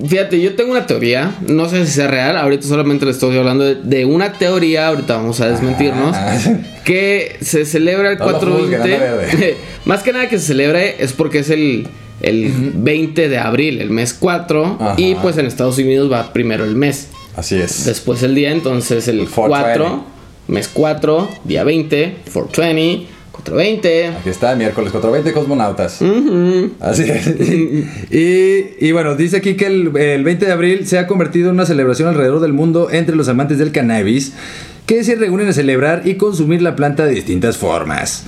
Fíjate, 0.06 0.42
yo 0.42 0.56
tengo 0.56 0.72
una 0.72 0.86
teoría, 0.86 1.32
no 1.48 1.70
sé 1.70 1.86
si 1.86 1.92
sea 1.94 2.08
real, 2.08 2.38
ahorita 2.38 2.68
solamente 2.68 3.06
le 3.06 3.12
estoy 3.12 3.38
hablando 3.38 3.63
de, 3.63 3.76
de 3.76 4.06
una 4.06 4.34
teoría, 4.34 4.88
ahorita 4.89 5.16
vamos 5.18 5.39
a 5.42 5.50
desmentirnos, 5.50 6.16
Ah. 6.16 6.38
que 6.84 7.38
se 7.42 7.66
celebra 7.66 8.12
el 8.12 8.18
No 8.18 8.30
lo 8.32 8.39
juzguen, 8.39 8.82
anda 8.82 8.98
420. 8.98 9.38
verde. 9.38 9.58
Más 9.86 10.04
que 10.04 10.12
nada 10.13 10.28
que 10.28 10.39
se 10.39 10.46
celebre 10.48 10.96
es 11.00 11.13
porque 11.13 11.39
es 11.39 11.50
el, 11.50 11.88
el 12.22 12.52
20 12.76 13.30
de 13.30 13.38
abril, 13.38 13.80
el 13.82 13.89
mes 13.92 14.13
4, 14.13 14.78
Ajá. 14.80 14.94
y 14.98 15.16
pues 15.16 15.38
en 15.38 15.46
Estados 15.46 15.78
Unidos 15.78 16.12
va 16.12 16.34
primero 16.34 16.66
el 16.66 16.76
mes, 16.76 17.08
Así 17.38 17.56
es. 17.56 17.86
después 17.86 18.22
el 18.24 18.36
día, 18.36 18.52
entonces 18.52 19.08
el 19.08 19.28
420. 19.30 19.80
4, 19.80 20.04
mes 20.48 20.70
4, 20.74 21.30
día 21.46 21.63
20, 21.63 22.16
420, 22.34 23.08
420. 23.34 24.08
Aquí 24.10 24.30
está, 24.30 24.56
miércoles 24.56 24.91
420 24.91 25.34
Cosmonautas. 25.34 26.00
Así 26.80 27.04
es. 27.04 27.28
y, 28.12 28.86
y 28.88 28.91
bueno, 28.91 29.15
dice 29.15 29.38
aquí 29.38 29.56
que 29.56 29.65
el, 29.65 29.96
el 29.98 30.24
20 30.24 30.46
de 30.46 30.52
abril 30.52 30.88
se 30.88 31.00
ha 31.00 31.08
convertido 31.08 31.50
en 31.50 31.56
una 31.56 31.65
celebración 31.65 32.08
alrededor 32.08 32.39
del 32.39 32.54
mundo 32.54 32.89
entre 32.91 33.15
los 33.15 33.28
amantes 33.28 33.58
del 33.58 33.72
cannabis 33.72 34.34
que 34.86 35.04
se 35.04 35.15
reúnen 35.15 35.50
a 35.50 35.54
celebrar 35.54 36.04
y 36.06 36.15
consumir 36.15 36.62
la 36.62 36.76
planta 36.76 37.06
de 37.06 37.13
distintas 37.13 37.58
formas. 37.58 38.26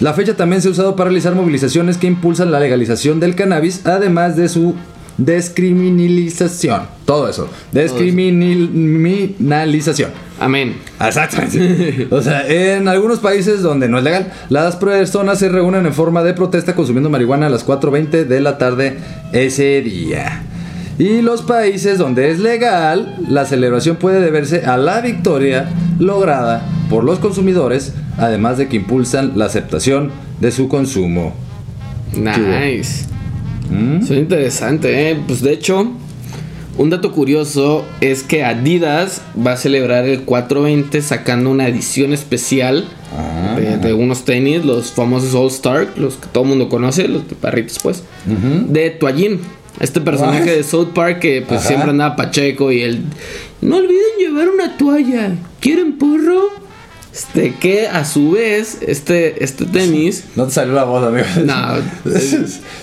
La 0.00 0.14
fecha 0.14 0.34
también 0.34 0.62
se 0.62 0.68
ha 0.68 0.72
usado 0.72 0.96
para 0.96 1.10
realizar 1.10 1.34
movilizaciones 1.34 1.96
que 1.96 2.06
impulsan 2.06 2.50
la 2.50 2.58
legalización 2.58 3.20
del 3.20 3.34
cannabis, 3.34 3.86
además 3.86 4.36
de 4.36 4.48
su 4.48 4.74
descriminalización. 5.20 6.82
Todo 7.04 7.28
eso. 7.28 7.48
Descriminalización. 7.72 10.10
Amén. 10.38 10.76
Exactamente. 10.98 12.08
o 12.10 12.22
sea, 12.22 12.48
en 12.48 12.88
algunos 12.88 13.18
países 13.20 13.60
donde 13.62 13.88
no 13.88 13.98
es 13.98 14.04
legal, 14.04 14.32
las 14.48 14.76
personas 14.76 15.38
se 15.38 15.50
reúnen 15.50 15.84
en 15.86 15.92
forma 15.92 16.22
de 16.22 16.32
protesta 16.34 16.74
consumiendo 16.74 17.10
marihuana 17.10 17.46
a 17.46 17.50
las 17.50 17.66
4.20 17.66 18.24
de 18.24 18.40
la 18.40 18.56
tarde 18.58 18.96
ese 19.32 19.82
día. 19.82 20.42
Y 20.98 21.22
los 21.22 21.42
países 21.42 21.98
donde 21.98 22.30
es 22.30 22.40
legal, 22.40 23.16
la 23.28 23.46
celebración 23.46 23.96
puede 23.96 24.20
deberse 24.20 24.66
a 24.66 24.76
la 24.76 25.00
victoria 25.00 25.70
lograda 25.98 26.62
por 26.90 27.04
los 27.04 27.18
consumidores, 27.18 27.94
además 28.18 28.58
de 28.58 28.68
que 28.68 28.76
impulsan 28.76 29.32
la 29.36 29.46
aceptación 29.46 30.10
de 30.40 30.52
su 30.52 30.68
consumo. 30.68 31.32
Nice. 32.14 33.06
¿Mm? 33.70 34.12
Interesante, 34.12 35.10
¿eh? 35.10 35.18
Pues 35.26 35.42
de 35.42 35.52
hecho, 35.52 35.90
un 36.76 36.90
dato 36.90 37.12
curioso 37.12 37.84
es 38.00 38.22
que 38.22 38.44
Adidas 38.44 39.22
va 39.46 39.52
a 39.52 39.56
celebrar 39.56 40.04
el 40.06 40.22
420 40.22 41.00
sacando 41.02 41.50
una 41.50 41.68
edición 41.68 42.12
especial 42.12 42.84
Ah. 43.12 43.56
de, 43.58 43.76
de 43.78 43.92
unos 43.92 44.24
tenis, 44.24 44.64
los 44.64 44.92
famosos 44.92 45.34
All 45.34 45.48
Star, 45.48 45.88
los 45.96 46.14
que 46.14 46.28
todo 46.30 46.44
el 46.44 46.50
mundo 46.50 46.68
conoce, 46.68 47.08
los 47.08 47.28
de 47.28 47.34
perritos 47.34 47.80
pues, 47.82 48.04
de 48.24 48.90
Toallín. 48.90 49.40
Este 49.80 50.00
personaje 50.00 50.42
What? 50.50 50.56
de 50.58 50.62
South 50.62 50.88
Park 50.94 51.18
que 51.18 51.42
pues 51.42 51.58
Ajá. 51.60 51.68
siempre 51.68 51.90
andaba 51.90 52.14
pacheco 52.14 52.70
y 52.70 52.82
él... 52.82 53.02
No 53.62 53.78
olviden 53.78 54.00
llevar 54.18 54.48
una 54.48 54.76
toalla. 54.76 55.32
¿Quieren 55.58 55.94
porro? 55.98 56.50
Este, 57.12 57.54
que 57.56 57.88
a 57.88 58.04
su 58.04 58.30
vez, 58.32 58.78
este, 58.86 59.42
este 59.42 59.64
tenis... 59.66 60.24
No 60.36 60.46
te 60.46 60.52
salió 60.52 60.74
la 60.74 60.84
voz, 60.84 61.04
amigo. 61.04 61.26
No, 61.44 61.74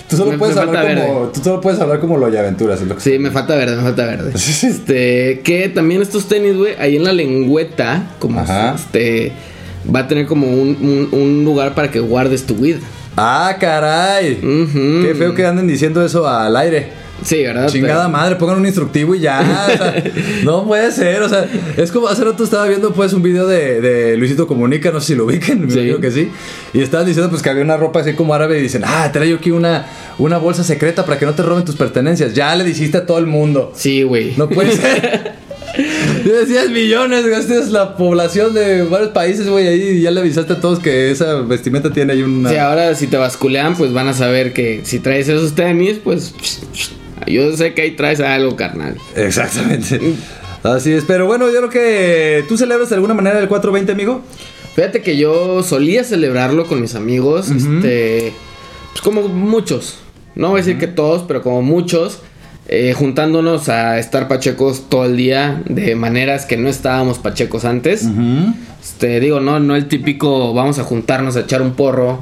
tú, 0.10 0.18
solo 0.18 0.32
me- 0.32 0.38
puedes 0.38 0.56
me 0.56 0.62
hablar 0.64 1.06
como, 1.08 1.28
tú 1.30 1.40
solo 1.42 1.62
puedes 1.62 1.80
hablar 1.80 2.00
como 2.02 2.18
lo 2.18 2.30
de 2.30 2.38
aventuras. 2.38 2.82
es 2.82 2.88
lo 2.88 2.96
que- 2.96 3.02
Sí, 3.02 3.18
me 3.20 3.32
falta 3.32 3.56
verde, 3.56 3.78
me 3.78 3.84
falta 3.84 4.06
verde. 4.06 4.32
Este, 4.36 5.40
que 5.46 5.70
también 5.70 6.02
estos 6.02 6.28
tenis, 6.28 6.56
güey, 6.58 6.76
ahí 6.78 6.98
en 6.98 7.06
la 7.06 7.14
lengüeta, 7.14 8.12
como 8.20 8.42
Ajá. 8.42 8.76
este, 8.76 9.32
va 9.94 10.00
a 10.02 10.08
tener 10.10 10.26
como 10.28 10.48
un, 10.48 10.78
un- 10.82 11.10
un 11.20 11.46
lugar 11.46 11.74
para 11.74 11.90
que 11.90 12.00
guardes 12.02 12.44
tu 12.46 12.56
weed. 12.56 12.78
Ah, 13.16 13.56
caray. 13.60 14.34
Ujú. 14.44 15.04
Qué 15.08 15.16
feo 15.18 15.34
que 15.34 15.46
anden 15.46 15.68
diciendo 15.68 16.06
eso 16.06 16.28
al 16.28 16.56
aire. 16.58 16.90
Sí, 17.24 17.44
¿verdad? 17.44 17.68
Chingada 17.70 18.06
Pero- 18.06 18.10
madre, 18.18 18.36
pongan 18.36 18.58
un 18.58 18.66
instructivo 18.66 19.16
y 19.16 19.20
ya. 19.22 19.40
o 19.42 19.78
sea, 19.78 20.04
no 20.44 20.66
puede 20.66 20.92
ser, 20.92 21.22
o 21.24 21.30
sea, 21.30 21.46
es 21.76 21.92
como 21.92 22.08
hace 22.08 22.24
rato 22.24 22.44
estaba 22.44 22.66
viendo 22.68 22.94
pues 22.94 23.12
un 23.14 23.24
video 23.24 23.48
de, 23.48 23.82
de 23.82 24.18
Luisito 24.18 24.46
Comunica, 24.48 24.92
no 24.92 25.02
sé 25.02 25.08
si 25.08 25.16
lo 25.16 25.26
ubiquen, 25.26 25.66
me 25.66 25.72
Sí. 25.72 25.80
imagino 25.80 26.00
que 26.00 26.12
sí. 26.12 26.30
Y 26.74 26.82
estaban 26.82 27.06
diciendo 27.08 27.30
pues 27.30 27.42
que 27.42 27.50
había 27.50 27.64
una 27.64 27.76
ropa 27.78 28.02
así 28.02 28.14
como 28.14 28.34
árabe 28.34 28.60
y 28.60 28.62
dicen, 28.62 28.84
ah, 28.86 29.10
traigo 29.12 29.38
aquí 29.38 29.52
una, 29.52 29.88
una 30.20 30.38
bolsa 30.38 30.64
secreta 30.64 31.06
para 31.06 31.18
que 31.18 31.26
no 31.26 31.34
te 31.34 31.42
roben 31.44 31.66
tus 31.66 31.76
pertenencias. 31.76 32.34
Ya 32.34 32.56
le 32.56 32.64
dijiste 32.64 32.98
a 32.98 33.06
todo 33.06 33.18
el 33.18 33.26
mundo. 33.26 33.72
Sí, 33.76 34.04
güey. 34.04 34.34
No 34.38 34.48
puede 34.48 34.72
ser. 34.74 35.34
Decías 36.24 36.70
millones, 36.70 37.26
gastas 37.28 37.70
la 37.70 37.96
población 37.98 38.54
de 38.54 38.82
varios 38.84 39.12
países, 39.12 39.48
güey, 39.48 39.68
ahí 39.68 40.02
ya 40.02 40.10
le 40.12 40.22
avisaste 40.22 40.54
a 40.54 40.60
todos 40.60 40.80
que 40.80 41.12
esa 41.12 41.36
vestimenta 41.42 41.92
tiene 41.94 42.14
ahí 42.14 42.24
una... 42.24 42.50
Sí, 42.50 42.58
ahora 42.58 42.96
si 42.96 43.06
te 43.08 43.18
basculean, 43.18 43.76
pues 43.76 43.94
van 43.94 44.08
a 44.08 44.14
saber 44.14 44.54
que 44.54 44.82
si 44.86 45.00
traes 45.00 45.28
esos 45.30 45.54
tenis, 45.54 46.00
pues 46.04 46.34
yo 47.26 47.56
sé 47.56 47.74
que 47.74 47.84
ahí 47.84 47.92
traes 47.92 48.20
algo, 48.20 48.56
carnal. 48.56 48.98
Exactamente. 49.16 50.00
Así 50.64 50.92
es, 50.92 51.04
pero 51.06 51.28
bueno, 51.28 51.48
yo 51.48 51.58
creo 51.58 51.70
que 51.70 52.46
tú 52.48 52.58
celebras 52.58 52.90
de 52.90 52.96
alguna 52.96 53.14
manera 53.14 53.40
el 53.40 53.48
420, 53.48 53.92
amigo. 53.92 54.22
Fíjate 54.76 55.02
que 55.02 55.18
yo 55.18 55.64
solía 55.64 56.04
celebrarlo 56.04 56.68
con 56.68 56.82
mis 56.82 56.94
amigos, 56.94 57.50
este, 57.50 58.32
pues 58.92 59.02
como 59.02 59.28
muchos, 59.28 59.98
no 60.36 60.50
voy 60.50 60.62
a 60.62 60.64
decir 60.64 60.78
que 60.78 60.86
todos, 60.86 61.24
pero 61.28 61.42
como 61.42 61.64
muchos, 61.64 62.20
eh, 62.68 62.94
juntándonos 62.94 63.70
a 63.70 63.98
estar 63.98 64.28
pachecos 64.28 64.88
todo 64.88 65.06
el 65.06 65.18
día 65.18 65.64
de 65.66 65.96
maneras 65.96 66.46
que 66.46 66.58
no 66.58 66.70
estábamos 66.70 67.18
pachecos 67.18 67.66
antes. 67.66 68.06
Este, 68.84 69.20
digo, 69.20 69.40
no, 69.40 69.60
no 69.60 69.76
el 69.76 69.88
típico 69.88 70.54
vamos 70.54 70.78
a 70.78 70.84
juntarnos 70.84 71.38
a 71.38 71.40
echar 71.42 71.64
un 71.64 71.74
porro 71.74 72.20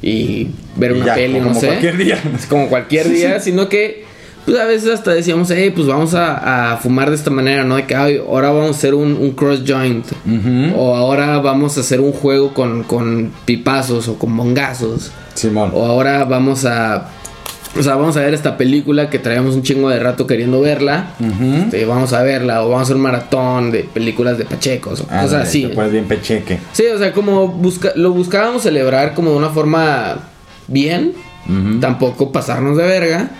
y 0.00 0.48
ver 0.76 0.94
una 0.94 1.06
ya, 1.06 1.14
peli, 1.14 1.40
como 1.40 1.52
no 1.52 1.60
sé. 1.60 1.66
cualquier 1.66 1.96
día. 1.98 2.22
Es 2.34 2.46
como 2.46 2.68
cualquier 2.68 3.10
día, 3.10 3.38
sino 3.40 3.68
que 3.68 4.07
pues 4.48 4.58
a 4.60 4.64
veces 4.64 4.90
hasta 4.90 5.12
decíamos, 5.12 5.50
hey, 5.50 5.72
pues 5.74 5.86
vamos 5.86 6.14
a, 6.14 6.72
a 6.72 6.76
fumar 6.78 7.10
de 7.10 7.16
esta 7.16 7.30
manera, 7.30 7.64
¿no? 7.64 7.76
De 7.76 7.86
que 7.86 7.94
"Ay, 7.94 8.16
ahora 8.18 8.50
vamos 8.50 8.68
a 8.68 8.70
hacer 8.78 8.94
un, 8.94 9.12
un 9.12 9.32
cross 9.32 9.62
joint. 9.66 10.06
O 10.76 10.94
ahora 10.94 11.38
vamos 11.38 11.76
a 11.76 11.80
hacer 11.80 12.00
un 12.00 12.12
juego 12.12 12.54
con, 12.54 12.82
con 12.84 13.30
pipazos 13.44 14.08
o 14.08 14.18
con 14.18 14.36
bongazos. 14.36 15.12
Simón. 15.34 15.70
O 15.74 15.84
ahora 15.84 16.24
vamos 16.24 16.64
a. 16.64 17.08
O 17.78 17.82
sea, 17.82 17.96
vamos 17.96 18.16
a 18.16 18.20
ver 18.20 18.32
esta 18.32 18.56
película 18.56 19.10
que 19.10 19.18
traíamos 19.18 19.54
un 19.54 19.62
chingo 19.62 19.90
de 19.90 20.00
rato 20.00 20.26
queriendo 20.26 20.60
verla. 20.62 21.10
Este, 21.64 21.84
vamos 21.84 22.12
a 22.14 22.22
verla. 22.22 22.62
O 22.64 22.70
vamos 22.70 22.80
a 22.80 22.82
hacer 22.84 22.96
un 22.96 23.02
maratón 23.02 23.70
de 23.70 23.80
películas 23.84 24.38
de 24.38 24.46
Pachecos. 24.46 25.00
O 25.00 25.04
cosas 25.04 25.22
Ándale, 25.24 25.42
así. 25.44 25.70
bien 25.92 26.06
pecheque. 26.06 26.58
Sí, 26.72 26.84
o 26.92 26.96
sea, 26.98 27.12
como 27.12 27.46
busca 27.48 27.92
lo 27.94 28.12
buscábamos 28.12 28.62
celebrar 28.62 29.12
como 29.14 29.30
de 29.32 29.36
una 29.36 29.50
forma 29.50 30.16
bien. 30.66 31.12
Tampoco 31.80 32.32
pasarnos 32.32 32.76
de 32.76 32.84
verga. 32.84 33.30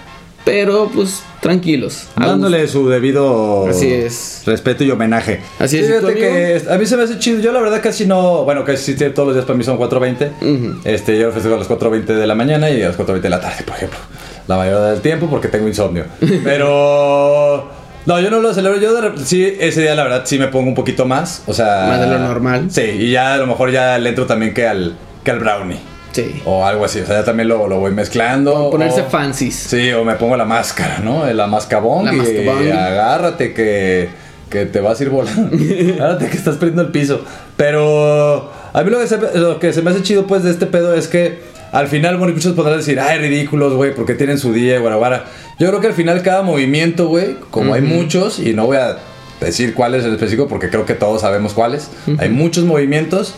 Pero 0.48 0.90
pues 0.94 1.22
tranquilos. 1.40 2.08
Dándole 2.16 2.66
su 2.68 2.88
debido 2.88 3.66
Así 3.68 3.92
es. 3.92 4.42
respeto 4.46 4.82
y 4.82 4.90
homenaje. 4.90 5.40
Así 5.58 5.78
es, 5.78 5.84
¿y 5.84 5.92
Fíjate 5.92 6.14
que 6.14 6.62
a 6.70 6.78
mí 6.78 6.86
se 6.86 6.96
me 6.96 7.02
hace 7.02 7.18
chido. 7.18 7.40
Yo 7.40 7.52
la 7.52 7.60
verdad 7.60 7.80
casi 7.82 8.06
no, 8.06 8.44
bueno, 8.44 8.64
casi 8.64 8.94
todos 8.94 9.26
los 9.28 9.34
días 9.34 9.44
para 9.44 9.56
mí 9.56 9.64
son 9.64 9.78
4.20. 9.78 10.30
Ujú. 10.40 10.80
Este, 10.84 11.18
yo 11.18 11.30
festejo 11.32 11.54
a 11.54 11.58
las 11.58 11.68
4.20 11.68 12.04
de 12.04 12.26
la 12.26 12.34
mañana 12.34 12.70
y 12.70 12.82
a 12.82 12.88
las 12.88 12.98
4.20 12.98 13.20
de 13.20 13.30
la 13.30 13.40
tarde, 13.40 13.62
por 13.64 13.76
ejemplo. 13.76 13.98
La 14.46 14.56
mayoría 14.56 14.86
del 14.90 15.00
tiempo 15.00 15.28
porque 15.28 15.48
tengo 15.48 15.68
insomnio. 15.68 16.04
Pero... 16.44 17.70
No, 18.06 18.18
yo 18.20 18.30
no 18.30 18.40
lo 18.40 18.54
celebro. 18.54 18.80
Yo 18.80 18.98
de 18.98 19.22
sí, 19.22 19.56
ese 19.60 19.82
día 19.82 19.94
la 19.94 20.04
verdad 20.04 20.22
sí 20.24 20.38
me 20.38 20.48
pongo 20.48 20.68
un 20.68 20.74
poquito 20.74 21.04
más. 21.04 21.42
O 21.46 21.52
sea... 21.52 21.86
Más 21.88 22.00
de 22.00 22.06
lo 22.06 22.18
normal. 22.18 22.68
Sí, 22.70 22.80
y 22.80 23.10
ya 23.10 23.34
a 23.34 23.36
lo 23.36 23.46
mejor 23.46 23.70
ya 23.70 23.98
le 23.98 24.08
entro 24.08 24.24
también 24.24 24.54
que 24.54 24.66
al, 24.66 24.96
que 25.22 25.30
al 25.30 25.40
brownie. 25.40 25.78
Sí. 26.12 26.42
O 26.44 26.64
algo 26.64 26.84
así. 26.84 27.00
O 27.00 27.06
sea, 27.06 27.20
ya 27.20 27.24
también 27.24 27.48
lo, 27.48 27.68
lo 27.68 27.78
voy 27.80 27.92
mezclando. 27.92 28.70
Ponerse 28.70 29.02
o- 29.02 29.10
fancies. 29.10 29.54
Sí, 29.54 29.92
o 29.92 30.04
me 30.04 30.14
pongo 30.14 30.36
la 30.36 30.44
máscara, 30.44 30.98
¿no? 31.00 31.30
La 31.32 31.46
mascabón 31.46 32.08
y 32.16 32.70
agárrate 32.70 33.52
que, 33.52 34.08
que 34.50 34.66
te 34.66 34.80
vas 34.80 34.98
a 35.00 35.02
ir 35.04 35.10
volando. 35.10 35.56
Agárrate 35.94 36.28
que 36.28 36.36
estás 36.36 36.56
perdiendo 36.56 36.82
el 36.82 36.88
piso. 36.88 37.20
Pero 37.56 38.50
a 38.72 38.82
mí 38.82 38.90
lo 38.90 38.98
que, 38.98 39.06
se, 39.06 39.18
lo 39.38 39.58
que 39.60 39.72
se 39.72 39.82
me 39.82 39.90
hace 39.90 40.02
chido 40.02 40.26
pues 40.26 40.42
de 40.44 40.50
este 40.50 40.66
pedo 40.66 40.94
es 40.94 41.08
que 41.08 41.40
al 41.72 41.86
final, 41.88 42.16
bueno, 42.16 42.32
muchos 42.32 42.54
podrán 42.54 42.78
decir, 42.78 42.98
ay, 42.98 43.18
ridículos, 43.18 43.74
güey, 43.74 43.94
porque 43.94 44.14
tienen 44.14 44.38
su 44.38 44.52
día, 44.54 44.78
guarabara. 44.80 45.26
Yo 45.58 45.68
creo 45.68 45.80
que 45.80 45.88
al 45.88 45.92
final 45.92 46.22
cada 46.22 46.42
movimiento, 46.42 47.08
güey, 47.08 47.36
como 47.50 47.74
hay 47.74 47.82
muchos, 47.82 48.38
y 48.38 48.54
no 48.54 48.64
voy 48.66 48.78
a 48.78 48.96
decir 49.40 49.74
cuáles 49.74 50.04
en 50.04 50.12
específico 50.14 50.48
porque 50.48 50.70
creo 50.70 50.86
que 50.86 50.94
todos 50.94 51.20
sabemos 51.20 51.52
cuáles, 51.52 51.90
hay 52.18 52.28
muchos 52.30 52.64
movimientos 52.64 53.34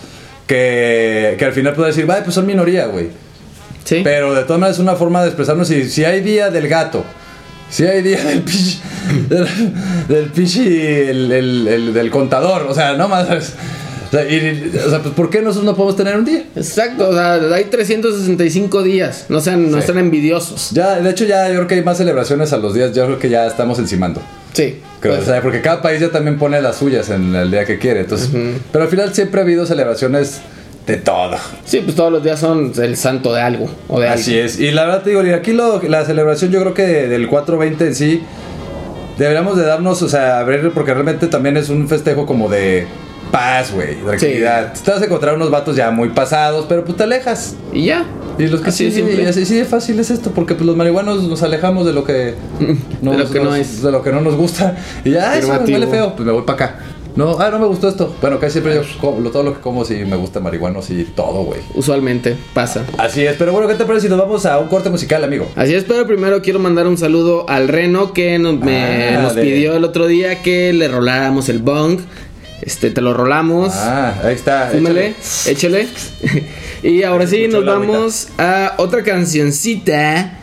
que, 0.54 1.36
que 1.38 1.44
al 1.44 1.52
final 1.52 1.74
puedo 1.74 1.86
decir, 1.86 2.06
vaya, 2.06 2.24
pues 2.24 2.34
son 2.34 2.44
minoría, 2.44 2.86
güey. 2.86 3.06
Sí. 3.84 4.00
Pero 4.02 4.34
de 4.34 4.42
todas 4.42 4.58
maneras 4.58 4.76
es 4.78 4.82
una 4.82 4.96
forma 4.96 5.22
de 5.22 5.28
expresarnos. 5.28 5.68
Si, 5.68 5.88
si 5.88 6.04
hay 6.04 6.20
día 6.22 6.50
del 6.50 6.66
gato, 6.66 7.04
si 7.70 7.86
hay 7.86 8.02
día 8.02 8.22
del 8.24 8.42
pichi, 8.42 8.80
del, 9.28 9.46
del 10.08 10.24
pichi, 10.26 10.66
el, 10.66 11.30
el- 11.30 11.68
el- 11.68 11.94
del 11.94 12.10
contador, 12.10 12.66
o 12.68 12.74
sea, 12.74 12.94
no 12.94 13.08
más. 13.08 13.28
O 13.28 14.10
sea, 14.10 14.24
y- 14.28 14.72
o 14.84 14.90
sea, 14.90 14.98
pues 15.00 15.14
¿por 15.14 15.30
qué 15.30 15.40
nosotros 15.40 15.64
no 15.64 15.76
podemos 15.76 15.94
tener 15.96 16.16
un 16.16 16.24
día? 16.24 16.44
Exacto, 16.56 17.10
o 17.10 17.12
sea, 17.12 17.34
hay 17.54 17.64
365 17.66 18.82
días. 18.82 19.26
No 19.28 19.40
sean, 19.40 19.70
no 19.70 19.80
Sí. 19.80 19.86
sean 19.86 19.98
envidiosos. 19.98 20.70
Ya, 20.72 20.98
de 21.00 21.08
hecho, 21.10 21.24
ya 21.26 21.46
yo 21.48 21.54
creo 21.54 21.66
que 21.68 21.74
hay 21.76 21.84
más 21.84 21.96
celebraciones 21.98 22.52
a 22.52 22.56
los 22.58 22.74
días. 22.74 22.92
Yo 22.92 23.06
creo 23.06 23.18
que 23.20 23.28
ya 23.28 23.46
estamos 23.46 23.78
encimando. 23.78 24.20
Sí. 24.52 24.80
Creo, 25.00 25.14
pues, 25.16 25.28
o 25.28 25.32
sea, 25.32 25.40
porque 25.42 25.60
cada 25.62 25.80
país 25.80 26.00
ya 26.00 26.10
también 26.10 26.38
pone 26.38 26.60
las 26.60 26.76
suyas 26.76 27.08
en 27.10 27.34
el 27.34 27.50
día 27.50 27.64
que 27.64 27.78
quiere. 27.78 28.00
Entonces, 28.00 28.28
pero 28.72 28.84
al 28.84 28.90
final 28.90 29.14
siempre 29.14 29.40
ha 29.40 29.44
habido 29.44 29.64
celebraciones 29.66 30.40
de 30.86 30.96
todo. 30.96 31.36
sí, 31.64 31.80
pues 31.84 31.94
todos 31.96 32.10
los 32.12 32.22
días 32.24 32.38
son 32.40 32.72
el 32.82 32.96
santo 32.96 33.32
de 33.32 33.40
algo. 33.40 33.70
O 33.88 34.00
de 34.00 34.08
Así 34.08 34.34
algo. 34.34 34.46
es. 34.46 34.58
Y 34.60 34.70
la 34.72 34.84
verdad 34.84 35.02
te 35.02 35.10
digo, 35.10 35.24
y 35.24 35.30
aquí 35.32 35.52
lo- 35.52 35.80
la 35.82 36.04
celebración 36.04 36.50
yo 36.50 36.60
creo 36.60 36.74
que 36.74 36.82
del 36.82 37.28
420 37.28 37.86
en 37.86 37.94
sí 37.94 38.22
deberíamos 39.18 39.56
de 39.56 39.64
darnos, 39.64 40.02
o 40.02 40.08
sea, 40.08 40.40
a 40.40 40.44
ver, 40.44 40.70
porque 40.72 40.92
realmente 40.92 41.26
también 41.28 41.56
es 41.56 41.68
un 41.68 41.88
festejo 41.88 42.26
como 42.26 42.48
de 42.48 42.86
paz, 43.30 43.72
güey, 43.72 43.96
tranquilidad. 43.96 44.72
Te 44.84 44.90
vas 44.90 45.02
a 45.02 45.04
encontrar 45.04 45.34
unos 45.34 45.50
vatos 45.50 45.76
ya 45.76 45.90
muy 45.90 46.10
pasados, 46.10 46.66
pero 46.68 46.84
pues 46.84 46.96
te 46.96 47.04
alejas. 47.04 47.54
Y 47.72 47.86
ya. 47.86 48.04
Y 48.38 48.46
los 48.46 48.60
que 48.62 48.70
Así 48.70 48.84
de 48.86 48.90
sí, 48.90 48.96
simple. 48.98 49.22
y 49.22 49.26
así 49.26 49.44
sí 49.44 49.56
de 49.56 49.64
fácil 49.64 49.98
es 50.00 50.10
esto, 50.10 50.30
porque 50.30 50.54
pues 50.54 50.66
los 50.66 50.76
marihuanos 50.76 51.22
nos 51.24 51.42
alejamos 51.42 51.84
de 51.86 51.92
lo 51.92 52.04
que 52.04 52.12
De 53.00 53.18
lo 53.18 53.30
que 53.30 53.40
no 53.40 53.54
es. 53.54 53.82
de 53.82 53.92
lo 53.92 54.02
que 54.02 54.12
no 54.12 54.20
nos 54.20 54.34
gusta. 54.36 54.76
Y 55.04 55.10
ya, 55.10 55.36
eso 55.38 55.48
me 55.48 55.72
huele 55.72 55.86
feo, 55.86 56.14
pues 56.14 56.24
me 56.26 56.32
voy 56.32 56.42
para 56.42 56.64
acá. 56.66 56.78
No, 57.16 57.38
ah, 57.40 57.50
no 57.50 57.58
me 57.58 57.66
gustó 57.66 57.88
esto. 57.88 58.14
Bueno, 58.20 58.38
casi 58.38 58.52
siempre 58.52 58.76
yo 58.76 58.82
como, 59.00 59.28
todo 59.30 59.42
lo 59.42 59.52
que 59.54 59.60
como 59.60 59.84
sí 59.84 59.96
me 60.06 60.14
gusta 60.16 60.38
marihuanos 60.38 60.88
y 60.90 61.02
todo, 61.04 61.42
güey. 61.42 61.60
Usualmente 61.74 62.36
pasa. 62.54 62.84
Así 62.98 63.26
es, 63.26 63.34
pero 63.36 63.50
bueno, 63.52 63.66
¿qué 63.66 63.74
te 63.74 63.84
parece 63.84 64.06
si 64.06 64.10
nos 64.10 64.18
vamos 64.20 64.46
a 64.46 64.58
un 64.60 64.68
corte 64.68 64.90
musical, 64.90 65.24
amigo? 65.24 65.48
Así 65.56 65.74
es, 65.74 65.82
pero 65.84 66.06
primero 66.06 66.40
quiero 66.40 66.60
mandar 66.60 66.86
un 66.86 66.96
saludo 66.96 67.46
al 67.50 67.66
Reno 67.66 68.12
que 68.12 68.38
nos, 68.38 68.60
me- 68.60 69.16
Ah, 69.16 69.22
nos 69.22 69.34
de- 69.34 69.42
pidió 69.42 69.74
el 69.74 69.82
otro 69.84 70.06
día 70.06 70.40
que 70.40 70.72
le 70.72 70.86
roláramos 70.86 71.48
el 71.48 71.58
bong. 71.58 71.98
Este, 72.62 72.90
te 72.90 73.00
lo 73.00 73.14
rolamos. 73.14 73.72
Ah, 73.74 74.14
ahí 74.24 74.34
está. 74.34 74.68
Fúmele, 74.72 75.14
échale. 75.46 75.86
y 76.82 77.02
ahora 77.02 77.26
sí, 77.26 77.48
nos 77.48 77.64
vamos 77.64 78.28
a 78.38 78.74
otra 78.78 79.02
cancioncita. 79.02 80.36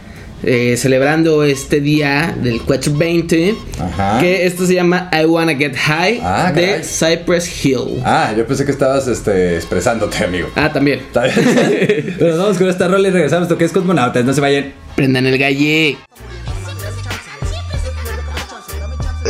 eh, 0.44 0.76
celebrando 0.78 1.44
este 1.44 1.80
día 1.82 2.36
del 2.42 2.62
420. 2.62 3.56
Ajá. 3.80 4.20
Que 4.20 4.46
esto 4.46 4.68
se 4.68 4.76
llama 4.76 5.10
I 5.12 5.26
Wanna 5.26 5.56
Get 5.56 5.76
High 5.76 6.20
Ah, 6.24 6.52
de 6.54 6.62
caray. 6.62 6.84
Cypress 6.84 7.66
Hill. 7.66 8.02
Ah, 8.06 8.34
yo 8.38 8.46
pensé 8.46 8.64
que 8.64 8.72
estabas 8.72 9.08
este, 9.08 9.56
expresándote, 9.56 10.24
amigo. 10.24 10.50
Ah, 10.56 10.72
también. 10.72 11.02
Pero 11.12 12.38
vamos 12.38 12.58
con 12.58 12.70
esta 12.70 12.88
rola 12.88 13.08
y 13.08 13.12
regresamos. 13.12 13.44
Esto 13.48 13.58
que 13.58 13.66
es 13.66 13.72
Cosmonautas, 13.72 14.24
no 14.26 14.34
se 14.34 14.42
vayan. 14.42 14.74
Prendan 14.96 15.26
el 15.26 15.38
galle. 15.40 15.98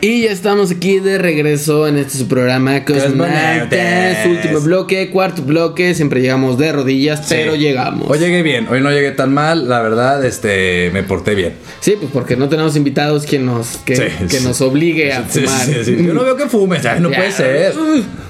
Y 0.00 0.22
ya 0.22 0.30
estamos 0.30 0.70
aquí 0.70 1.00
de 1.00 1.18
regreso 1.18 1.88
en 1.88 1.98
este 1.98 2.18
su 2.18 2.28
programa 2.28 2.84
Cosmonautas. 2.84 4.26
Último 4.26 4.60
bloque, 4.60 5.10
cuarto 5.10 5.42
bloque. 5.42 5.92
Siempre 5.94 6.20
llegamos 6.20 6.56
de 6.56 6.70
rodillas, 6.70 7.26
pero 7.28 7.56
llegamos. 7.56 8.08
Hoy 8.08 8.20
llegué 8.20 8.42
bien, 8.44 8.68
hoy 8.70 8.80
no 8.80 8.92
llegué 8.92 9.10
tan 9.10 9.34
mal, 9.34 9.68
la 9.68 9.82
verdad, 9.82 10.24
este, 10.24 10.90
me 10.92 11.02
porté 11.02 11.34
bien. 11.34 11.54
Sí, 11.80 11.96
pues 11.98 12.12
porque 12.12 12.36
no 12.36 12.48
tenemos 12.48 12.76
invitados 12.76 13.26
que 13.26 13.40
nos, 13.40 13.78
que, 13.78 13.96
Sí, 13.96 14.02
que 14.28 14.38
sí. 14.38 14.44
nos 14.44 14.60
obligue 14.60 15.12
a 15.12 15.22
fumar. 15.24 15.68
Yo 15.68 16.14
no 16.14 16.22
veo 16.22 16.36
que 16.36 16.46
fumes, 16.46 16.84
no 17.00 17.10
Ya. 17.10 17.16
puede 17.16 17.32
ser. 17.32 17.74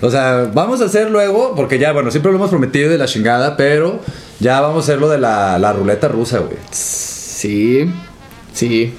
O 0.01 0.11
sea, 0.11 0.51
vamos 0.55 0.81
a 0.81 0.87
hacer 0.87 1.11
luego, 1.11 1.55
porque 1.55 1.79
ya, 1.79 1.93
bueno, 1.93 2.11
siempre 2.11 2.33
lo 2.33 2.39
hemos 2.39 2.49
prometido 2.49 2.89
de 2.89 2.97
la 2.97 3.05
chingada, 3.05 3.59
pero 3.59 4.01
ya 4.41 4.63
vamos 4.63 4.85
a 4.89 4.93
hacer 4.93 5.01
lo 5.01 5.11
de 5.11 5.19
la, 5.19 5.59
la 5.59 5.75
ruleta 5.75 6.09
rusa, 6.09 6.39
güey. 6.39 6.57
Sí, 6.71 7.91
sí. 8.55 8.95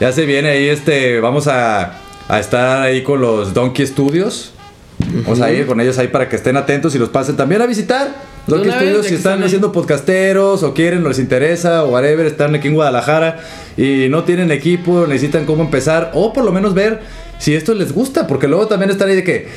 Ya 0.00 0.10
se 0.10 0.24
viene 0.24 0.48
ahí, 0.48 0.68
este, 0.70 1.20
vamos 1.20 1.48
a, 1.48 2.00
a 2.28 2.40
estar 2.40 2.82
ahí 2.82 3.02
con 3.02 3.20
los 3.20 3.54
Donkey 3.54 3.86
Studios. 3.86 4.52
Vamos 4.98 5.40
a 5.40 5.52
ir 5.52 5.66
con 5.66 5.80
ellos 5.80 5.98
ahí 5.98 6.08
para 6.08 6.28
que 6.28 6.36
estén 6.36 6.56
atentos 6.56 6.94
y 6.94 6.98
los 6.98 7.08
pasen 7.08 7.36
también 7.36 7.62
a 7.62 7.66
visitar. 7.66 8.14
Donkey 8.46 8.70
Studios, 8.70 9.06
si 9.06 9.14
están 9.14 9.42
haciendo 9.42 9.72
podcasteros 9.72 10.62
o 10.62 10.74
quieren 10.74 11.04
o 11.04 11.08
les 11.08 11.18
interesa 11.18 11.84
o 11.84 11.90
whatever, 11.90 12.26
están 12.26 12.54
aquí 12.54 12.68
en 12.68 12.74
Guadalajara 12.74 13.38
y 13.76 14.08
no 14.08 14.24
tienen 14.24 14.50
equipo, 14.50 15.06
necesitan 15.06 15.46
cómo 15.46 15.62
empezar 15.62 16.10
o 16.14 16.32
por 16.32 16.44
lo 16.44 16.52
menos 16.52 16.74
ver 16.74 17.00
si 17.38 17.54
esto 17.54 17.74
les 17.74 17.92
gusta, 17.92 18.26
porque 18.26 18.48
luego 18.48 18.66
también 18.66 18.90
están 18.90 19.08
ahí 19.08 19.16
de 19.16 19.24
que, 19.24 19.48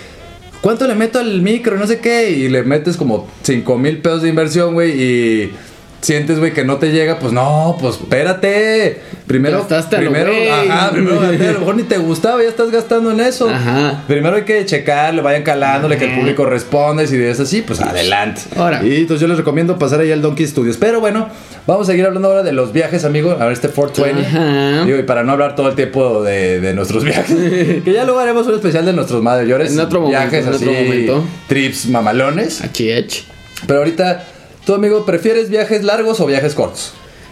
¿cuánto 0.61 0.87
le 0.87 0.95
meto 0.95 1.19
al 1.19 1.41
micro? 1.41 1.77
No 1.77 1.85
sé 1.85 1.99
qué, 1.99 2.31
y 2.31 2.49
le 2.49 2.63
metes 2.63 2.97
como 2.97 3.27
5 3.43 3.77
mil 3.77 3.99
pesos 3.99 4.23
de 4.23 4.29
inversión, 4.29 4.73
güey, 4.73 5.01
y 5.01 5.53
sientes, 6.01 6.39
güey, 6.39 6.53
que 6.53 6.63
no 6.63 6.77
te 6.77 6.91
llega, 6.91 7.19
pues 7.19 7.33
no, 7.33 7.77
pues 7.79 7.95
espérate. 7.95 9.01
Primero, 9.27 9.67
lo 9.69 9.97
primero, 9.97 10.31
ajá, 10.53 10.91
primero, 10.91 11.19
a 11.19 11.31
lo 11.51 11.59
mejor 11.59 11.75
ni 11.75 11.83
te 11.83 11.97
gustaba, 11.97 12.41
ya 12.41 12.47
estás 12.47 12.71
gastando 12.71 13.11
en 13.11 13.19
eso. 13.19 13.49
Ajá. 13.49 14.03
Primero 14.07 14.37
hay 14.37 14.43
que 14.43 14.65
checarle, 14.65 15.21
vayan 15.21 15.43
calándole, 15.43 15.97
que 15.97 16.05
el 16.05 16.17
público 16.17 16.45
responde. 16.45 17.07
Si 17.07 17.21
es 17.21 17.39
así, 17.39 17.61
pues 17.61 17.81
adelante. 17.81 18.41
Ahora. 18.55 18.81
Y 18.85 19.01
entonces 19.01 19.19
yo 19.19 19.27
les 19.27 19.37
recomiendo 19.37 19.77
pasar 19.77 19.99
ahí 19.99 20.11
al 20.13 20.21
Donkey 20.21 20.47
Studios. 20.47 20.77
Pero 20.77 21.01
bueno, 21.01 21.27
vamos 21.65 21.89
a 21.89 21.91
seguir 21.91 22.05
hablando 22.05 22.29
ahora 22.29 22.43
de 22.43 22.53
los 22.53 22.71
viajes, 22.71 23.03
amigo. 23.03 23.31
A 23.31 23.43
ver, 23.43 23.51
este 23.51 23.67
420. 23.67 24.27
Ajá. 24.27 24.85
Digo, 24.85 24.97
y 24.97 25.03
para 25.03 25.23
no 25.23 25.33
hablar 25.33 25.55
todo 25.57 25.67
el 25.67 25.75
tiempo 25.75 26.23
de, 26.23 26.61
de 26.61 26.73
nuestros 26.73 27.03
viajes. 27.03 27.35
que 27.83 27.91
ya 27.93 28.05
luego 28.05 28.19
haremos 28.21 28.47
un 28.47 28.53
especial 28.55 28.85
de 28.85 28.93
nuestros 28.93 29.21
mayores. 29.21 29.73
En 29.73 29.79
otro 29.81 29.99
momento, 29.99 30.21
Viajes 30.21 30.47
en 30.47 30.53
así, 30.53 30.63
otro 30.63 30.81
momento. 30.83 31.23
trips 31.47 31.87
mamalones. 31.87 32.61
Aquí, 32.63 32.89
ech. 32.89 33.25
Pero 33.65 33.79
ahorita, 33.79 34.23
tú, 34.67 34.75
amigo, 34.75 35.05
¿prefieres 35.05 35.49
viajes 35.49 35.83
largos 35.83 36.19
o 36.19 36.25
viajes 36.27 36.53
cortos? 36.53 36.91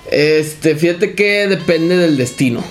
Este, 0.10 0.76
fíjate 0.76 1.14
que 1.14 1.48
depende 1.48 1.98
del 1.98 2.16
destino. 2.18 2.64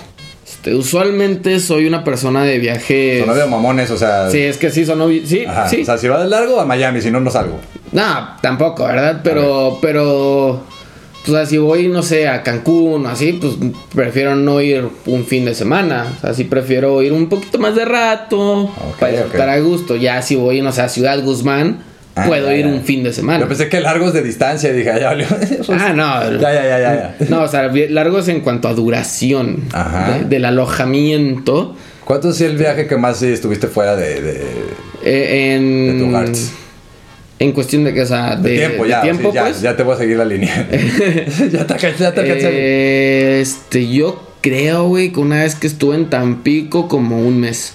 Este, 0.47 0.75
usualmente 0.75 1.61
soy 1.61 1.87
una 1.87 2.03
persona 2.03 2.43
de 2.45 2.59
viajes. 2.59 3.21
Son 3.25 3.29
medio 3.35 3.47
mamones, 3.47 3.91
o 3.91 3.99
sea. 3.99 4.31
Sí, 4.31 4.41
es 4.41 4.57
que 4.57 4.71
sí, 4.71 4.87
son 4.87 5.01
obvi- 5.01 5.25
Sí, 5.27 5.45
Ajá, 5.45 5.69
sí. 5.69 5.83
O 5.83 5.85
sea, 5.85 5.99
si 5.99 6.09
va 6.09 6.23
de 6.23 6.29
largo, 6.29 6.59
a 6.61 6.65
Miami, 6.65 7.03
si 7.03 7.11
no, 7.11 7.21
no 7.21 7.31
salgo. 7.31 7.59
No, 7.93 8.37
tampoco, 8.41 8.85
¿verdad? 8.87 9.21
Pero, 9.23 9.79
pero, 9.83 10.51
o 10.53 10.63
sea, 11.27 11.45
si 11.45 11.59
voy, 11.59 11.89
no 11.89 12.03
sé, 12.03 12.27
a 12.29 12.43
Cancún 12.43 13.05
o 13.05 13.09
así, 13.09 13.35
pues 13.35 13.55
prefiero 13.95 14.35
no 14.35 14.61
ir 14.63 14.89
un 15.07 15.27
fin 15.27 15.45
de 15.45 15.55
semana. 15.55 16.07
O 16.17 16.21
sea, 16.23 16.33
sí 16.35 16.45
prefiero 16.45 17.03
ir 17.03 17.13
un 17.13 17.29
poquito 17.29 17.59
más 17.59 17.75
de 17.75 17.85
rato 17.85 18.71
para 18.99 19.13
ok. 19.21 19.27
estar 19.33 19.49
a 19.51 19.59
gusto. 19.61 19.97
Ya 19.97 20.23
si 20.23 20.37
voy, 20.37 20.63
no 20.63 20.73
sé, 20.73 20.81
a 20.83 20.89
Ciudad 20.89 21.23
Guzmán, 21.23 21.83
Ah, 22.17 22.27
puedo 22.27 22.47
ya, 22.47 22.57
ir 22.57 22.67
ya. 22.67 22.71
un 22.73 22.83
fin 22.83 23.03
de 23.03 23.13
semana. 23.13 23.41
Yo 23.41 23.49
pensé 23.49 23.69
que 23.69 23.81
largos 23.81 24.13
de 24.13 24.23
distancia 24.23 24.71
y 24.71 24.75
dije, 24.75 24.91
ah, 24.91 24.99
ya 25.01 25.07
valió. 25.09 25.27
Ah, 25.71 25.93
no. 25.93 26.39
Ya, 26.41 26.53
ya, 26.55 26.65
ya, 26.65 26.79
ya. 26.79 27.17
No, 27.29 27.43
o 27.43 27.49
sea, 27.49 27.69
largos 27.91 28.29
en 28.29 28.41
cuanto 28.41 28.69
a 28.69 28.75
duración 28.75 29.65
Ajá. 29.73 30.19
de- 30.21 30.25
del 30.27 30.45
alojamiento. 30.45 31.75
¿Cuánto 32.05 32.31
es 32.31 32.41
el 32.41 32.57
viaje 32.57 32.87
que 32.87 32.97
más 32.97 33.19
sí, 33.19 33.27
estuviste 33.29 33.67
fuera 33.67 33.97
de, 33.97 34.21
de, 34.21 34.43
eh, 35.05 35.55
en, 35.57 35.99
de 35.99 36.05
tu 36.05 36.11
hearts? 36.13 36.53
En 37.41 37.51
cuestión 37.53 37.83
de 37.83 37.93
que, 37.93 38.03
o 38.03 38.07
sea, 38.07 38.37
De 38.37 38.51
de, 38.51 38.57
tiempo, 38.59 38.87
ya, 38.87 39.03
tiempo, 39.03 39.31
sí, 39.31 39.35
ya, 39.35 39.43
pues. 39.45 39.61
ya 39.61 39.77
te 39.77 39.83
voy 39.83 39.95
a 39.95 39.99
seguir 39.99 40.17
la 40.19 40.25
línea. 40.25 40.69
ya 41.53 41.67
te 41.67 41.73
alcancé, 41.75 41.99
ya 42.05 42.15
te 42.15 42.21
alcancé. 42.21 42.49
Eh, 42.53 43.41
este, 43.41 43.89
yo 43.91 44.23
creo, 44.41 44.85
güey, 44.87 45.11
que 45.13 45.19
una 45.19 45.43
vez 45.43 45.55
que 45.57 45.67
estuve 45.67 45.97
en 45.97 46.09
Tampico, 46.11 46.87
como 46.87 47.19
un 47.27 47.41
mes, 47.41 47.73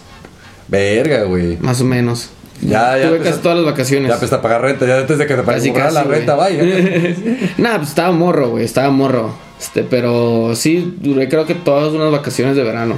Verga, 0.69 1.23
güey. 1.23 1.57
más 1.59 1.81
o 1.81 1.85
menos. 1.85 2.29
Ya, 2.61 2.97
ya 2.97 3.07
Tuve 3.07 3.19
casi 3.19 3.39
todas 3.39 3.57
las 3.57 3.65
vacaciones. 3.65 4.09
Ya 4.09 4.15
empezaste 4.15 4.35
a 4.35 4.41
pagar 4.41 4.61
renta, 4.61 4.85
ya 4.85 4.97
antes 4.97 5.17
de 5.17 5.27
que 5.27 5.35
te 5.35 5.43
pagara 5.43 5.91
la 5.91 6.03
renta, 6.03 6.35
vaya. 6.35 6.61
Nah, 7.57 7.77
pues 7.77 7.89
estaba 7.89 8.11
morro, 8.11 8.49
güey, 8.49 8.65
estaba 8.65 8.89
morro. 8.89 9.33
Este, 9.59 9.83
pero 9.83 10.55
sí, 10.55 10.95
duré 10.99 11.27
creo 11.29 11.45
que 11.45 11.55
todas 11.55 11.93
unas 11.93 12.11
vacaciones 12.11 12.55
de 12.55 12.63
verano. 12.63 12.95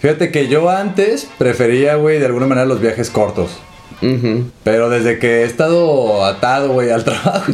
Fíjate 0.00 0.30
que 0.30 0.48
yo 0.48 0.68
antes 0.68 1.28
prefería, 1.38 1.96
güey, 1.96 2.18
de 2.18 2.26
alguna 2.26 2.46
manera 2.46 2.66
los 2.66 2.80
viajes 2.80 3.10
cortos. 3.10 3.50
Ujú. 4.02 4.50
Pero 4.62 4.90
desde 4.90 5.18
que 5.18 5.40
he 5.40 5.44
estado 5.44 6.24
atado, 6.24 6.72
güey, 6.72 6.90
al 6.90 7.04
trabajo. 7.04 7.52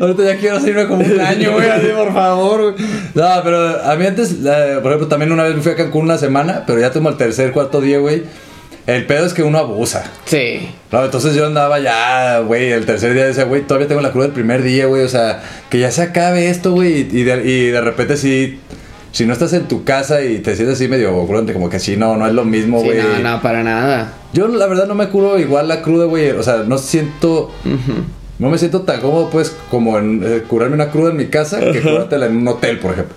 Ahorita 0.00 0.24
ya 0.24 0.36
quiero 0.36 0.60
salirme 0.60 0.86
como 0.86 1.04
un 1.04 1.20
año, 1.20 1.52
güey, 1.52 1.68
así, 1.68 1.88
por 1.96 2.12
favor, 2.12 2.72
güey. 2.72 2.86
No, 3.14 3.28
pero 3.42 3.82
a 3.84 3.96
mí 3.96 4.06
antes, 4.06 4.36
eh, 4.44 4.78
por 4.82 4.92
ejemplo, 4.92 5.08
también 5.08 5.32
una 5.32 5.44
vez 5.44 5.54
me 5.56 5.62
fui 5.62 5.72
a 5.72 5.76
Cancún 5.76 6.02
una 6.04 6.18
semana, 6.18 6.64
pero 6.66 6.80
ya 6.80 6.92
como 6.92 7.08
el 7.08 7.16
tercer, 7.16 7.52
cuarto 7.52 7.80
día, 7.80 7.98
güey. 7.98 8.22
El 8.92 9.06
pedo 9.06 9.24
es 9.26 9.32
que 9.32 9.42
uno 9.42 9.58
abusa. 9.58 10.04
Sí. 10.26 10.68
No, 10.90 11.04
entonces 11.04 11.34
yo 11.34 11.46
andaba 11.46 11.80
ya, 11.80 12.40
güey, 12.40 12.70
el 12.72 12.84
tercer 12.84 13.14
día 13.14 13.24
decía, 13.26 13.44
güey, 13.44 13.62
todavía 13.62 13.88
tengo 13.88 14.00
la 14.02 14.10
cruda 14.12 14.26
del 14.26 14.34
primer 14.34 14.62
día, 14.62 14.86
güey, 14.86 15.02
o 15.02 15.08
sea, 15.08 15.42
que 15.70 15.78
ya 15.78 15.90
se 15.90 16.02
acabe 16.02 16.48
esto, 16.50 16.72
güey, 16.72 17.08
y, 17.10 17.22
de, 17.24 17.42
y 17.48 17.66
de 17.70 17.80
repente 17.80 18.16
sí, 18.16 18.60
si 19.10 19.24
no 19.24 19.32
estás 19.32 19.52
en 19.54 19.68
tu 19.68 19.84
casa 19.84 20.22
y 20.22 20.38
te 20.40 20.54
sientes 20.56 20.76
así 20.76 20.88
medio 20.88 21.26
crudo, 21.26 21.52
como 21.52 21.70
que 21.70 21.78
sí, 21.78 21.96
no, 21.96 22.16
no 22.16 22.26
es 22.26 22.34
lo 22.34 22.44
mismo, 22.44 22.80
Sí, 22.80 22.86
güey. 22.88 22.98
no, 22.98 23.18
no, 23.30 23.40
para 23.42 23.62
nada. 23.62 24.12
Yo 24.34 24.46
la 24.48 24.66
verdad 24.66 24.86
no 24.86 24.94
me 24.94 25.08
curo 25.08 25.38
igual 25.38 25.68
la 25.68 25.80
cruda, 25.82 26.04
güey, 26.06 26.30
o 26.30 26.42
sea, 26.42 26.64
no 26.66 26.76
siento, 26.78 27.50
no 28.38 28.50
me 28.50 28.58
siento 28.58 28.82
tan 28.82 29.00
cómodo, 29.00 29.30
pues, 29.30 29.56
como 29.70 29.98
en 29.98 30.22
eh, 30.24 30.42
curarme 30.46 30.74
una 30.74 30.90
cruda 30.90 31.10
en 31.10 31.16
mi 31.16 31.26
casa 31.26 31.60
que 31.60 31.80
curártela 31.80 32.26
en 32.26 32.36
un 32.36 32.48
hotel, 32.48 32.78
por 32.78 32.92
ejemplo. 32.92 33.14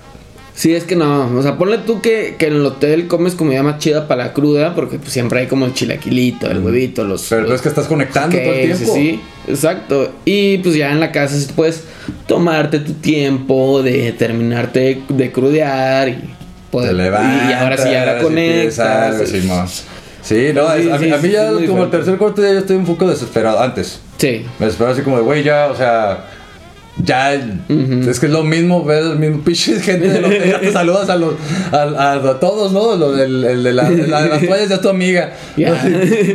Sí, 0.55 0.73
es 0.73 0.85
que 0.85 0.95
no. 0.95 1.37
O 1.37 1.43
sea, 1.43 1.57
ponle 1.57 1.79
tú 1.79 2.01
que, 2.01 2.35
que 2.39 2.47
en 2.47 2.53
el 2.53 2.65
hotel 2.65 3.07
comes 3.07 3.35
comida 3.35 3.61
más 3.61 3.77
chida 3.79 4.07
para 4.07 4.27
la 4.27 4.33
cruda, 4.33 4.73
porque 4.73 4.97
pues, 4.97 5.11
siempre 5.11 5.41
hay 5.41 5.47
como 5.47 5.65
el 5.65 5.73
chilaquilito, 5.73 6.49
el 6.49 6.59
huevito, 6.59 7.03
los. 7.03 7.27
Pero 7.29 7.41
los 7.41 7.55
es 7.55 7.61
que 7.61 7.67
estás 7.67 7.87
conectando 7.87 8.37
todo 8.37 8.53
el 8.53 8.73
tiempo. 8.73 8.93
Sí, 8.95 9.21
exacto. 9.47 10.13
Y 10.23 10.59
pues 10.59 10.75
ya 10.75 10.91
en 10.91 11.01
la 11.01 11.11
casa 11.11 11.37
sí 11.37 11.47
puedes 11.53 11.83
tomarte 12.25 12.79
tu 12.79 12.93
tiempo 12.93 13.83
de 13.83 14.13
terminarte 14.13 15.01
de 15.09 15.31
crudear 15.31 16.07
y 16.07 16.19
poder. 16.71 16.91
Te 16.91 16.95
levantas, 17.03 17.49
y 17.49 17.53
ahora 17.53 17.77
sí 17.77 17.91
ya 17.91 18.03
algo, 18.03 18.23
conectas. 18.23 19.29
Sí, 19.29 19.43
no, 19.45 19.65
Sí, 20.25 20.47
a, 20.57 20.97
mí, 20.97 21.05
sí, 21.05 21.11
a 21.11 21.17
mí 21.17 21.27
sí, 21.27 21.31
ya 21.31 21.51
como 21.67 21.83
el 21.83 21.91
tercer 21.91 22.17
corte 22.17 22.41
día 22.41 22.53
yo 22.53 22.59
estoy 22.59 22.77
un 22.77 22.85
poco 22.85 23.07
desesperado 23.07 23.61
antes. 23.61 23.99
Sí. 24.17 24.43
Me 24.57 24.65
desespero 24.65 24.91
así 24.91 25.03
como 25.03 25.17
de, 25.17 25.23
güey, 25.23 25.43
ya, 25.43 25.67
o 25.67 25.75
sea, 25.75 26.25
ya, 27.03 27.33
es 27.33 28.19
que 28.19 28.25
es 28.27 28.31
lo 28.31 28.43
mismo 28.43 28.83
ver 28.85 29.03
el 29.03 29.19
mismo 29.19 29.41
pinche 29.43 29.79
gente 29.81 30.07
ya 30.49 30.59
te 30.59 30.71
saludas 30.73 31.09
a 31.09 31.15
los, 31.17 31.33
a, 31.71 31.77
a- 31.83 32.13
a 32.29 32.39
todos, 32.39 32.71
¿no? 32.71 32.95
Lo 32.95 33.11
del, 33.11 33.43
el 33.43 33.63
de, 33.63 33.73
la, 33.73 33.89
la 33.89 34.21
de 34.23 34.29
las 34.29 34.45
toallas 34.45 34.71
es 34.71 34.81
tu 34.81 34.89
amiga. 34.89 35.33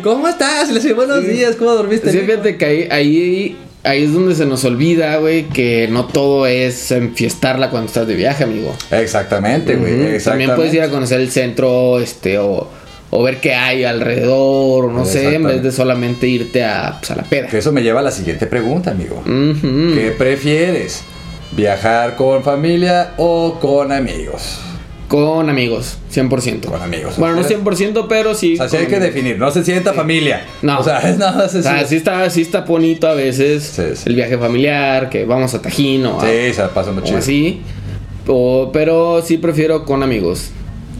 ¿Cómo 0.03 0.29
estás? 0.29 0.71
Le 0.71 0.81
digo, 0.81 0.97
buenos 0.97 1.27
días, 1.27 1.57
¿cómo 1.57 1.73
dormiste? 1.73 2.13
Sí, 2.13 2.19
fíjate 2.19 2.57
que 2.57 2.65
ahí, 2.65 2.89
ahí, 2.91 3.57
ahí 3.85 4.05
es 4.05 4.13
donde 4.13 4.35
se 4.35 4.45
nos 4.47 4.65
olvida, 4.65 5.17
güey, 5.17 5.49
que 5.49 5.89
no 5.91 6.05
todo 6.07 6.47
es 6.47 6.91
enfiestarla 6.91 7.71
cuando 7.71 7.87
estás 7.89 8.07
de 8.07 8.15
viaje, 8.17 8.45
amigo. 8.45 8.77
Exactamente, 8.91 9.77
güey. 9.77 10.19
También 10.23 10.55
puedes 10.55 10.75
ir 10.75 10.83
a 10.83 10.91
conocer 10.91 11.21
el 11.21 11.31
centro, 11.31 11.99
este, 12.01 12.39
o, 12.39 12.69
o 13.11 13.23
ver 13.23 13.41
qué 13.41 13.55
hay 13.55 13.85
alrededor, 13.85 14.85
o 14.87 14.93
no 14.93 15.05
sé, 15.05 15.35
en 15.35 15.43
vez 15.45 15.63
de 15.63 15.73
solamente 15.73 16.27
irte 16.29 16.65
a, 16.65 16.97
pues, 16.99 17.11
a 17.11 17.17
la 17.17 17.23
peda. 17.25 17.49
Que 17.49 17.59
eso 17.59 17.73
me 17.73 17.83
lleva 17.83 18.01
a 18.01 18.03
la 18.05 18.11
siguiente 18.13 18.47
pregunta, 18.47 18.93
amigo. 18.93 19.23
¿Qué 19.25 20.15
prefieres? 20.17 21.03
¿Viajar 21.53 22.15
con 22.17 22.43
familia 22.45 23.15
o 23.17 23.59
con 23.61 23.91
amigos? 23.91 24.61
Con 25.09 25.51
amigos, 25.51 25.99
100%. 26.15 26.67
Con 26.67 26.81
amigos. 26.81 27.17
Bueno, 27.19 27.35
no 27.35 27.41
¿Eres? 27.41 27.59
100%, 27.59 28.07
pero 28.09 28.33
sí. 28.33 28.55
O 28.55 28.59
sea, 28.59 28.69
sí 28.69 28.77
hay 28.77 28.87
que 28.87 29.01
definir, 29.01 29.37
no 29.39 29.51
se 29.51 29.65
sienta 29.65 29.93
familia. 29.93 30.45
No. 30.63 30.79
O 30.79 30.85
sea, 30.85 30.99
es 31.01 31.19
nada 31.19 31.33
más 31.33 31.53
O 31.53 31.61
sea, 31.63 31.85
sí 31.85 31.97
está, 31.97 32.31
sí 32.31 32.43
está 32.43 32.61
bonito 32.61 33.09
a 33.09 33.15
veces 33.15 33.65
Sí, 33.75 33.83
el 34.07 34.15
viaje 34.15 34.39
familiar, 34.39 35.11
que 35.11 35.25
vamos 35.25 35.53
a 35.55 35.61
Tajín 35.61 36.07
o, 36.07 36.21
a- 36.21 36.25
Sí, 36.25 36.53
se 36.55 36.63
la 36.63 36.69
pasa 36.69 36.93
muy 36.93 37.03
o 37.03 37.05
chido. 37.05 37.19
así. 37.19 37.61
O- 38.29 38.71
pero 38.73 39.21
sí 39.23 39.39
prefiero 39.39 39.85
con 39.85 40.05
amigos. 40.05 40.51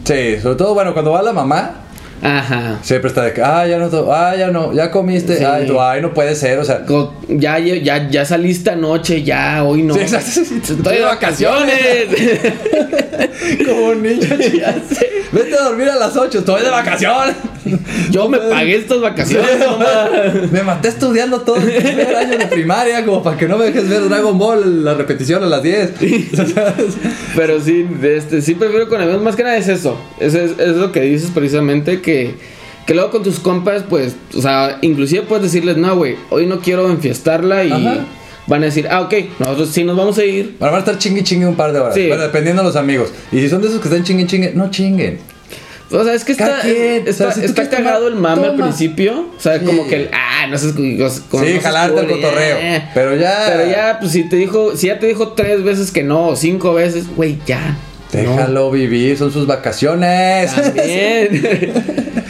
Sí, 0.03 0.37
sobre 0.41 0.55
todo, 0.57 0.73
bueno, 0.73 0.91
cuando 0.91 1.11
va 1.11 1.21
la 1.21 1.31
mamá, 1.31 1.80
Ajá. 2.23 2.79
siempre 2.83 3.09
está 3.09 3.23
de 3.23 3.33
que, 3.33 3.41
ah, 3.41 3.65
ya 3.67 3.77
no, 3.79 3.89
ah, 4.13 4.35
ya 4.37 4.49
no, 4.49 4.73
ya 4.73 4.91
comiste, 4.91 5.37
Sí. 5.37 5.43
ay, 5.43 5.65
tú, 5.65 5.81
ay, 5.81 6.01
no 6.01 6.13
puede 6.13 6.35
ser, 6.35 6.59
o 6.59 6.63
sea. 6.63 6.85
Ya, 7.27 7.57
ya, 7.59 8.09
ya 8.09 8.25
saliste 8.25 8.69
anoche, 8.69 9.23
ya, 9.23 9.63
hoy 9.63 9.83
no. 9.83 9.93
Sí, 9.95 10.01
exacto, 10.01 10.29
sí, 10.31 10.45
sí. 10.45 10.61
Estoy 10.77 10.97
de 10.97 11.03
vacaciones. 11.03 12.07
Como 13.65 13.85
un 13.87 14.03
niño, 14.03 14.21
ya 14.59 14.73
sé. 14.73 15.09
Vete 15.31 15.55
a 15.55 15.63
dormir 15.63 15.89
a 15.89 15.95
las 15.95 16.17
8, 16.17 16.39
estoy 16.39 16.61
de 16.61 16.69
vacaciones. 16.69 17.35
Yo 18.11 18.27
me 18.27 18.37
pagué 18.37 18.75
estas 18.75 18.99
vacaciones. 18.99 19.49
Me 20.51 20.61
maté 20.63 20.89
estudiando 20.89 21.41
todo 21.41 21.55
el 21.55 21.71
primer 21.71 22.15
año 22.15 22.37
de 22.37 22.47
primaria 22.47 23.05
como 23.05 23.23
para 23.23 23.37
que 23.37 23.47
no 23.47 23.57
me 23.57 23.65
dejes 23.65 23.87
ver 23.87 24.09
Dragon 24.09 24.37
Ball 24.37 24.83
la 24.83 24.93
repetición 24.93 25.43
a 25.43 25.47
las 25.47 25.63
10. 25.63 25.91
Pero 27.35 27.61
sí, 27.61 27.87
este, 28.01 28.41
sí 28.41 28.55
prefiero 28.55 28.89
con 28.89 29.01
amigos. 29.01 29.21
Más 29.21 29.35
que 29.35 29.43
nada 29.43 29.57
es 29.57 29.67
eso. 29.67 29.97
Es, 30.19 30.33
es, 30.33 30.59
es 30.59 30.75
lo 30.75 30.91
que 30.91 31.01
dices 31.01 31.31
precisamente 31.33 32.01
que, 32.01 32.35
que 32.85 32.93
luego 32.93 33.11
con 33.11 33.23
tus 33.23 33.39
compas, 33.39 33.83
pues, 33.89 34.15
o 34.35 34.41
sea, 34.41 34.79
inclusive 34.81 35.23
puedes 35.23 35.43
decirles, 35.43 35.77
no, 35.77 35.95
güey, 35.95 36.15
hoy 36.29 36.47
no 36.47 36.59
quiero 36.59 36.89
enfiestarla 36.89 37.63
y 37.63 37.71
Ajá. 37.71 38.05
Van 38.47 38.61
a 38.63 38.65
decir, 38.65 38.87
ah, 38.89 39.01
ok, 39.01 39.13
nosotros 39.39 39.69
sí 39.69 39.83
nos 39.83 39.95
vamos 39.97 40.17
a 40.17 40.23
ir. 40.25 40.55
Van 40.59 40.73
a 40.75 40.79
estar 40.79 40.97
chingue 40.97 41.23
chingue 41.23 41.45
un 41.47 41.55
par 41.55 41.71
de 41.73 41.79
horas. 41.79 41.95
Sí. 41.95 42.07
Bueno, 42.07 42.23
dependiendo 42.23 42.61
de 42.61 42.67
los 42.67 42.75
amigos. 42.75 43.09
Y 43.31 43.39
si 43.39 43.49
son 43.49 43.61
de 43.61 43.67
esos 43.67 43.79
que 43.81 43.87
están 43.87 44.03
chingue 44.03 44.25
chingue, 44.27 44.51
no 44.55 44.69
chinguen. 44.71 45.19
O 45.93 46.03
sea, 46.05 46.13
es 46.13 46.23
que 46.23 46.31
está, 46.31 46.61
quien, 46.61 47.05
está, 47.05 47.27
o 47.27 47.31
sea, 47.31 47.31
si 47.33 47.41
tú 47.41 47.45
está 47.47 47.63
quieres 47.67 47.79
cagado 47.85 48.07
el 48.07 48.15
mame 48.15 48.45
al 48.47 48.55
principio. 48.55 49.27
O 49.37 49.39
sea, 49.41 49.59
Sí. 49.59 49.65
como 49.65 49.85
que 49.87 49.95
el, 49.95 50.09
ah, 50.13 50.47
no 50.47 50.57
sé, 50.57 50.69
como 51.29 51.43
Sí, 51.43 51.59
jalarte 51.61 51.99
el 51.99 52.07
cotorreo. 52.07 52.57
Pero 52.93 53.15
ya- 53.17 53.43
Pero 53.47 53.69
ya, 53.69 53.97
pues 53.99 54.13
si 54.13 54.23
te 54.29 54.37
dijo, 54.37 54.77
si 54.77 54.87
ya 54.87 54.99
te 54.99 55.07
dijo 55.07 55.33
tres 55.33 55.63
veces 55.65 55.91
que 55.91 56.03
no, 56.03 56.29
o 56.29 56.35
cinco 56.37 56.73
veces, 56.73 57.07
güey, 57.13 57.39
ya. 57.45 57.77
Déjalo 58.13 58.71
vivir, 58.71 59.17
son 59.17 59.31
sus 59.33 59.45
vacaciones. 59.47 60.53
También. 60.55 61.43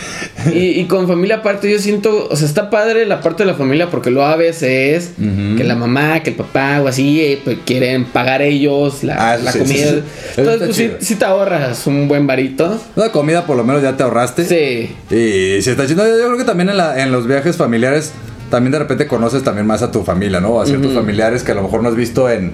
y, 0.53 0.79
y 0.79 0.85
con 0.85 1.07
familia 1.07 1.37
aparte, 1.37 1.71
yo 1.71 1.79
siento, 1.79 2.27
o 2.29 2.35
sea, 2.35 2.47
está 2.47 2.69
padre 2.69 3.05
la 3.05 3.21
parte 3.21 3.43
de 3.43 3.51
la 3.51 3.55
familia 3.57 3.89
porque 3.89 4.09
luego 4.11 4.27
a 4.27 4.35
veces 4.35 5.11
que 5.17 5.63
la 5.63 5.75
mamá, 5.75 6.21
que 6.23 6.31
el 6.31 6.35
papá 6.35 6.81
o 6.81 6.87
así, 6.87 7.21
eh, 7.21 7.41
pues 7.43 7.57
quieren 7.65 8.05
pagar 8.05 8.41
ellos 8.41 9.03
la, 9.03 9.33
Ah, 9.33 9.37
la 9.37 9.51
sí, 9.51 9.59
comida. 9.59 9.75
sí, 9.75 9.83
sí. 9.91 10.01
Eso 10.31 10.41
Entonces, 10.41 10.65
pues 10.67 10.75
sí, 10.77 10.83
chido. 10.85 10.97
sí 11.01 11.15
te 11.15 11.25
ahorras 11.25 11.87
un 11.87 12.07
buen 12.07 12.25
varito. 12.27 12.79
Una 12.95 13.09
comida 13.11 13.45
por 13.45 13.57
lo 13.57 13.63
menos 13.63 13.81
ya 13.81 13.95
te 13.97 14.03
ahorraste. 14.03 14.45
Sí. 14.45 14.95
Y 15.15 15.61
si 15.61 15.69
está 15.69 15.85
chido, 15.87 16.05
yo 16.07 16.25
creo 16.25 16.37
que 16.37 16.43
también 16.43 16.69
en, 16.69 16.77
la- 16.77 17.01
en 17.01 17.11
los 17.11 17.27
viajes 17.27 17.57
familiares, 17.57 18.11
también 18.49 18.71
de 18.71 18.79
repente 18.79 19.07
conoces 19.07 19.43
también 19.43 19.65
más 19.67 19.81
a 19.81 19.91
tu 19.91 20.03
familia, 20.03 20.39
¿no? 20.39 20.59
A 20.61 20.65
ciertos 20.65 20.93
familiares 20.93 21.43
que 21.43 21.51
a 21.51 21.55
lo 21.55 21.63
mejor 21.63 21.81
no 21.83 21.89
has 21.89 21.95
visto 21.95 22.29
en... 22.29 22.51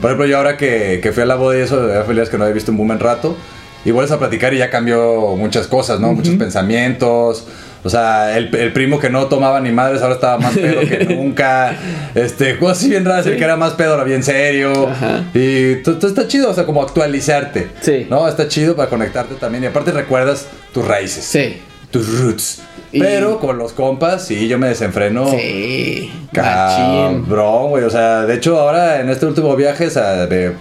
Por 0.00 0.10
ejemplo, 0.10 0.26
yo 0.26 0.38
ahora 0.38 0.56
que, 0.56 1.00
que 1.02 1.12
fui 1.12 1.22
a 1.22 1.26
la 1.26 1.34
boda 1.34 1.58
y 1.58 1.60
eso, 1.62 1.78
había 1.80 2.02
familiares 2.02 2.30
que 2.30 2.38
no 2.38 2.44
había 2.44 2.54
visto 2.54 2.70
en 2.72 2.80
un 2.80 2.86
buen 2.86 3.00
rato, 3.00 3.36
y 3.84 3.90
vuelves 3.90 4.12
a 4.12 4.18
platicar 4.18 4.52
y 4.54 4.58
ya 4.58 4.70
cambió 4.70 5.34
muchas 5.36 5.66
cosas, 5.66 6.00
¿no? 6.00 6.12
Muchos 6.12 6.34
pensamientos. 6.36 7.46
O 7.82 7.88
sea, 7.88 8.36
el, 8.36 8.54
el 8.54 8.74
primo 8.74 8.98
que 8.98 9.08
no 9.08 9.24
tomaba 9.28 9.58
ni 9.60 9.70
madres 9.72 10.02
ahora 10.02 10.14
estaba 10.16 10.36
más 10.38 10.52
pedo 10.54 10.80
que 10.80 11.06
nunca. 11.16 11.74
Este, 12.14 12.58
cosas 12.58 12.76
así 12.78 12.90
bien 12.90 13.06
raras. 13.06 13.24
El 13.26 13.38
que 13.38 13.44
era 13.44 13.56
más 13.56 13.72
pedo 13.72 13.92
ahora 13.92 14.04
bien 14.04 14.22
serio. 14.22 14.86
Ajá. 14.88 15.24
Y 15.32 15.76
t- 15.76 15.92
t- 15.98 16.06
está 16.06 16.28
chido, 16.28 16.50
o 16.50 16.54
sea, 16.54 16.66
como 16.66 16.82
actualizarte. 16.82 17.70
Sí. 17.80 18.06
¿No? 18.10 18.28
Está 18.28 18.48
chido 18.48 18.76
para 18.76 18.90
conectarte 18.90 19.34
también. 19.36 19.64
Y 19.64 19.68
aparte 19.68 19.92
recuerdas 19.92 20.46
tus 20.74 20.86
raíces 20.86 21.24
Sí. 21.24 21.62
tus 21.90 22.20
roots. 22.20 22.60
Y- 22.92 23.00
Pero 23.00 23.38
con 23.40 23.56
los 23.56 23.72
compas, 23.72 24.26
sí, 24.26 24.46
yo 24.46 24.58
me 24.58 24.68
desenfreno. 24.68 25.30
Sí. 25.30 26.12
Cabrón, 26.34 27.70
güey. 27.70 27.84
O 27.84 27.90
sea, 27.90 28.22
de 28.26 28.34
hecho, 28.34 28.58
ahora 28.60 29.00
en 29.00 29.08
este 29.08 29.24
último 29.26 29.56
viaje, 29.56 29.86
o 29.86 29.90
sea, 29.90 30.26
de- 30.26 30.52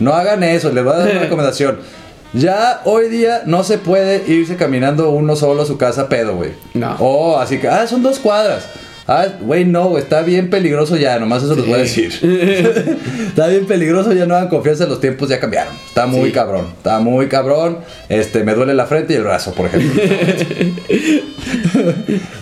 no 0.00 0.12
hagan 0.12 0.42
eso. 0.42 0.72
Les 0.72 0.82
voy 0.82 0.92
a 0.94 0.96
dar 0.98 1.10
una 1.10 1.20
recomendación. 1.20 1.78
Ya 2.34 2.80
hoy 2.84 3.08
día 3.08 3.42
no 3.46 3.62
se 3.62 3.78
puede 3.78 4.28
irse 4.28 4.56
caminando 4.56 5.10
uno 5.10 5.36
solo 5.36 5.62
a 5.62 5.66
su 5.66 5.78
casa 5.78 6.08
pedo, 6.08 6.34
güey. 6.34 6.52
No. 6.74 6.96
Oh, 6.98 7.38
así 7.38 7.58
que, 7.58 7.68
ah, 7.68 7.86
son 7.86 8.02
dos 8.02 8.18
cuadras. 8.18 8.66
Ah, 9.06 9.26
güey, 9.40 9.66
no, 9.66 9.98
está 9.98 10.22
bien 10.22 10.48
peligroso 10.48 10.96
ya, 10.96 11.18
nomás 11.18 11.42
eso 11.42 11.54
les 11.54 11.66
voy 11.66 11.74
a 11.74 11.78
decir. 11.78 12.10
está 13.28 13.48
bien 13.48 13.66
peligroso, 13.66 14.12
ya 14.14 14.24
no 14.24 14.34
hagan 14.34 14.48
confianza, 14.48 14.86
los 14.86 14.98
tiempos 15.00 15.28
ya 15.28 15.38
cambiaron. 15.38 15.74
Está 15.86 16.06
muy 16.06 16.28
Sí. 16.28 16.32
cabrón, 16.32 16.68
está 16.76 16.98
muy 17.00 17.28
cabrón. 17.28 17.78
Este, 18.08 18.44
me 18.44 18.54
duele 18.54 18.72
la 18.72 18.86
frente 18.86 19.12
y 19.12 19.16
el 19.16 19.24
brazo, 19.24 19.52
por 19.52 19.66
ejemplo. 19.66 20.02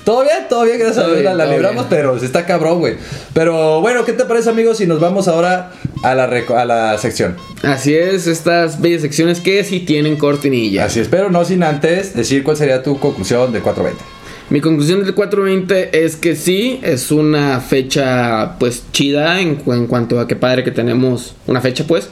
todo 0.04 0.22
bien, 0.22 0.46
todo 0.48 0.64
bien, 0.64 0.78
gracias 0.78 1.04
a 1.04 1.08
Dios 1.08 1.36
la, 1.36 1.46
libramos, 1.46 1.88
bien. 1.88 2.00
pero 2.00 2.18
sí 2.18 2.26
está 2.26 2.46
cabrón, 2.46 2.78
güey. 2.78 2.94
Pero 3.34 3.80
bueno, 3.80 4.04
¿qué 4.04 4.12
te 4.12 4.24
parece, 4.24 4.50
amigos, 4.50 4.78
si 4.78 4.86
nos 4.86 5.00
vamos 5.00 5.28
ahora 5.28 5.72
a 6.04 6.14
la, 6.14 6.24
a 6.24 6.64
la 6.64 6.98
sección? 6.98 7.36
Así 7.62 7.94
es, 7.94 8.26
estas 8.26 8.80
bellas 8.80 9.02
secciones 9.02 9.40
que 9.40 9.64
sí 9.64 9.80
tienen 9.80 10.16
cortinilla. 10.16 10.84
Así 10.84 11.00
es, 11.00 11.08
pero 11.08 11.30
no 11.30 11.44
sin 11.44 11.62
antes 11.62 12.14
decir 12.14 12.42
cuál 12.44 12.56
sería 12.56 12.82
tu 12.82 12.98
conclusión 12.98 13.52
del 13.52 13.62
420. 13.62 14.21
Mi 14.52 14.60
conclusión 14.60 15.02
del 15.02 15.14
420 15.14 16.04
es 16.04 16.16
que 16.16 16.36
sí, 16.36 16.78
es 16.82 17.10
una 17.10 17.58
fecha 17.60 18.58
pues 18.58 18.82
chida 18.92 19.40
en, 19.40 19.56
cu- 19.56 19.72
en 19.72 19.86
cuanto 19.86 20.20
a 20.20 20.28
que 20.28 20.36
padre 20.36 20.62
que 20.62 20.70
tenemos 20.70 21.34
una 21.46 21.62
fecha 21.62 21.84
pues. 21.86 22.10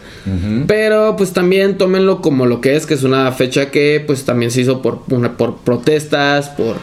Pero 0.66 1.16
pues 1.16 1.32
también 1.34 1.76
tómenlo 1.76 2.22
como 2.22 2.47
lo 2.47 2.62
que 2.62 2.76
es, 2.76 2.86
que 2.86 2.95
es 2.95 3.03
una 3.03 3.30
fecha 3.32 3.70
que 3.70 4.03
pues 4.07 4.24
también 4.24 4.51
se 4.51 4.62
hizo 4.62 4.80
por, 4.80 5.03
una, 5.11 5.36
por 5.36 5.59
protestas, 5.59 6.49
por, 6.49 6.76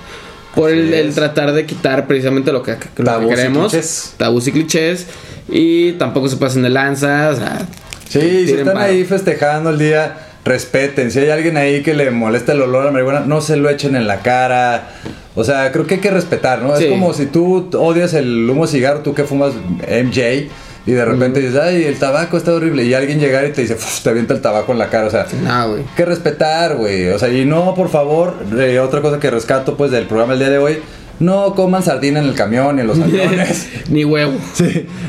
por 0.54 0.70
el, 0.70 1.12
tratar 1.16 1.52
de 1.54 1.66
quitar 1.66 2.06
precisamente 2.06 2.52
lo 2.52 2.62
que, 2.62 2.74
lo 2.98 3.20
que 3.20 3.26
y 3.26 3.30
queremos. 3.30 3.72
clichés. 3.72 4.14
Tabús 4.18 4.46
y 4.48 4.52
clichés. 4.52 5.08
Y 5.50 5.94
tampoco 5.94 6.30
se 6.30 6.38
pasen 6.38 6.62
de 6.62 6.70
lanza. 6.70 7.30
O 7.32 7.36
sea, 7.36 7.68
Sí, 8.10 8.46
si 8.46 8.52
están 8.54 8.76
paro. 8.76 8.80
ahí 8.92 9.04
festejando 9.06 9.72
el 9.72 9.80
día, 9.80 10.27
respeten. 10.48 11.12
Si 11.12 11.20
hay 11.20 11.30
alguien 11.30 11.58
ahí 11.58 11.84
que 11.84 11.94
le 11.94 12.10
molesta 12.12 12.54
el 12.54 12.62
olor 12.62 12.88
a 12.88 12.92
marihuana, 12.92 13.22
no 13.22 13.42
se 13.42 13.58
lo 13.58 13.70
echen 13.70 13.96
en 13.96 14.08
la 14.08 14.22
cara. 14.22 14.90
O 15.36 15.44
sea, 15.44 15.72
creo 15.72 15.86
que 15.86 15.96
hay 15.96 16.00
que 16.02 16.10
respetar, 16.12 16.62
¿no? 16.62 16.76
Sí. 16.78 16.86
Es 16.86 16.90
como 16.90 17.14
si 17.14 17.28
tú 17.28 17.70
odias 17.78 18.14
el 18.14 18.50
humo 18.50 18.66
cigarro, 18.68 19.02
tú 19.02 19.14
que 19.14 19.24
fumas 19.24 19.54
MJ, 19.88 20.48
y 20.88 20.92
de 20.94 21.04
repente 21.06 21.42
dices, 21.42 21.60
ay, 21.62 21.84
el 21.84 22.00
tabaco 22.00 22.38
está 22.38 22.54
horrible. 22.54 22.84
Y 22.86 22.94
alguien 22.94 23.20
llega 23.20 23.46
y 23.46 23.52
te 23.52 23.62
dice, 23.62 23.74
"Uf, 23.76 24.02
te 24.02 24.10
avienta 24.10 24.34
el 24.34 24.42
tabaco 24.42 24.72
en 24.72 24.80
la 24.80 24.90
cara. 24.90 25.08
O 25.08 25.12
sea, 25.12 25.28
No, 25.44 25.76
hay 25.76 25.86
que 25.96 26.06
respetar, 26.06 26.76
güey. 26.78 27.10
O 27.10 27.20
sea, 27.20 27.28
y 27.30 27.44
no, 27.46 27.76
por 27.76 27.90
favor, 27.90 28.36
eh, 28.58 28.80
otra 28.80 29.02
cosa 29.02 29.20
que 29.20 29.30
rescato, 29.30 29.76
pues, 29.76 29.92
del 29.92 30.06
programa 30.06 30.32
del 30.34 30.40
día 30.40 30.50
de 30.50 30.58
hoy. 30.58 30.80
No 31.20 31.56
coman 31.56 31.82
sardina 31.84 32.20
en 32.20 32.26
el 32.28 32.36
camión 32.36 32.78
y 32.78 32.82
en 32.82 32.88
los 32.88 33.00
aviones. 33.02 33.68
Ni 33.90 34.06
huevo. 34.06 34.34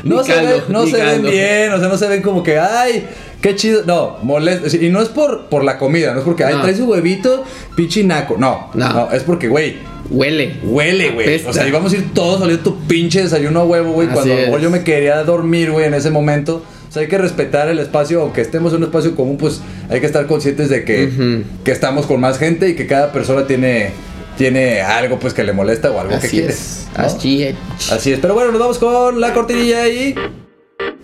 No 0.03 0.17
Ni 0.19 0.23
se, 0.25 0.33
caldo, 0.33 0.51
ven, 0.51 0.63
no 0.67 0.85
se 0.87 0.97
ven 1.01 1.21
bien, 1.23 1.71
o 1.71 1.79
sea, 1.79 1.87
no 1.87 1.97
se 1.97 2.07
ven 2.07 2.21
como 2.23 2.41
que, 2.43 2.59
ay, 2.59 3.07
qué 3.41 3.55
chido. 3.55 3.83
No, 3.85 4.17
molesta. 4.23 4.67
Y 4.75 4.89
no 4.89 5.01
es 5.01 5.09
por, 5.09 5.45
por 5.47 5.63
la 5.63 5.77
comida, 5.77 6.13
no 6.13 6.19
es 6.19 6.25
porque, 6.25 6.43
ay, 6.43 6.55
No. 6.55 6.61
trae 6.61 6.75
su 6.75 6.85
huevito, 6.85 7.43
pinche 7.75 8.03
naco. 8.03 8.35
No, 8.37 8.69
no, 8.73 8.93
No. 8.93 9.11
es 9.11 9.23
porque, 9.23 9.47
güey, 9.47 9.77
Huele. 10.09 10.55
huele, 10.63 11.11
güey. 11.11 11.45
O 11.45 11.53
sea, 11.53 11.67
íbamos 11.67 11.93
a 11.93 11.97
ir 11.97 12.13
todos 12.13 12.41
oliendo 12.41 12.63
tu 12.63 12.79
pinche 12.87 13.21
desayuno 13.23 13.59
a 13.61 13.63
huevo, 13.65 13.91
güey, 13.91 14.07
cuando 14.07 14.33
a 14.33 14.35
lo 14.35 14.39
es. 14.41 14.45
mejor 14.47 14.61
yo 14.61 14.69
me 14.71 14.83
quería 14.83 15.23
dormir, 15.23 15.71
güey, 15.71 15.85
en 15.85 15.93
ese 15.93 16.09
momento. 16.09 16.63
O 16.87 16.91
sea, 16.91 17.03
hay 17.03 17.07
que 17.07 17.19
respetar 17.19 17.67
el 17.69 17.77
espacio, 17.77 18.21
aunque 18.21 18.41
estemos 18.41 18.71
en 18.73 18.77
un 18.79 18.83
espacio 18.85 19.15
común, 19.15 19.37
pues 19.37 19.61
hay 19.89 19.99
que 19.99 20.07
estar 20.07 20.25
conscientes 20.25 20.69
de 20.69 20.83
que, 20.83 21.05
Ujú. 21.05 21.43
que 21.63 21.71
estamos 21.71 22.07
con 22.07 22.19
más 22.19 22.39
gente 22.39 22.69
y 22.69 22.75
que 22.75 22.87
cada 22.87 23.11
persona 23.11 23.45
tiene, 23.45 23.91
tiene 24.39 24.81
algo, 24.81 25.19
pues, 25.19 25.35
que 25.35 25.43
le 25.43 25.53
molesta 25.53 25.91
o 25.91 25.99
algo 25.99 26.09
que 26.19 26.25
Así 26.25 26.29
quiere. 26.29 26.53
es. 26.53 26.87
¿no? 26.97 27.03
Así 27.03 27.43
es. 27.43 27.55
Así 27.91 28.11
es. 28.13 28.17
Pero 28.19 28.33
bueno, 28.33 28.51
nos 28.51 28.59
vamos 28.59 28.79
con 28.79 29.21
la 29.21 29.33
cortinilla 29.35 29.87
y... 29.87 30.15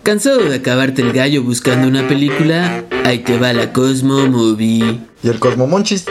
¿Cansado 0.06 0.44
de 0.44 0.58
acabarte 0.58 1.02
el 1.02 1.14
gallo 1.14 1.42
buscando 1.42 1.88
una 1.88 2.08
película? 2.08 2.84
Ahí 3.06 3.24
te 3.24 3.40
va 3.40 3.54
la 3.54 3.74
Cosmo 3.74 4.28
Movie. 4.28 5.00
Y 5.24 5.28
el 5.28 5.40
Cosmomonchis. 5.40 6.06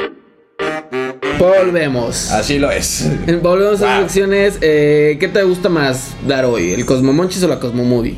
Volvemos. 1.38 2.32
Así 2.32 2.58
lo 2.58 2.72
es. 2.72 3.08
Volvemos 3.40 3.82
a 3.82 4.00
las 4.00 4.00
secciones. 4.00 4.58
Eh, 4.62 5.16
¿Qué 5.20 5.28
te 5.28 5.44
gusta 5.44 5.68
más 5.68 6.08
dar 6.26 6.44
hoy? 6.44 6.72
¿El 6.72 6.84
Cosmomonchis 6.84 7.44
o 7.44 7.46
la 7.46 7.60
Cosmomovie? 7.60 8.16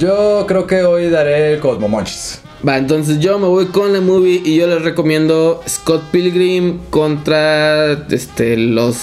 Yo 0.00 0.46
creo 0.48 0.66
que 0.66 0.82
hoy 0.82 1.08
daré 1.08 1.54
el 1.54 1.60
Cosmo 1.60 1.88
Monchis. 1.88 2.40
Va, 2.66 2.78
entonces 2.78 3.18
yo 3.20 3.38
me 3.38 3.46
voy 3.46 3.66
con 3.66 3.92
la 3.92 4.00
movie 4.00 4.40
y 4.42 4.56
yo 4.56 4.66
les 4.66 4.80
recomiendo 4.82 5.60
Scott 5.68 6.02
Pilgrim 6.10 6.78
contra 6.90 7.92
este 8.08 8.56
los 8.56 8.96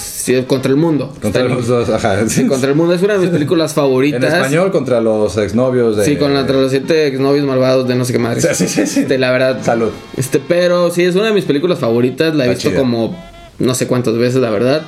contra 0.47 0.71
el 0.71 0.77
mundo. 0.77 1.13
Contra 1.21 1.43
Está 1.43 1.55
los 1.55 1.67
dos, 1.67 1.89
ajá. 1.89 2.27
Sí, 2.27 2.47
contra 2.47 2.69
el 2.69 2.75
mundo 2.75 2.93
es 2.95 3.01
una 3.03 3.13
de 3.13 3.19
mis 3.19 3.29
películas 3.31 3.73
favoritas. 3.73 4.23
En 4.23 4.33
español, 4.35 4.71
contra 4.71 4.99
los 5.01 5.37
exnovios 5.37 5.97
de. 5.97 6.05
Sí, 6.05 6.15
contra 6.17 6.43
los 6.55 6.71
siete 6.71 7.07
exnovios 7.07 7.45
malvados 7.45 7.87
de 7.87 7.95
no 7.95 8.03
sé 8.05 8.13
qué 8.13 8.19
madre. 8.19 8.41
Sí, 8.41 8.47
sí, 8.53 8.67
sí, 8.67 8.87
sí. 8.87 8.99
Este, 9.01 9.17
la 9.19 9.31
verdad. 9.31 9.59
Salud. 9.63 9.91
Este, 10.17 10.39
pero 10.39 10.89
sí, 10.89 11.03
es 11.03 11.15
una 11.15 11.27
de 11.27 11.33
mis 11.33 11.45
películas 11.45 11.77
favoritas. 11.79 12.33
La 12.35 12.45
he 12.45 12.51
Está 12.51 12.53
visto 12.53 12.69
chida. 12.69 12.79
como 12.79 13.30
no 13.61 13.75
sé 13.75 13.87
cuántas 13.87 14.17
veces, 14.17 14.41
la 14.41 14.49
verdad. 14.49 14.83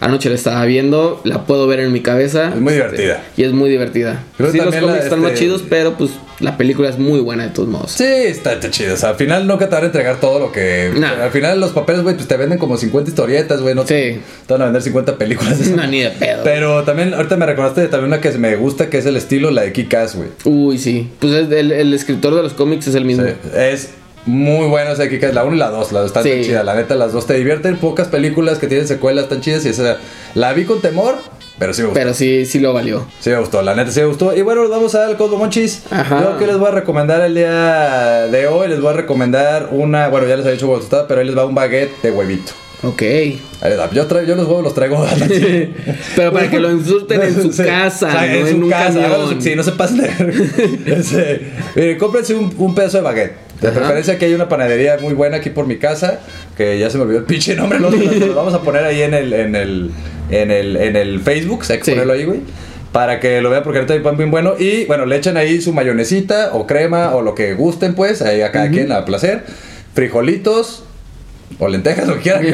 Anoche 0.00 0.28
la 0.28 0.34
estaba 0.34 0.64
viendo, 0.64 1.20
la 1.24 1.44
puedo 1.46 1.66
ver 1.66 1.80
en 1.80 1.92
mi 1.92 2.00
cabeza. 2.02 2.48
Es 2.54 2.60
muy 2.60 2.72
Este, 2.74 2.84
divertida. 2.84 3.22
Y 3.36 3.44
es 3.44 3.52
muy 3.52 3.70
divertida. 3.70 4.22
Creo 4.36 4.50
sí, 4.52 4.58
los 4.58 4.74
la- 4.74 4.80
cómics 4.80 5.04
están 5.04 5.20
más 5.20 5.32
este- 5.32 5.44
chidos, 5.44 5.62
pero 5.68 5.94
pues 5.96 6.10
la 6.40 6.56
película 6.56 6.88
es 6.88 6.98
muy 6.98 7.20
buena 7.20 7.44
de 7.44 7.50
todos 7.50 7.68
modos. 7.68 7.92
Sí, 7.92 8.04
está, 8.04 8.52
está 8.54 8.70
chido. 8.70 8.94
O 8.94 8.96
sea, 8.96 9.10
al 9.10 9.14
final 9.16 9.46
nunca 9.46 9.68
te 9.68 9.74
van 9.74 9.84
a 9.84 9.86
entregar 9.86 10.20
todo 10.20 10.38
lo 10.40 10.52
que. 10.52 10.90
Nah. 10.96 11.24
Al 11.24 11.30
final 11.30 11.60
los 11.60 11.70
papeles, 11.72 12.02
güey, 12.02 12.16
pues 12.16 12.26
te 12.28 12.36
venden 12.36 12.58
como 12.58 12.76
50 12.76 13.08
historietas, 13.10 13.60
güey. 13.60 13.74
No 13.74 13.82
Sí. 13.86 14.20
te 14.46 14.52
van 14.52 14.62
a 14.62 14.64
vender 14.66 14.82
50 14.82 15.16
películas. 15.16 15.58
No, 15.70 15.86
ni 15.86 16.00
de 16.00 16.10
pedo. 16.10 16.42
Pero 16.44 16.82
también, 16.84 17.14
ahorita 17.14 17.36
me 17.36 17.46
recordaste 17.46 17.82
de 17.82 17.88
también 17.88 18.12
una 18.12 18.20
que 18.20 18.30
me 18.32 18.56
gusta, 18.56 18.90
que 18.90 18.98
es 18.98 19.06
el 19.06 19.16
estilo, 19.16 19.50
la 19.52 19.62
de 19.62 19.72
Kick-Ass, 19.72 20.16
güey. 20.16 20.28
Uy, 20.44 20.78
sí. 20.78 21.08
Pues 21.20 21.32
es 21.32 21.50
el, 21.52 21.70
el 21.72 21.94
escritor 21.94 22.34
de 22.34 22.42
los 22.42 22.52
cómics 22.52 22.88
es 22.88 22.94
el 22.96 23.04
mismo. 23.04 23.24
Sí, 23.24 23.32
es 23.56 23.90
muy 24.28 24.66
bueno 24.68 24.92
esa 24.92 25.02
de 25.04 25.10
Kick-Ass, 25.10 25.34
la 25.34 25.44
1 25.44 25.56
y 25.56 25.58
la 25.58 25.70
2, 25.70 25.92
las 25.92 26.06
están 26.06 26.22
Sí. 26.22 26.40
chidas. 26.44 26.64
La 26.64 26.74
neta, 26.74 26.94
las 26.94 27.12
dos 27.12 27.26
te 27.26 27.34
divierten. 27.34 27.76
Pocas 27.78 28.08
películas 28.08 28.58
que 28.58 28.66
tienen 28.66 28.86
secuelas 28.86 29.28
tan 29.28 29.40
chidas 29.40 29.64
y 29.64 29.70
esa 29.70 29.96
la 30.34 30.52
vi 30.52 30.64
con 30.64 30.80
temor, 30.80 31.16
pero 31.58 31.72
sí 31.72 31.80
me 31.82 31.88
gustó. 31.88 32.00
Pero 32.00 32.14
sí, 32.14 32.44
sí 32.46 32.60
lo 32.60 32.72
valió. 32.72 33.06
Sí 33.20 33.30
me 33.30 33.38
gustó, 33.38 33.62
la 33.62 33.74
neta 33.74 33.90
sí 33.90 34.00
me 34.00 34.06
gustó. 34.06 34.36
Y 34.36 34.42
bueno, 34.42 34.68
vamos 34.68 34.94
al 34.94 35.16
Cosmo 35.16 35.38
Monchis. 35.38 35.82
Ajá. 35.90 36.22
Yo 36.22 36.38
que 36.38 36.46
les 36.46 36.58
voy 36.58 36.68
a 36.68 36.72
recomendar 36.72 37.20
el 37.22 37.34
día 37.34 38.26
de 38.30 38.46
hoy, 38.46 38.68
les 38.68 38.80
voy 38.80 38.90
a 38.90 38.96
recomendar 38.96 39.68
una, 39.72 40.08
bueno, 40.08 40.26
ya 40.28 40.36
les 40.36 40.44
había 40.44 40.54
dicho 40.54 40.66
huevo 40.68 40.80
tostado, 40.80 41.06
pero 41.08 41.20
ahí 41.20 41.26
les 41.26 41.36
va 41.36 41.44
un 41.46 41.54
baguette 41.54 42.00
de 42.02 42.10
huevito. 42.10 42.52
Ok. 42.84 43.02
Yo, 43.92 44.06
traigo, 44.06 44.28
yo 44.28 44.36
los 44.36 44.46
huevos 44.46 44.62
los 44.62 44.72
traigo 44.74 45.02
a 45.02 45.12
la 45.16 45.26
Pero 46.16 46.32
para 46.32 46.48
que 46.48 46.60
lo 46.60 46.70
insulten 46.70 47.20
en 47.22 47.34
su 47.42 47.52
Sí. 47.52 47.64
casa, 47.64 48.06
O 48.06 48.10
sea, 48.12 48.20
no 48.20 48.26
en 48.26 48.46
en 48.46 48.48
su 48.50 48.56
un 48.64 48.70
casa. 48.70 49.00
camión. 49.00 49.42
Sí, 49.42 49.56
no 49.56 49.62
se 49.64 49.72
pasen 49.72 49.96
de 49.98 50.84
Ese, 50.86 51.40
mire, 51.74 51.98
cómprense 51.98 52.34
un, 52.34 52.54
un 52.56 52.74
pedazo 52.76 52.98
de 52.98 53.02
baguette. 53.02 53.47
De 53.60 53.68
Ajá. 53.68 53.78
preferencia 53.78 54.18
que 54.18 54.26
hay 54.26 54.34
una 54.34 54.48
panadería 54.48 54.96
muy 55.00 55.14
buena 55.14 55.38
aquí 55.38 55.50
por 55.50 55.66
mi 55.66 55.78
casa, 55.78 56.20
que 56.56 56.78
ya 56.78 56.90
se 56.90 56.96
me 56.98 57.04
olvidó 57.04 57.18
el 57.20 57.24
pinche 57.24 57.56
nombre, 57.56 57.80
lo, 57.80 57.90
lo 57.90 58.34
vamos 58.34 58.54
a 58.54 58.62
poner 58.62 58.84
ahí 58.84 59.02
en 59.02 59.14
el, 59.14 59.32
en 59.32 59.56
el, 59.56 59.90
en 60.30 60.50
el, 60.50 60.76
en 60.76 60.94
el 60.96 61.20
Facebook, 61.20 61.60
o 61.62 61.64
sea, 61.64 61.74
hay 61.74 61.80
que 61.80 61.84
Sí. 61.86 61.90
ponerlo 61.92 62.12
ahí, 62.12 62.24
güey. 62.24 62.40
Para 62.92 63.20
que 63.20 63.40
lo 63.42 63.50
vean 63.50 63.62
porque 63.64 63.78
ahorita 63.80 63.94
hay 63.94 64.00
pan 64.00 64.16
bien 64.16 64.30
bueno. 64.30 64.54
Y 64.58 64.84
bueno, 64.86 65.04
le 65.06 65.16
echan 65.16 65.36
ahí 65.36 65.60
su 65.60 65.72
mayonesita 65.74 66.50
o 66.54 66.66
crema 66.66 67.14
o 67.14 67.20
lo 67.22 67.34
que 67.34 67.52
gusten, 67.54 67.94
pues, 67.94 68.22
ahí 68.22 68.40
a 68.42 68.50
cada 68.52 68.70
quien 68.70 68.92
a 68.92 69.04
placer. 69.04 69.44
Frijolitos, 69.94 70.84
o 71.58 71.68
lentejas, 71.68 72.06
lo 72.06 72.14
que 72.14 72.20
quieran, 72.20 72.42
que 72.42 72.52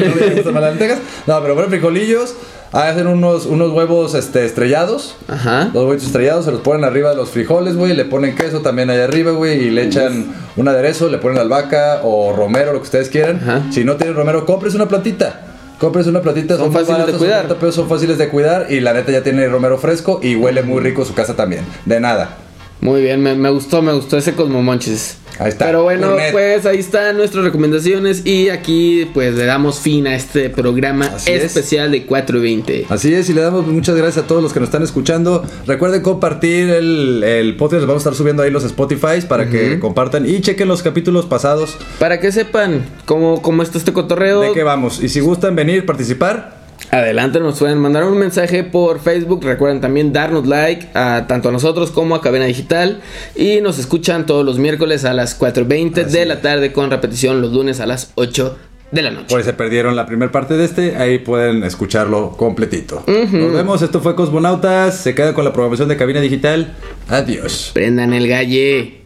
no 0.51 0.59
las 0.59 0.71
lentejas. 0.71 0.99
No, 1.27 1.39
pero 1.41 1.53
bueno, 1.53 1.69
frijolillos. 1.69 2.35
Hacen 2.75 3.07
unos, 3.07 3.45
unos 3.45 3.71
huevos 3.71 4.15
este, 4.15 4.45
estrellados. 4.45 5.15
Ajá. 5.29 5.71
Los 5.73 5.85
huevos 5.85 6.03
estrellados 6.03 6.43
se 6.43 6.51
los 6.51 6.59
ponen 6.59 6.83
arriba 6.83 7.11
de 7.11 7.15
los 7.15 7.29
frijoles, 7.29 7.77
güey. 7.77 7.95
Le 7.95 8.03
ponen 8.03 8.35
queso 8.35 8.61
también 8.61 8.89
allá 8.89 9.05
arriba, 9.05 9.31
güey. 9.31 9.67
Y 9.67 9.69
le 9.69 9.85
echan 9.85 10.25
un 10.57 10.67
aderezo, 10.67 11.07
le 11.07 11.17
ponen 11.17 11.37
albahaca 11.37 12.01
o 12.03 12.33
romero, 12.35 12.73
lo 12.73 12.79
que 12.79 12.83
ustedes 12.83 13.07
quieran. 13.07 13.37
Ajá. 13.41 13.63
Si 13.71 13.85
no 13.85 13.95
tienen 13.95 14.13
romero, 14.13 14.45
cómprese 14.45 14.75
una 14.75 14.89
plantita. 14.89 15.45
Cómprese 15.79 16.09
una 16.09 16.21
plantita. 16.21 16.57
Son 16.57 16.69
muy 16.69 16.83
fáciles 16.83 17.07
de 17.07 17.13
cuidar. 17.13 17.45
80 17.45 17.59
pesos 17.61 17.75
son 17.75 17.87
fáciles 17.87 18.17
de 18.17 18.27
cuidar. 18.27 18.67
Y 18.69 18.81
la 18.81 18.91
neta 18.91 19.09
ya 19.09 19.23
tiene 19.23 19.47
romero 19.47 19.77
fresco 19.77 20.19
y 20.21 20.35
huele 20.35 20.61
muy 20.61 20.81
rico 20.81 21.05
su 21.05 21.13
casa 21.13 21.33
también. 21.33 21.63
De 21.85 22.01
nada. 22.01 22.35
Muy 22.81 23.01
bien, 23.01 23.21
me, 23.21 23.35
me 23.35 23.49
gustó, 23.49 23.81
me 23.81 23.93
gustó 23.93 24.17
ese 24.17 24.33
Cosmo 24.33 24.61
Monches. 24.61 25.17
Ahí 25.37 25.49
está. 25.49 25.65
Pero 25.65 25.83
bueno, 25.83 26.15
pues 26.31 26.65
ahí 26.65 26.77
están 26.77 27.17
nuestras 27.17 27.43
recomendaciones 27.43 28.25
y 28.25 28.47
aquí 28.49 29.09
pues 29.13 29.35
le 29.35 29.45
damos 29.45 29.79
fin 29.79 30.07
a 30.07 30.15
este 30.15 30.49
programa 30.49 31.07
Así 31.07 31.31
es. 31.31 31.43
especial 31.43 31.91
de 31.91 32.05
420. 32.05 32.85
Así 32.87 33.13
es, 33.13 33.29
y 33.29 33.33
le 33.33 33.41
damos 33.41 33.67
muchas 33.67 33.95
gracias 33.97 34.23
a 34.23 34.27
todos 34.27 34.41
los 34.41 34.53
que 34.53 34.61
nos 34.61 34.67
están 34.67 34.83
escuchando. 34.83 35.43
Recuerden 35.67 36.01
compartir 36.01 36.69
el, 36.69 37.21
el 37.23 37.57
podcast, 37.57 37.81
les 37.81 37.87
vamos 37.87 38.05
a 38.05 38.09
estar 38.09 38.15
subiendo 38.15 38.43
ahí 38.43 38.51
los 38.51 38.63
Spotify 38.63 39.21
para 39.27 39.49
que 39.49 39.77
compartan 39.79 40.25
y 40.29 40.39
chequen 40.39 40.67
los 40.69 40.81
capítulos 40.83 41.25
pasados 41.25 41.77
Para 41.99 42.19
que 42.21 42.31
sepan 42.31 42.85
cómo, 43.05 43.41
cómo 43.41 43.61
está 43.61 43.77
este 43.77 43.91
cotorreo, 43.91 44.39
de 44.41 44.53
qué 44.53 44.63
vamos. 44.63 45.03
Y 45.03 45.09
si 45.09 45.19
gustan 45.19 45.55
venir, 45.55 45.85
participar, 45.85 46.64
adelante 46.99 47.39
nos 47.39 47.59
pueden 47.59 47.77
mandar 47.77 48.03
un 48.03 48.17
mensaje 48.17 48.63
por 48.63 48.99
Facebook. 48.99 49.43
Recuerden 49.43 49.81
también 49.81 50.13
darnos 50.13 50.47
like 50.47 50.89
a 50.93 51.25
tanto 51.27 51.49
a 51.49 51.51
nosotros 51.51 51.91
como 51.91 52.15
a 52.15 52.21
Cabina 52.21 52.45
Digital. 52.45 53.01
Y 53.35 53.61
nos 53.61 53.79
escuchan 53.79 54.25
todos 54.25 54.45
los 54.45 54.57
miércoles 54.57 55.05
a 55.05 55.13
las 55.13 55.39
4.20 55.39 56.05
de 56.05 56.25
la 56.25 56.41
tarde 56.41 56.71
con 56.71 56.89
repetición 56.89 57.41
los 57.41 57.51
lunes 57.51 57.79
a 57.79 57.85
las 57.85 58.11
8 58.15 58.57
de 58.91 59.01
la 59.01 59.11
noche. 59.11 59.27
por 59.29 59.41
si 59.41 59.45
se 59.45 59.53
perdieron 59.53 59.95
la 59.95 60.05
primera 60.05 60.31
parte 60.31 60.55
de 60.55 60.65
este, 60.65 60.95
ahí 60.95 61.19
pueden 61.19 61.63
escucharlo 61.63 62.31
completito. 62.37 63.03
Nos 63.07 63.53
vemos, 63.53 63.81
esto 63.81 63.99
fue 63.99 64.15
Cosmonautas, 64.15 64.97
se 64.97 65.15
queda 65.15 65.33
con 65.33 65.43
la 65.43 65.51
programación 65.53 65.89
de 65.89 65.97
Cabina 65.97 66.21
Digital. 66.21 66.73
Adiós. 67.09 67.71
Prendan 67.73 68.13
el 68.13 68.27
galle. 68.27 69.04